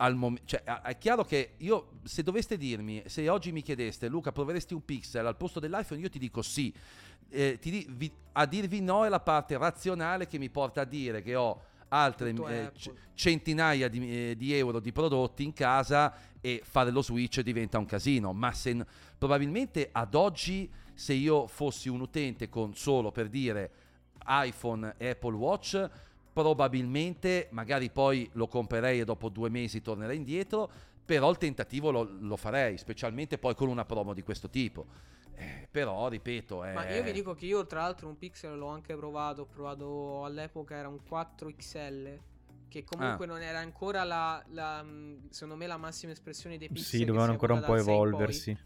al 0.00 0.14
momento, 0.16 0.46
cioè, 0.46 0.62
è 0.62 0.96
chiaro 0.96 1.24
che 1.24 1.54
io, 1.58 2.00
se 2.04 2.22
doveste 2.22 2.56
dirmi, 2.56 3.02
se 3.06 3.28
oggi 3.28 3.52
mi 3.52 3.60
chiedeste, 3.60 4.08
Luca, 4.08 4.32
proveresti 4.32 4.72
un 4.72 4.82
pixel 4.82 5.26
al 5.26 5.36
posto 5.36 5.60
dell'iPhone, 5.60 6.00
io 6.00 6.08
ti 6.08 6.18
dico 6.18 6.40
sì. 6.40 6.72
Eh, 7.28 7.58
ti 7.60 7.70
di- 7.70 7.86
vi- 7.90 8.10
a 8.32 8.46
dirvi 8.46 8.80
no 8.80 9.04
è 9.04 9.08
la 9.10 9.20
parte 9.20 9.56
razionale 9.58 10.26
che 10.26 10.38
mi 10.38 10.48
porta 10.48 10.80
a 10.80 10.84
dire 10.84 11.20
che 11.22 11.34
ho 11.36 11.62
altre 11.88 12.30
eh, 12.30 12.72
c- 12.72 12.92
centinaia 13.14 13.88
di, 13.88 14.30
eh, 14.30 14.36
di 14.36 14.54
euro 14.54 14.80
di 14.80 14.90
prodotti 14.90 15.44
in 15.44 15.52
casa 15.52 16.14
e 16.40 16.62
fare 16.64 16.90
lo 16.90 17.02
switch 17.02 17.40
diventa 17.42 17.78
un 17.78 17.84
casino. 17.86 18.32
Ma 18.32 18.52
se 18.52 18.72
n- 18.72 18.86
probabilmente 19.18 19.90
ad 19.92 20.14
oggi, 20.14 20.70
se 20.94 21.12
io 21.12 21.46
fossi 21.46 21.88
un 21.90 22.00
utente 22.00 22.48
con 22.48 22.74
solo 22.74 23.12
per 23.12 23.28
dire 23.28 23.70
iPhone 24.26 24.94
e 24.96 25.10
Apple 25.10 25.34
Watch, 25.34 25.90
probabilmente 26.40 27.48
magari 27.50 27.90
poi 27.90 28.28
lo 28.34 28.46
comprerei 28.48 29.00
e 29.00 29.04
dopo 29.04 29.28
due 29.28 29.48
mesi 29.50 29.82
tornerei 29.82 30.16
indietro, 30.16 30.70
però 31.04 31.30
il 31.30 31.38
tentativo 31.38 31.90
lo, 31.90 32.02
lo 32.20 32.36
farei, 32.36 32.78
specialmente 32.78 33.38
poi 33.38 33.54
con 33.54 33.68
una 33.68 33.84
promo 33.84 34.14
di 34.14 34.22
questo 34.22 34.48
tipo. 34.48 34.86
Eh, 35.34 35.66
però, 35.70 36.08
ripeto, 36.08 36.64
è... 36.64 36.72
Ma 36.74 36.88
io 36.94 37.02
vi 37.02 37.12
dico 37.12 37.34
che 37.34 37.46
io, 37.46 37.66
tra 37.66 37.80
l'altro, 37.80 38.08
un 38.08 38.18
Pixel 38.18 38.58
l'ho 38.58 38.66
anche 38.68 38.94
provato. 38.94 39.42
Ho 39.42 39.46
provato 39.46 40.24
all'epoca 40.24 40.76
era 40.76 40.88
un 40.88 41.00
4XL. 41.08 42.18
Che 42.68 42.84
comunque 42.84 43.24
Ah. 43.24 43.28
non 43.28 43.40
era 43.40 43.58
ancora 43.58 44.04
la, 44.04 44.44
la, 44.50 44.82
mh, 44.82 45.30
Secondo 45.30 45.56
me 45.56 45.66
la 45.66 45.78
massima 45.78 46.12
espressione 46.12 46.58
dei 46.58 46.68
Pixel. 46.68 47.00
Sì, 47.00 47.04
dovevano 47.06 47.32
ancora 47.32 47.54
un 47.54 47.62
po' 47.62 47.74
dal 47.74 47.82
6 47.82 47.94
in 47.94 47.98
poi. 47.98 48.06
evolversi. 48.08 48.58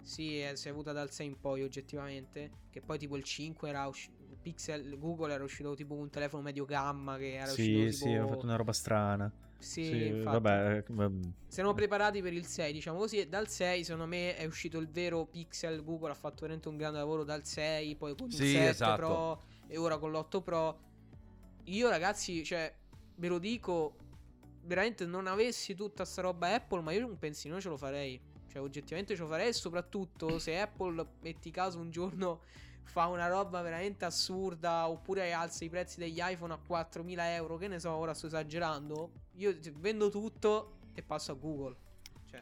Sì, 0.00 0.40
eh, 0.42 0.54
si 0.56 0.68
è 0.68 0.70
avuta 0.70 0.92
dal 0.92 1.10
6 1.10 1.26
in 1.26 1.40
poi 1.40 1.62
oggettivamente. 1.62 2.50
Che 2.70 2.80
poi 2.80 2.96
tipo 2.98 3.16
il 3.16 3.24
5 3.24 3.68
era 3.68 3.86
uscito. 3.86 4.23
Pixel 4.44 4.98
Google 4.98 5.32
era 5.32 5.42
uscito 5.42 5.74
tipo 5.74 5.94
un 5.94 6.10
telefono 6.10 6.42
medio 6.42 6.66
gamma. 6.66 7.16
Che 7.16 7.32
era 7.34 7.46
Sì, 7.46 7.72
uscito 7.72 7.90
sì, 7.92 8.04
tipo... 8.04 8.18
hanno 8.18 8.28
fatto 8.28 8.44
una 8.44 8.56
roba 8.56 8.72
strana. 8.72 9.32
Sì, 9.58 9.84
Sì, 9.84 10.06
infatti. 10.08 10.24
vabbè, 10.24 10.84
eh. 10.86 11.10
Siamo 11.48 11.72
preparati 11.72 12.20
per 12.20 12.34
il 12.34 12.44
6, 12.44 12.72
diciamo 12.74 12.98
così. 12.98 13.18
E 13.20 13.26
dal 13.26 13.48
6, 13.48 13.82
secondo 13.82 14.06
me, 14.06 14.36
è 14.36 14.44
uscito 14.44 14.78
il 14.78 14.88
vero 14.88 15.24
Pixel. 15.24 15.82
Google 15.82 16.10
ha 16.10 16.14
fatto 16.14 16.40
veramente 16.42 16.68
un 16.68 16.76
grande 16.76 16.98
lavoro 16.98 17.24
dal 17.24 17.46
6, 17.46 17.96
poi 17.96 18.14
con 18.14 18.26
il 18.26 18.34
Sì, 18.34 18.50
7 18.50 18.68
esatto. 18.68 18.96
Pro 18.96 19.42
e 19.66 19.78
ora 19.78 19.96
con 19.96 20.12
l'8 20.12 20.42
Pro. 20.42 20.78
Io, 21.64 21.88
ragazzi, 21.88 22.44
cioè, 22.44 22.72
ve 23.16 23.28
lo 23.28 23.38
dico, 23.38 23.96
veramente 24.64 25.06
non 25.06 25.26
avessi 25.26 25.74
tutta 25.74 26.04
sta 26.04 26.20
roba 26.20 26.52
Apple, 26.54 26.82
ma 26.82 26.92
io 26.92 27.06
un 27.06 27.18
pensino 27.18 27.58
ce 27.58 27.70
lo 27.70 27.78
farei. 27.78 28.20
Cioè, 28.46 28.60
oggettivamente 28.60 29.14
ce 29.16 29.22
lo 29.22 29.28
farei. 29.28 29.48
E 29.48 29.52
soprattutto 29.54 30.38
se 30.38 30.60
Apple, 30.60 31.06
metti 31.22 31.50
caso, 31.50 31.78
un 31.78 31.90
giorno 31.90 32.42
fa 32.84 33.06
una 33.06 33.26
roba 33.28 33.60
veramente 33.62 34.04
assurda. 34.04 34.88
Oppure 34.88 35.32
alza 35.32 35.64
i 35.64 35.68
prezzi 35.68 35.98
degli 35.98 36.20
iPhone 36.20 36.52
a 36.52 36.58
4.000 36.66 37.16
euro. 37.34 37.56
Che 37.56 37.68
ne 37.68 37.80
so, 37.80 37.90
ora 37.90 38.14
sto 38.14 38.26
esagerando. 38.26 39.10
Io 39.36 39.56
vendo 39.78 40.10
tutto 40.10 40.76
e 40.94 41.02
passo 41.02 41.32
a 41.32 41.34
Google. 41.34 41.74
Cioè, 42.30 42.40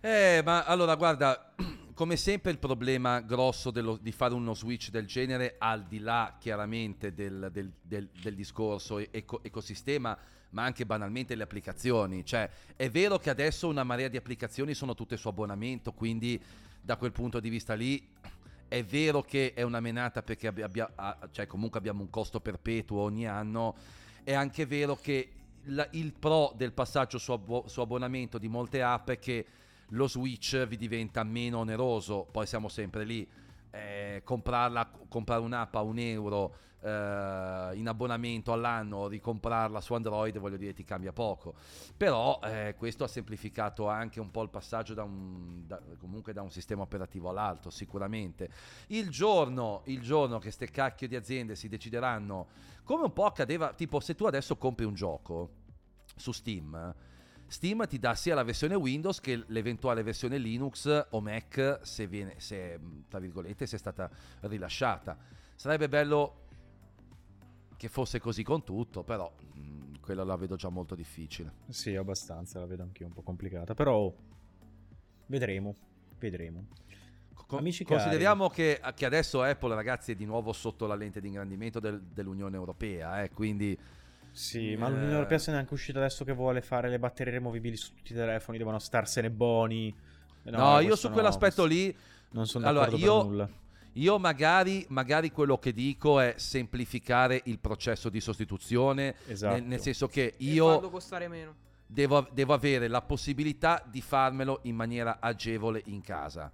Eh, 0.00 0.42
ma 0.44 0.64
allora 0.64 0.94
guarda, 0.96 1.52
come 1.94 2.16
sempre 2.16 2.50
il 2.50 2.58
problema 2.58 3.20
grosso 3.20 3.70
dello- 3.70 3.98
di 4.00 4.12
fare 4.12 4.34
uno 4.34 4.54
switch 4.54 4.90
del 4.90 5.06
genere, 5.06 5.56
al 5.58 5.84
di 5.84 5.98
là 5.98 6.36
chiaramente 6.38 7.12
del, 7.14 7.48
del- 7.52 7.72
del- 7.80 8.08
del 8.20 8.34
discorso 8.34 8.98
eco- 8.98 9.42
ecosistema, 9.42 10.16
ma 10.50 10.62
anche 10.64 10.86
banalmente 10.86 11.34
le 11.34 11.42
applicazioni. 11.42 12.24
Cioè, 12.24 12.48
è 12.76 12.88
vero 12.90 13.18
che 13.18 13.30
adesso 13.30 13.68
una 13.68 13.84
marea 13.84 14.08
di 14.08 14.16
applicazioni 14.16 14.72
sono 14.74 14.94
tutte 14.94 15.16
su 15.16 15.28
abbonamento, 15.28 15.92
quindi 15.92 16.40
da 16.80 16.96
quel 16.96 17.12
punto 17.12 17.40
di 17.40 17.48
vista 17.48 17.74
lì 17.74 18.06
è 18.68 18.82
vero 18.84 19.22
che 19.22 19.52
è 19.54 19.62
una 19.62 19.80
menata 19.80 20.22
perché 20.22 20.46
abbi- 20.48 20.62
abbia- 20.62 20.92
ah, 20.94 21.28
cioè 21.30 21.46
comunque 21.46 21.78
abbiamo 21.78 22.02
un 22.02 22.10
costo 22.10 22.40
perpetuo 22.40 23.00
ogni 23.00 23.26
anno, 23.26 23.74
è 24.22 24.32
anche 24.32 24.66
vero 24.66 24.96
che 24.96 25.30
la- 25.68 25.88
il 25.92 26.12
pro 26.12 26.52
del 26.56 26.72
passaggio 26.72 27.18
su, 27.18 27.32
abbo- 27.32 27.64
su 27.66 27.80
abbonamento 27.80 28.38
di 28.38 28.48
molte 28.48 28.82
app 28.82 29.10
è 29.10 29.18
che 29.18 29.46
lo 29.88 30.08
switch 30.08 30.66
vi 30.66 30.76
diventa 30.76 31.22
meno 31.24 31.58
oneroso, 31.58 32.26
poi 32.30 32.46
siamo 32.46 32.68
sempre 32.68 33.04
lì, 33.04 33.26
eh, 33.70 34.22
comprarla, 34.24 34.90
comprare 35.08 35.42
un'app 35.42 35.74
a 35.74 35.82
un 35.82 35.98
euro 35.98 36.56
eh, 36.84 37.70
in 37.76 37.88
abbonamento 37.88 38.52
all'anno, 38.52 39.08
ricomprarla 39.08 39.80
su 39.80 39.94
Android, 39.94 40.36
voglio 40.38 40.58
dire, 40.58 40.74
ti 40.74 40.84
cambia 40.84 41.12
poco. 41.12 41.54
Però 41.96 42.40
eh, 42.44 42.74
questo 42.76 43.04
ha 43.04 43.08
semplificato 43.08 43.88
anche 43.88 44.20
un 44.20 44.30
po' 44.30 44.42
il 44.42 44.50
passaggio 44.50 44.92
da 44.92 45.02
un, 45.02 45.66
da- 45.66 45.80
comunque 45.98 46.32
da 46.32 46.42
un 46.42 46.50
sistema 46.50 46.82
operativo 46.82 47.30
all'altro, 47.30 47.70
sicuramente. 47.70 48.50
Il 48.88 49.08
giorno, 49.08 49.82
il 49.86 50.02
giorno 50.02 50.38
che 50.38 50.50
ste 50.50 50.70
cacchio 50.70 51.08
di 51.08 51.16
aziende 51.16 51.56
si 51.56 51.68
decideranno, 51.68 52.48
come 52.84 53.04
un 53.04 53.12
po' 53.12 53.24
accadeva, 53.24 53.72
tipo 53.72 53.98
se 54.00 54.14
tu 54.14 54.26
adesso 54.26 54.56
compri 54.56 54.84
un 54.84 54.94
gioco 54.94 55.62
su 56.16 56.32
Steam, 56.32 56.94
Steam 57.46 57.86
ti 57.86 57.98
dà 57.98 58.14
sia 58.14 58.34
la 58.34 58.42
versione 58.42 58.74
Windows 58.74 59.20
che 59.20 59.44
l'eventuale 59.46 60.02
versione 60.02 60.38
Linux 60.38 61.06
o 61.10 61.20
Mac 61.20 61.80
se 61.82 62.06
viene, 62.06 62.34
se, 62.38 62.78
tra 63.08 63.18
virgolette, 63.18 63.66
se 63.66 63.76
è 63.76 63.78
stata 63.78 64.10
rilasciata. 64.40 65.16
Sarebbe 65.54 65.88
bello 65.88 66.43
che 67.84 67.90
fosse 67.90 68.18
così 68.18 68.42
con 68.42 68.64
tutto, 68.64 69.02
però 69.02 69.30
mh, 69.52 70.00
quello 70.00 70.24
la 70.24 70.36
vedo 70.36 70.56
già 70.56 70.70
molto 70.70 70.94
difficile. 70.94 71.52
Sì, 71.68 71.94
abbastanza, 71.96 72.58
la 72.58 72.64
vedo 72.64 72.82
anch'io 72.82 73.04
un 73.06 73.12
po' 73.12 73.20
complicata, 73.20 73.74
però 73.74 74.10
vedremo, 75.26 75.74
vedremo. 76.18 76.64
Co- 77.46 77.58
Amici 77.58 77.84
consideriamo 77.84 78.48
che, 78.48 78.80
che 78.94 79.04
adesso 79.04 79.42
Apple, 79.42 79.74
ragazzi, 79.74 80.12
è 80.12 80.14
di 80.14 80.24
nuovo 80.24 80.54
sotto 80.54 80.86
la 80.86 80.94
lente 80.94 81.20
di 81.20 81.26
ingrandimento 81.26 81.78
del- 81.78 82.00
dell'Unione 82.00 82.56
Europea, 82.56 83.22
eh, 83.22 83.30
quindi 83.30 83.78
Sì, 84.30 84.74
ma 84.76 84.86
Eh. 84.88 84.90
l'Unione 84.90 85.12
Europea 85.12 85.38
se 85.38 85.50
ne 85.52 85.58
è 85.58 85.60
anche 85.60 85.74
uscita 85.74 85.98
adesso 86.00 86.24
che 86.24 86.32
vuole 86.32 86.60
fare 86.62 86.88
le 86.88 86.98
batterie 86.98 87.34
removibili 87.34 87.76
su 87.76 87.94
tutti 87.94 88.12
i 88.12 88.16
telefoni, 88.16 88.56
devono 88.58 88.78
starsene 88.80 89.30
buoni. 89.30 89.94
no, 90.44 90.72
io 90.80 90.86
questo 90.88 90.96
su 90.96 91.06
no, 91.08 91.12
quell'aspetto 91.12 91.62
questo- 91.62 91.64
lì 91.66 91.96
non 92.30 92.46
sono 92.46 92.66
allora, 92.66 92.86
d'accordo 92.86 93.04
io- 93.04 93.16
per 93.18 93.26
nulla. 93.26 93.48
Io 93.94 94.18
magari, 94.18 94.84
magari 94.88 95.30
quello 95.30 95.58
che 95.58 95.72
dico 95.72 96.18
è 96.18 96.34
semplificare 96.36 97.40
il 97.44 97.58
processo 97.58 98.08
di 98.08 98.20
sostituzione, 98.20 99.14
Esatto. 99.26 99.54
nel, 99.54 99.62
nel 99.64 99.80
senso 99.80 100.08
che 100.08 100.34
io 100.38 100.72
farlo 100.72 100.90
costare 100.90 101.28
meno. 101.28 101.54
devo, 101.86 102.26
devo 102.32 102.54
avere 102.54 102.88
la 102.88 103.02
possibilità 103.02 103.82
di 103.88 104.00
farmelo 104.00 104.60
in 104.62 104.74
maniera 104.74 105.18
agevole 105.20 105.82
in 105.86 106.00
casa. 106.00 106.50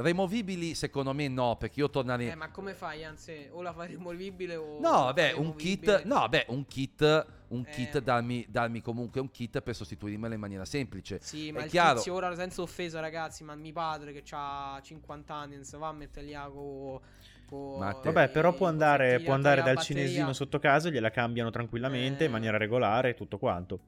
Removibili 0.00 0.74
secondo 0.76 1.12
me 1.12 1.26
no, 1.26 1.56
perché 1.56 1.80
io 1.80 1.90
tornerei... 1.90 2.28
Eh, 2.28 2.34
ma 2.36 2.50
come 2.50 2.72
fai? 2.72 3.04
Anzi, 3.04 3.48
o 3.50 3.62
la 3.62 3.72
fai 3.72 3.88
rimovibile 3.88 4.54
o. 4.54 4.78
No, 4.80 4.90
vabbè, 5.06 5.32
un 5.32 5.56
kit, 5.56 6.04
no, 6.04 6.14
vabbè, 6.20 6.46
un 6.50 6.64
kit, 6.66 7.26
un 7.48 7.64
Eh. 7.66 7.70
kit, 7.72 7.98
darmi, 7.98 8.46
darmi 8.48 8.80
comunque 8.80 9.20
un 9.20 9.28
kit 9.28 9.60
per 9.60 9.74
sostituirmelo 9.74 10.34
in 10.34 10.38
maniera 10.38 10.64
semplice. 10.64 11.18
Sì, 11.20 11.50
ma 11.50 11.62
È 11.62 11.64
il 11.64 11.70
chiaro. 11.70 11.96
tizio 11.96 12.14
ora 12.14 12.32
senza 12.36 12.62
offesa, 12.62 13.00
ragazzi, 13.00 13.42
ma 13.42 13.56
mio 13.56 13.72
padre 13.72 14.12
che 14.12 14.22
ha 14.30 14.78
50 14.80 15.34
anni, 15.34 15.56
non 15.56 15.64
si 15.64 15.76
va 15.76 15.88
a 15.88 15.92
metterli 15.92 16.32
a 16.32 16.44
co, 16.48 17.00
co- 17.46 17.76
Ma 17.78 17.92
te- 17.94 18.12
Vabbè, 18.12 18.28
però 18.30 18.52
può 18.54 18.68
andare, 18.68 19.04
cosettini 19.04 19.24
può 19.24 19.34
andare 19.34 19.62
dal 19.62 19.74
batteria. 19.74 20.02
cinesino 20.04 20.32
sotto 20.32 20.60
casa, 20.60 20.90
gliela 20.90 21.10
cambiano 21.10 21.50
tranquillamente 21.50 22.22
in 22.22 22.30
Eh. 22.30 22.32
maniera 22.32 22.56
regolare, 22.56 23.14
tutto 23.14 23.36
quanto. 23.38 23.80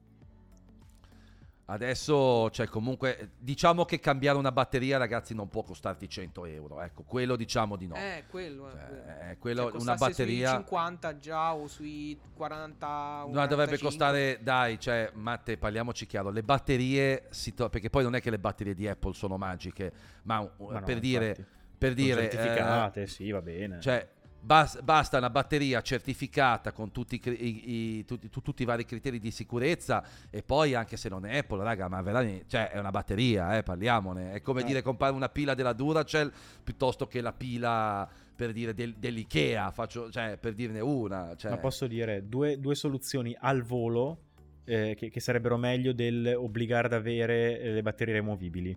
Adesso, 1.71 2.49
cioè, 2.49 2.67
comunque, 2.67 3.31
diciamo 3.37 3.85
che 3.85 3.99
cambiare 4.01 4.37
una 4.37 4.51
batteria, 4.51 4.97
ragazzi, 4.97 5.33
non 5.33 5.47
può 5.47 5.63
costarti 5.63 6.09
100 6.09 6.45
euro. 6.45 6.81
Ecco, 6.81 7.03
quello 7.03 7.37
diciamo 7.37 7.77
di 7.77 7.87
no. 7.87 7.95
Eh, 7.95 8.25
quello 8.29 8.67
è. 8.67 8.71
Cioè, 8.71 8.85
quello. 8.87 9.29
eh, 9.31 9.37
quello- 9.37 9.71
Se 9.71 9.77
una 9.77 9.95
batteria. 9.95 10.49
sui 10.49 10.57
50 10.57 11.17
già 11.17 11.53
o 11.53 11.67
sui 11.67 12.19
40 12.35 12.87
No, 12.87 13.29
45. 13.31 13.47
dovrebbe 13.47 13.77
costare, 13.79 14.39
dai, 14.41 14.79
cioè, 14.79 15.11
Matte, 15.13 15.57
parliamoci 15.57 16.05
chiaro, 16.05 16.29
le 16.29 16.43
batterie, 16.43 17.27
si 17.29 17.53
to- 17.53 17.69
perché 17.69 17.89
poi 17.89 18.03
non 18.03 18.15
è 18.15 18.21
che 18.21 18.29
le 18.29 18.39
batterie 18.39 18.73
di 18.73 18.87
Apple 18.89 19.13
sono 19.13 19.37
magiche, 19.37 19.93
ma, 20.23 20.39
Ma 20.57 20.79
no, 20.79 20.81
per 20.83 20.99
dire, 20.99 21.27
infatti. 21.29 21.45
per 21.77 21.93
dire, 21.93 22.29
certificate, 22.29 23.07
sì, 23.07 23.31
va 23.31 23.41
bene. 23.41 23.77
eh, 23.77 23.81
cioè, 23.81 24.07
basta 24.43 25.17
una 25.17 25.29
batteria 25.29 25.81
certificata 25.81 26.71
con 26.71 26.91
tutti 26.91 27.21
i, 27.23 27.97
i- 27.99 28.05
tutti, 28.05 28.29
tu- 28.29 28.41
tutti 28.41 28.63
i 28.63 28.65
vari 28.65 28.85
criteri 28.85 29.19
di 29.19 29.31
sicurezza 29.31 30.03
e 30.29 30.41
poi 30.43 30.73
anche 30.73 30.97
se 30.97 31.09
non 31.09 31.25
è 31.25 31.37
Apple, 31.37 31.63
raga, 31.63 31.87
ma 31.87 32.01
veramente, 32.01 32.45
cioè, 32.47 32.69
è 32.71 32.79
una 32.79 32.89
batteria, 32.91 33.57
eh, 33.57 33.63
parliamone, 33.63 34.33
è 34.33 34.41
come 34.41 34.61
Eh. 34.61 34.63
dire 34.65 34.81
comprare 34.81 35.13
una 35.13 35.29
pila 35.29 35.53
della 35.53 35.73
Duracell 35.73 36.31
piuttosto 36.63 37.07
che 37.07 37.21
la 37.21 37.33
pila 37.33 38.09
per 38.35 38.51
dire 38.53 38.73
del- 38.73 38.95
dell'Ikea, 38.95 39.69
faccio, 39.71 40.09
cioè, 40.09 40.37
per 40.37 40.53
dirne 40.53 40.79
una, 40.79 41.35
cioè, 41.35 41.51
Ma 41.51 41.57
posso 41.57 41.85
dire 41.85 42.27
due, 42.27 42.59
due 42.59 42.73
soluzioni 42.73 43.35
al 43.39 43.61
volo 43.61 44.23
eh, 44.65 44.95
che, 44.97 45.09
che 45.09 45.19
sarebbero 45.19 45.57
meglio 45.57 45.93
del 45.93 46.33
obbligare 46.35 46.87
ad 46.87 46.93
avere 46.93 47.59
eh, 47.59 47.71
le 47.71 47.81
batterie 47.81 48.13
removibili. 48.15 48.75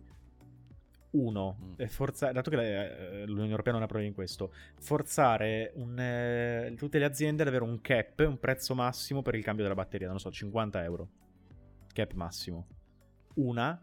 Uno, 1.14 1.56
Mm. 1.60 1.72
eh, 1.76 1.88
forza- 1.88 2.32
dato 2.32 2.50
che 2.50 2.56
eh, 2.56 3.26
l'Unione 3.26 3.50
Europea 3.50 3.72
non 3.72 3.82
ha 3.82 3.86
problemi 3.86 4.08
in 4.10 4.14
questo, 4.16 4.52
forzare 4.80 5.70
un, 5.76 5.96
eh, 5.98 6.74
tutte 6.76 6.98
le 6.98 7.04
aziende 7.04 7.42
ad 7.42 7.48
avere 7.48 7.62
un 7.62 7.80
cap, 7.80 8.24
un 8.26 8.38
prezzo 8.40 8.74
massimo 8.74 9.22
per 9.22 9.36
il 9.36 9.44
cambio 9.44 9.62
della 9.62 9.76
batteria, 9.76 10.08
non 10.08 10.18
so, 10.18 10.30
50 10.30 10.82
euro. 10.82 11.08
Cap 11.92 12.12
massimo. 12.14 12.66
Una. 13.34 13.80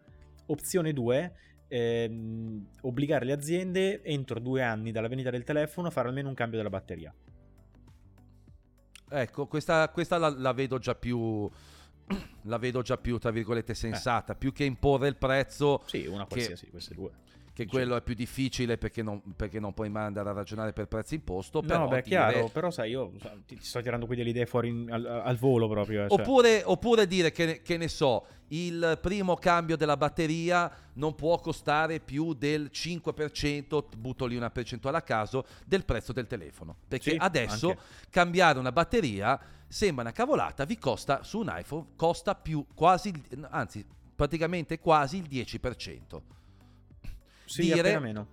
Opzione 0.48 0.92
2, 0.92 1.34
obbligare 2.82 3.24
le 3.24 3.32
aziende 3.32 4.04
entro 4.04 4.42
due 4.42 4.62
anni 4.62 4.92
dalla 4.92 5.08
vendita 5.08 5.30
del 5.30 5.46
telefono 5.46 5.88
a 5.88 5.92
fare 5.92 6.10
almeno 6.10 6.28
un 6.28 6.34
cambio 6.36 6.58
della 6.58 6.70
batteria. 6.70 7.14
Ecco, 9.10 9.48
questa, 9.48 9.88
questa 9.90 10.18
la, 10.18 10.28
la 10.30 10.52
vedo 10.52 10.78
già 10.80 10.96
più. 10.96 11.50
La 12.46 12.58
vedo 12.58 12.82
già 12.82 12.98
più, 12.98 13.18
tra 13.18 13.32
virgolette, 13.32 13.74
sensata. 13.74 14.36
Più 14.36 14.52
che 14.52 14.64
imporre 14.64 15.08
il 15.08 15.16
prezzo, 15.16 15.82
Sì, 15.86 16.06
una 16.08 16.24
Che- 16.24 16.30
qualsiasi, 16.30 16.70
queste 16.70 16.96
due. 16.96 17.12
che 17.54 17.66
quello 17.68 17.96
è 17.98 18.02
più 18.02 18.16
difficile 18.16 18.78
perché 18.78 19.04
non, 19.04 19.22
perché 19.36 19.60
non 19.60 19.74
puoi 19.74 19.90
mai 19.90 20.06
andare 20.06 20.30
a 20.30 20.32
ragionare 20.32 20.74
per 20.74 20.88
prezzo 20.88 21.14
imposto. 21.14 21.62
Però 21.62 21.80
no, 21.80 21.88
beh, 21.90 21.96
dire- 22.02 22.02
chiaro, 22.08 22.48
però 22.50 22.72
sai, 22.72 22.92
io 22.92 23.12
ti, 23.46 23.58
sto 23.62 23.82
tirando 23.82 24.06
qui 24.08 24.16
delle 24.16 24.30
idee 24.30 24.46
fuori 24.48 24.70
in- 24.70 24.92
al, 24.92 25.06
al 25.06 25.38
volo 25.38 25.68
proprio. 25.68 26.06
eh, 26.06 26.10
cioè. 26.10 26.20
Oppure, 26.20 26.64
oppure 26.66 27.06
dire 27.06 27.32
che, 27.32 27.46
ne- 27.46 27.62
che 27.62 27.78
ne 27.78 27.88
so, 27.90 28.26
il 28.48 28.98
primo 29.02 29.36
cambio 29.36 29.76
della 29.78 29.96
batteria 29.98 30.72
non 30.94 31.14
può 31.14 31.38
costare 31.40 32.00
più 32.00 32.34
del 32.34 32.70
5%, 32.74 33.84
butto 33.98 34.26
lì 34.26 34.36
una 34.36 34.50
percentuale 34.50 34.98
a 34.98 35.02
caso, 35.02 35.46
del 35.66 35.86
prezzo 35.86 36.14
del 36.14 36.28
telefono. 36.28 36.76
Perché 36.88 37.12
Sì, 37.12 37.18
adesso 37.20 37.70
anche. 37.70 37.82
cambiare 38.10 38.58
una 38.60 38.72
batteria 38.72 39.40
sembra 39.72 40.04
una 40.04 40.12
cavolata, 40.14 40.66
vi 40.66 40.78
costa 40.78 41.24
su 41.24 41.40
un 41.40 41.52
iPhone, 41.56 41.88
costa 41.96 42.36
più 42.36 42.66
quasi, 42.76 43.12
anzi 43.50 43.86
praticamente 44.16 44.80
quasi 44.80 45.18
il 45.18 45.24
10%. 45.30 46.22
Sì, 47.46 47.62
dire- 47.64 47.80
appena 47.80 48.00
meno. 48.00 48.28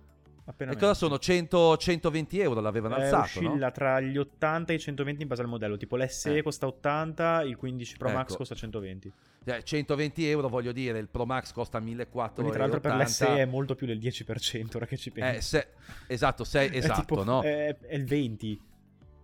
Appena 0.45 0.71
E 0.71 0.75
meno. 0.75 0.87
cosa 0.87 0.93
sono? 0.97 1.19
100, 1.19 1.77
120 1.77 2.39
euro 2.39 2.59
l'avevano 2.59 2.95
Eh, 2.97 3.03
alzato, 3.03 3.39
no? 3.41 3.49
oscilla 3.49 3.71
tra 3.71 3.99
gli 3.99 4.17
80 4.17 4.73
e 4.73 4.75
i 4.77 4.79
120 4.79 5.21
in 5.21 5.27
base 5.27 5.41
al 5.43 5.47
modello. 5.47 5.77
Tipo 5.77 5.95
l'SE 5.95 6.37
Eh. 6.37 6.41
costa 6.41 6.65
80, 6.65 7.43
il 7.43 7.55
15 7.55 7.97
Pro 7.97 8.09
Max 8.09 8.29
Ecco. 8.29 8.37
costa 8.37 8.55
120. 8.55 9.11
Cioè, 9.45 9.61
120 9.63 10.27
euro, 10.27 10.47
voglio 10.49 10.71
dire, 10.71 10.97
il 10.99 11.07
Pro 11.07 11.25
Max 11.25 11.51
costa 11.51 11.79
1400 11.79 12.33
Quindi, 12.33 12.51
tra 12.51 12.61
l'altro, 12.63 12.79
per 12.81 12.95
l'SE 12.95 13.41
è 13.41 13.45
molto 13.45 13.75
più 13.75 13.85
del 13.85 13.99
10%. 13.99 14.77
Ora 14.77 14.85
che 14.87 14.97
ci 14.97 15.11
penso. 15.11 15.37
Eh, 15.37 15.41
se- 15.41 15.67
esatto, 16.07 16.43
sei, 16.43 16.69
È 16.73 16.77
esatto, 16.77 16.99
tipo- 17.01 17.23
no? 17.23 17.41
È, 17.43 17.77
è 17.77 17.95
il 17.95 18.05
20. 18.05 18.59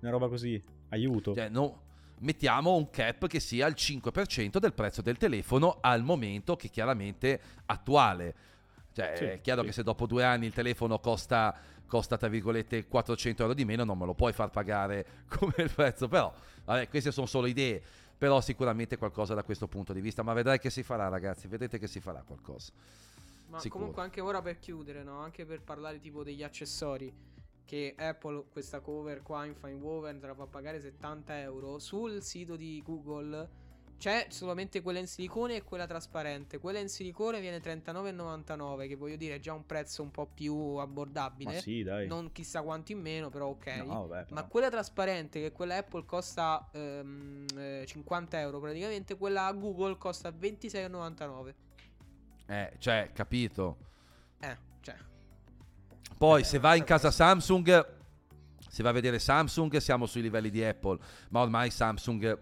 Una 0.01 0.11
roba 0.11 0.27
così. 0.29 0.61
Aiuto. 0.89 1.33
Cioè, 1.33 1.49
no, 1.49 1.81
mettiamo 2.19 2.75
un 2.75 2.89
cap 2.89 3.27
che 3.27 3.39
sia 3.39 3.67
il 3.67 3.75
5% 3.77 4.57
del 4.57 4.73
prezzo 4.73 5.01
del 5.01 5.17
telefono 5.17 5.77
al 5.81 6.03
momento 6.03 6.55
che 6.55 6.69
chiaramente 6.69 7.39
attuale. 7.65 8.35
Cioè, 8.93 9.13
Sì, 9.17 9.23
è 9.25 9.41
chiaro 9.41 9.61
sì. 9.61 9.67
che 9.67 9.73
se 9.73 9.83
dopo 9.83 10.05
due 10.05 10.23
anni 10.23 10.45
il 10.45 10.53
telefono 10.53 10.99
costa, 10.99 11.53
costa, 11.85 12.17
tra 12.17 12.27
virgolette, 12.29 12.87
400 12.87 13.41
euro 13.41 13.53
di 13.53 13.65
meno, 13.65 13.83
non 13.83 13.97
me 13.97 14.05
lo 14.05 14.13
puoi 14.13 14.31
far 14.31 14.49
pagare 14.49 15.05
come 15.27 15.53
il 15.57 15.71
prezzo. 15.73 16.07
Però, 16.07 16.33
vabbè, 16.63 16.87
queste 16.89 17.11
sono 17.11 17.25
solo 17.25 17.47
idee. 17.47 17.81
Però 18.17 18.39
sicuramente 18.39 18.95
qualcosa 18.97 19.33
da 19.33 19.43
questo 19.43 19.67
punto 19.67 19.91
di 19.91 19.99
vista. 19.99 20.23
Ma 20.23 20.31
vedrai 20.31 20.57
che 20.59 20.69
si 20.69 20.83
farà, 20.83 21.09
ragazzi. 21.09 21.47
Vedete 21.47 21.77
che 21.77 21.87
si 21.87 21.99
farà 21.99 22.23
qualcosa. 22.25 22.71
Ma 23.49 23.59
Sicuro. 23.59 23.79
comunque 23.79 24.03
anche 24.03 24.21
ora 24.21 24.41
per 24.41 24.57
chiudere, 24.59 25.03
no? 25.03 25.19
Anche 25.19 25.45
per 25.45 25.61
parlare 25.61 25.99
tipo 25.99 26.23
degli 26.23 26.41
accessori. 26.41 27.13
Che 27.65 27.95
Apple, 27.97 28.45
questa 28.51 28.79
cover 28.79 29.21
qua 29.23 29.43
in 29.45 29.55
Fine 29.55 29.73
Woven, 29.73 30.19
te 30.19 30.27
la 30.27 30.35
fa 30.35 30.45
pagare 30.45 30.79
70 30.79 31.39
euro. 31.41 31.79
Sul 31.79 32.21
sito 32.21 32.55
di 32.55 32.81
Google 32.85 33.63
C'è 33.97 34.27
solamente 34.29 34.81
quella 34.81 34.99
in 34.99 35.07
silicone 35.07 35.55
e 35.55 35.63
quella 35.63 35.87
trasparente. 35.87 36.59
Quella 36.59 36.79
in 36.79 36.89
silicone 36.89 37.39
viene 37.39 37.59
39,99, 37.61 38.87
che 38.87 38.95
voglio 38.95 39.15
dire 39.15 39.35
è 39.35 39.39
già 39.39 39.53
un 39.53 39.65
prezzo 39.65 40.03
un 40.03 40.11
po' 40.11 40.27
più 40.27 40.53
abbordabile. 40.53 41.53
Ma 41.53 41.59
sì, 41.59 41.81
dai. 41.81 42.05
Non 42.05 42.31
chissà 42.33 42.61
quanto 42.61 42.91
in 42.91 42.99
meno, 42.99 43.29
però 43.29 43.47
ok. 43.47 43.67
No, 43.77 44.05
vabbè, 44.07 44.25
Ma 44.29 44.35
però. 44.41 44.47
quella 44.47 44.69
trasparente, 44.69 45.39
che 45.39 45.51
quella 45.53 45.77
Apple 45.77 46.03
costa 46.05 46.69
ehm, 46.73 47.45
eh, 47.57 47.83
50 47.87 48.39
euro 48.41 48.59
praticamente, 48.59 49.15
quella 49.17 49.51
Google 49.53 49.97
costa 49.97 50.29
26,99. 50.29 51.53
Eh, 52.47 52.73
cioè, 52.77 53.09
capito. 53.13 53.77
Eh, 54.39 54.57
cioè. 54.81 54.95
Poi 56.17 56.43
se 56.43 56.59
vai 56.59 56.77
in 56.79 56.83
casa 56.83 57.11
Samsung, 57.11 57.85
se 58.69 58.81
vai 58.83 58.91
a 58.91 58.95
vedere 58.95 59.19
Samsung, 59.19 59.75
siamo 59.77 60.05
sui 60.05 60.21
livelli 60.21 60.49
di 60.49 60.63
Apple, 60.63 60.97
ma 61.29 61.41
ormai 61.41 61.69
Samsung 61.69 62.37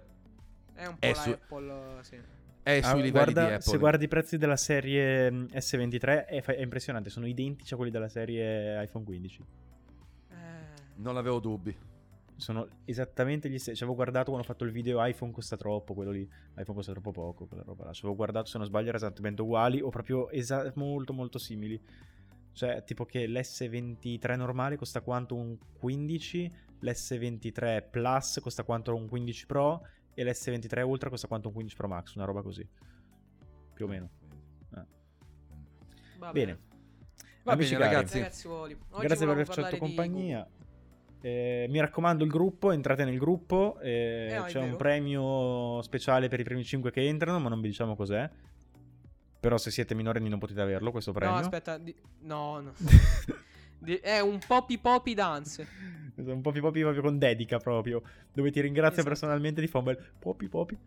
È 0.74 0.86
un 0.86 0.93
po' 0.97 1.05
È 1.05 1.09
la 1.09 1.16
su- 1.16 1.30
Apple, 1.30 1.97
sì. 2.01 2.18
è 2.64 2.78
Ah, 2.78 2.82
sui 2.84 3.01
livelli 3.01 3.11
guarda- 3.11 3.41
di 3.47 3.53
Apple. 3.53 3.61
Se 3.72 3.78
guardi 3.78 4.05
i 4.05 4.07
prezzi 4.07 4.38
della 4.38 4.55
serie 4.57 5.32
mm, 5.32 5.45
S23 5.53 6.26
è, 6.26 6.41
fa- 6.41 6.53
è 6.55 6.61
impressionante, 6.61 7.09
sono 7.09 7.26
identici 7.28 7.74
a 7.74 7.78
quelli 7.78 7.91
della 7.91 8.09
serie 8.09 8.84
iPhone 8.84 9.05
15. 9.05 9.43
Eh, 10.30 10.36
Non 10.95 11.18
avevo 11.18 11.39
dubbi. 11.39 11.76
Sono 12.36 12.68
esattamente 12.86 13.47
gli 13.49 13.59
stessi. 13.59 13.78
Ci 13.78 13.84
avevo 13.84 13.95
guardato 13.95 14.32
quando 14.32 14.41
ho 14.41 14.51
fatto 14.51 14.64
il 14.66 14.72
video 14.72 15.03
iPhone 15.05 15.32
costa 15.32 15.55
troppo, 15.55 15.93
quello 15.93 16.09
lì. 16.11 16.28
iPhone 16.57 16.76
costa 16.78 16.91
troppo 16.91 17.11
poco, 17.11 17.45
quella 17.45 17.64
roba 17.64 17.86
là. 17.86 17.93
Ci 17.93 17.99
avevo 18.01 18.16
guardato, 18.16 18.47
se 18.47 18.57
non 18.57 18.66
sbaglio, 18.66 18.88
era 18.89 18.97
esattamente 18.97 19.41
uguali 19.43 19.80
o 19.82 19.89
proprio 19.89 20.30
esa- 20.32 20.72
molto 20.76 21.14
molto 21.14 21.38
simili. 21.38 21.80
Cioè, 22.54 22.84
tipo 22.84 23.06
che 23.06 23.28
l'S23 23.28 24.36
normale 24.36 24.78
costa 24.78 25.01
quanto 25.01 25.36
un 25.36 25.58
15, 25.80 26.54
l'S23 26.82 27.89
Plus 27.89 28.39
costa 28.41 28.64
quanto 28.64 28.95
un 28.95 29.08
15 29.08 29.45
Pro 29.45 29.86
e 30.14 30.24
l'S23 30.24 30.84
Ultra 30.84 31.10
costa 31.10 31.28
quanto 31.28 31.47
un 31.47 31.54
15 31.56 31.76
Pro 31.76 31.88
Max, 31.88 32.14
una 32.14 32.26
roba 32.26 32.41
così. 32.41 32.68
Più 33.74 33.86
o 33.86 33.88
meno. 33.88 34.10
Eh. 34.76 34.86
va 36.20 36.32
Bene. 36.32 36.60
Va 37.43 37.54
Amici 37.54 37.74
bene, 37.74 37.84
cari, 37.84 37.95
ragazzi. 37.95 38.18
Ragazzi, 38.20 38.47
Grazie 39.01 39.26
per 39.26 39.36
averci 39.36 39.62
fatto 39.62 39.74
di 39.74 39.80
compagnia. 39.80 40.47
Eh, 41.22 41.68
mi 41.70 41.80
raccomando 41.80 42.24
il 42.24 42.30
gruppo, 42.30 42.72
entrate 42.72 43.06
nel 43.06 43.18
gruppo, 43.18 43.80
eh, 43.80 44.39
Eh, 44.39 44.43
c'è 44.47 44.60
un 44.60 44.76
premio 44.76 45.82
speciale 45.82 46.28
per 46.28 46.39
i 46.39 46.43
primi 46.43 46.64
5 46.64 46.91
che 46.91 47.08
entrano, 47.08 47.39
ma 47.39 47.49
non 47.49 47.62
vi 47.62 47.70
diciamo 47.70 47.95
cos'è. 47.95 48.30
Però 49.44 49.58
se 49.58 49.72
siete 49.72 49.94
minorenni 49.94 50.30
non 50.30 50.39
potete 50.39 50.62
averlo 50.62 50.89
questo 50.89 51.12
premio. 51.12 51.34
No, 51.36 51.41
aspetta. 51.41 51.78
di- 51.78 51.94
No, 52.22 52.62
no. 52.62 52.72
Di- 53.78 53.96
È 53.98 54.22
un 54.22 54.39
poppy 54.48 54.78
poppy 54.78 55.14
dance. 55.14 55.68
un 56.16 56.39
po' 56.39 56.52
più 56.52 56.62
popi 56.62 56.80
proprio 56.80 57.02
con 57.02 57.18
dedica 57.18 57.58
proprio, 57.58 58.02
dove 58.32 58.52
ti 58.52 58.62
ringrazia 58.62 59.02
Esatto. 59.02 59.10
personalmente 59.10 59.60
di 59.60 59.68
fare 59.68 59.86
un 59.86 59.94
bel 59.94 60.06
popi 60.18 60.48
popi 60.48 60.78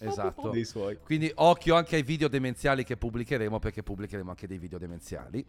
Esatto. 0.00 0.50
dei 0.50 0.66
suoi. 0.66 0.98
Quindi 1.02 1.32
occhio 1.36 1.76
anche 1.76 1.96
ai 1.96 2.02
video 2.02 2.28
demenziali 2.28 2.84
che 2.84 2.98
pubblicheremo, 2.98 3.58
perché 3.58 3.82
pubblicheremo 3.82 4.28
anche 4.28 4.46
dei 4.46 4.58
video 4.58 4.76
demenziali. 4.76 5.42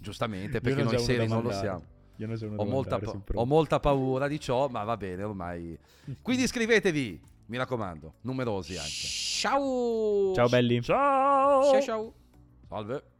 Giustamente, 0.00 0.60
perché 0.62 0.84
noi 0.84 0.98
seri 1.00 1.26
non 1.26 1.42
lo 1.42 1.50
siamo. 1.50 1.82
Io 2.16 2.28
ne 2.28 2.36
so 2.36 2.46
uno 2.46 2.60
Ho 2.62 2.64
molta, 2.64 3.00
pa- 3.00 3.06
sono 3.06 3.24
ho 3.34 3.44
molta 3.44 3.80
paura 3.80 4.28
di 4.28 4.38
ciò, 4.38 4.68
ma 4.68 4.84
va 4.84 4.96
bene 4.96 5.24
ormai. 5.24 5.76
Quindi 6.22 6.44
iscrivetevi, 6.44 7.20
mi 7.52 7.58
raccomando, 7.58 8.14
numerosi 8.22 8.78
anche. 8.78 8.90
Ciao. 8.90 10.32
Ciao 10.34 10.48
belli. 10.48 10.80
Ciao! 10.80 11.70
Ciao 11.70 11.82
ciao. 11.82 12.14
Salve. 12.66 13.11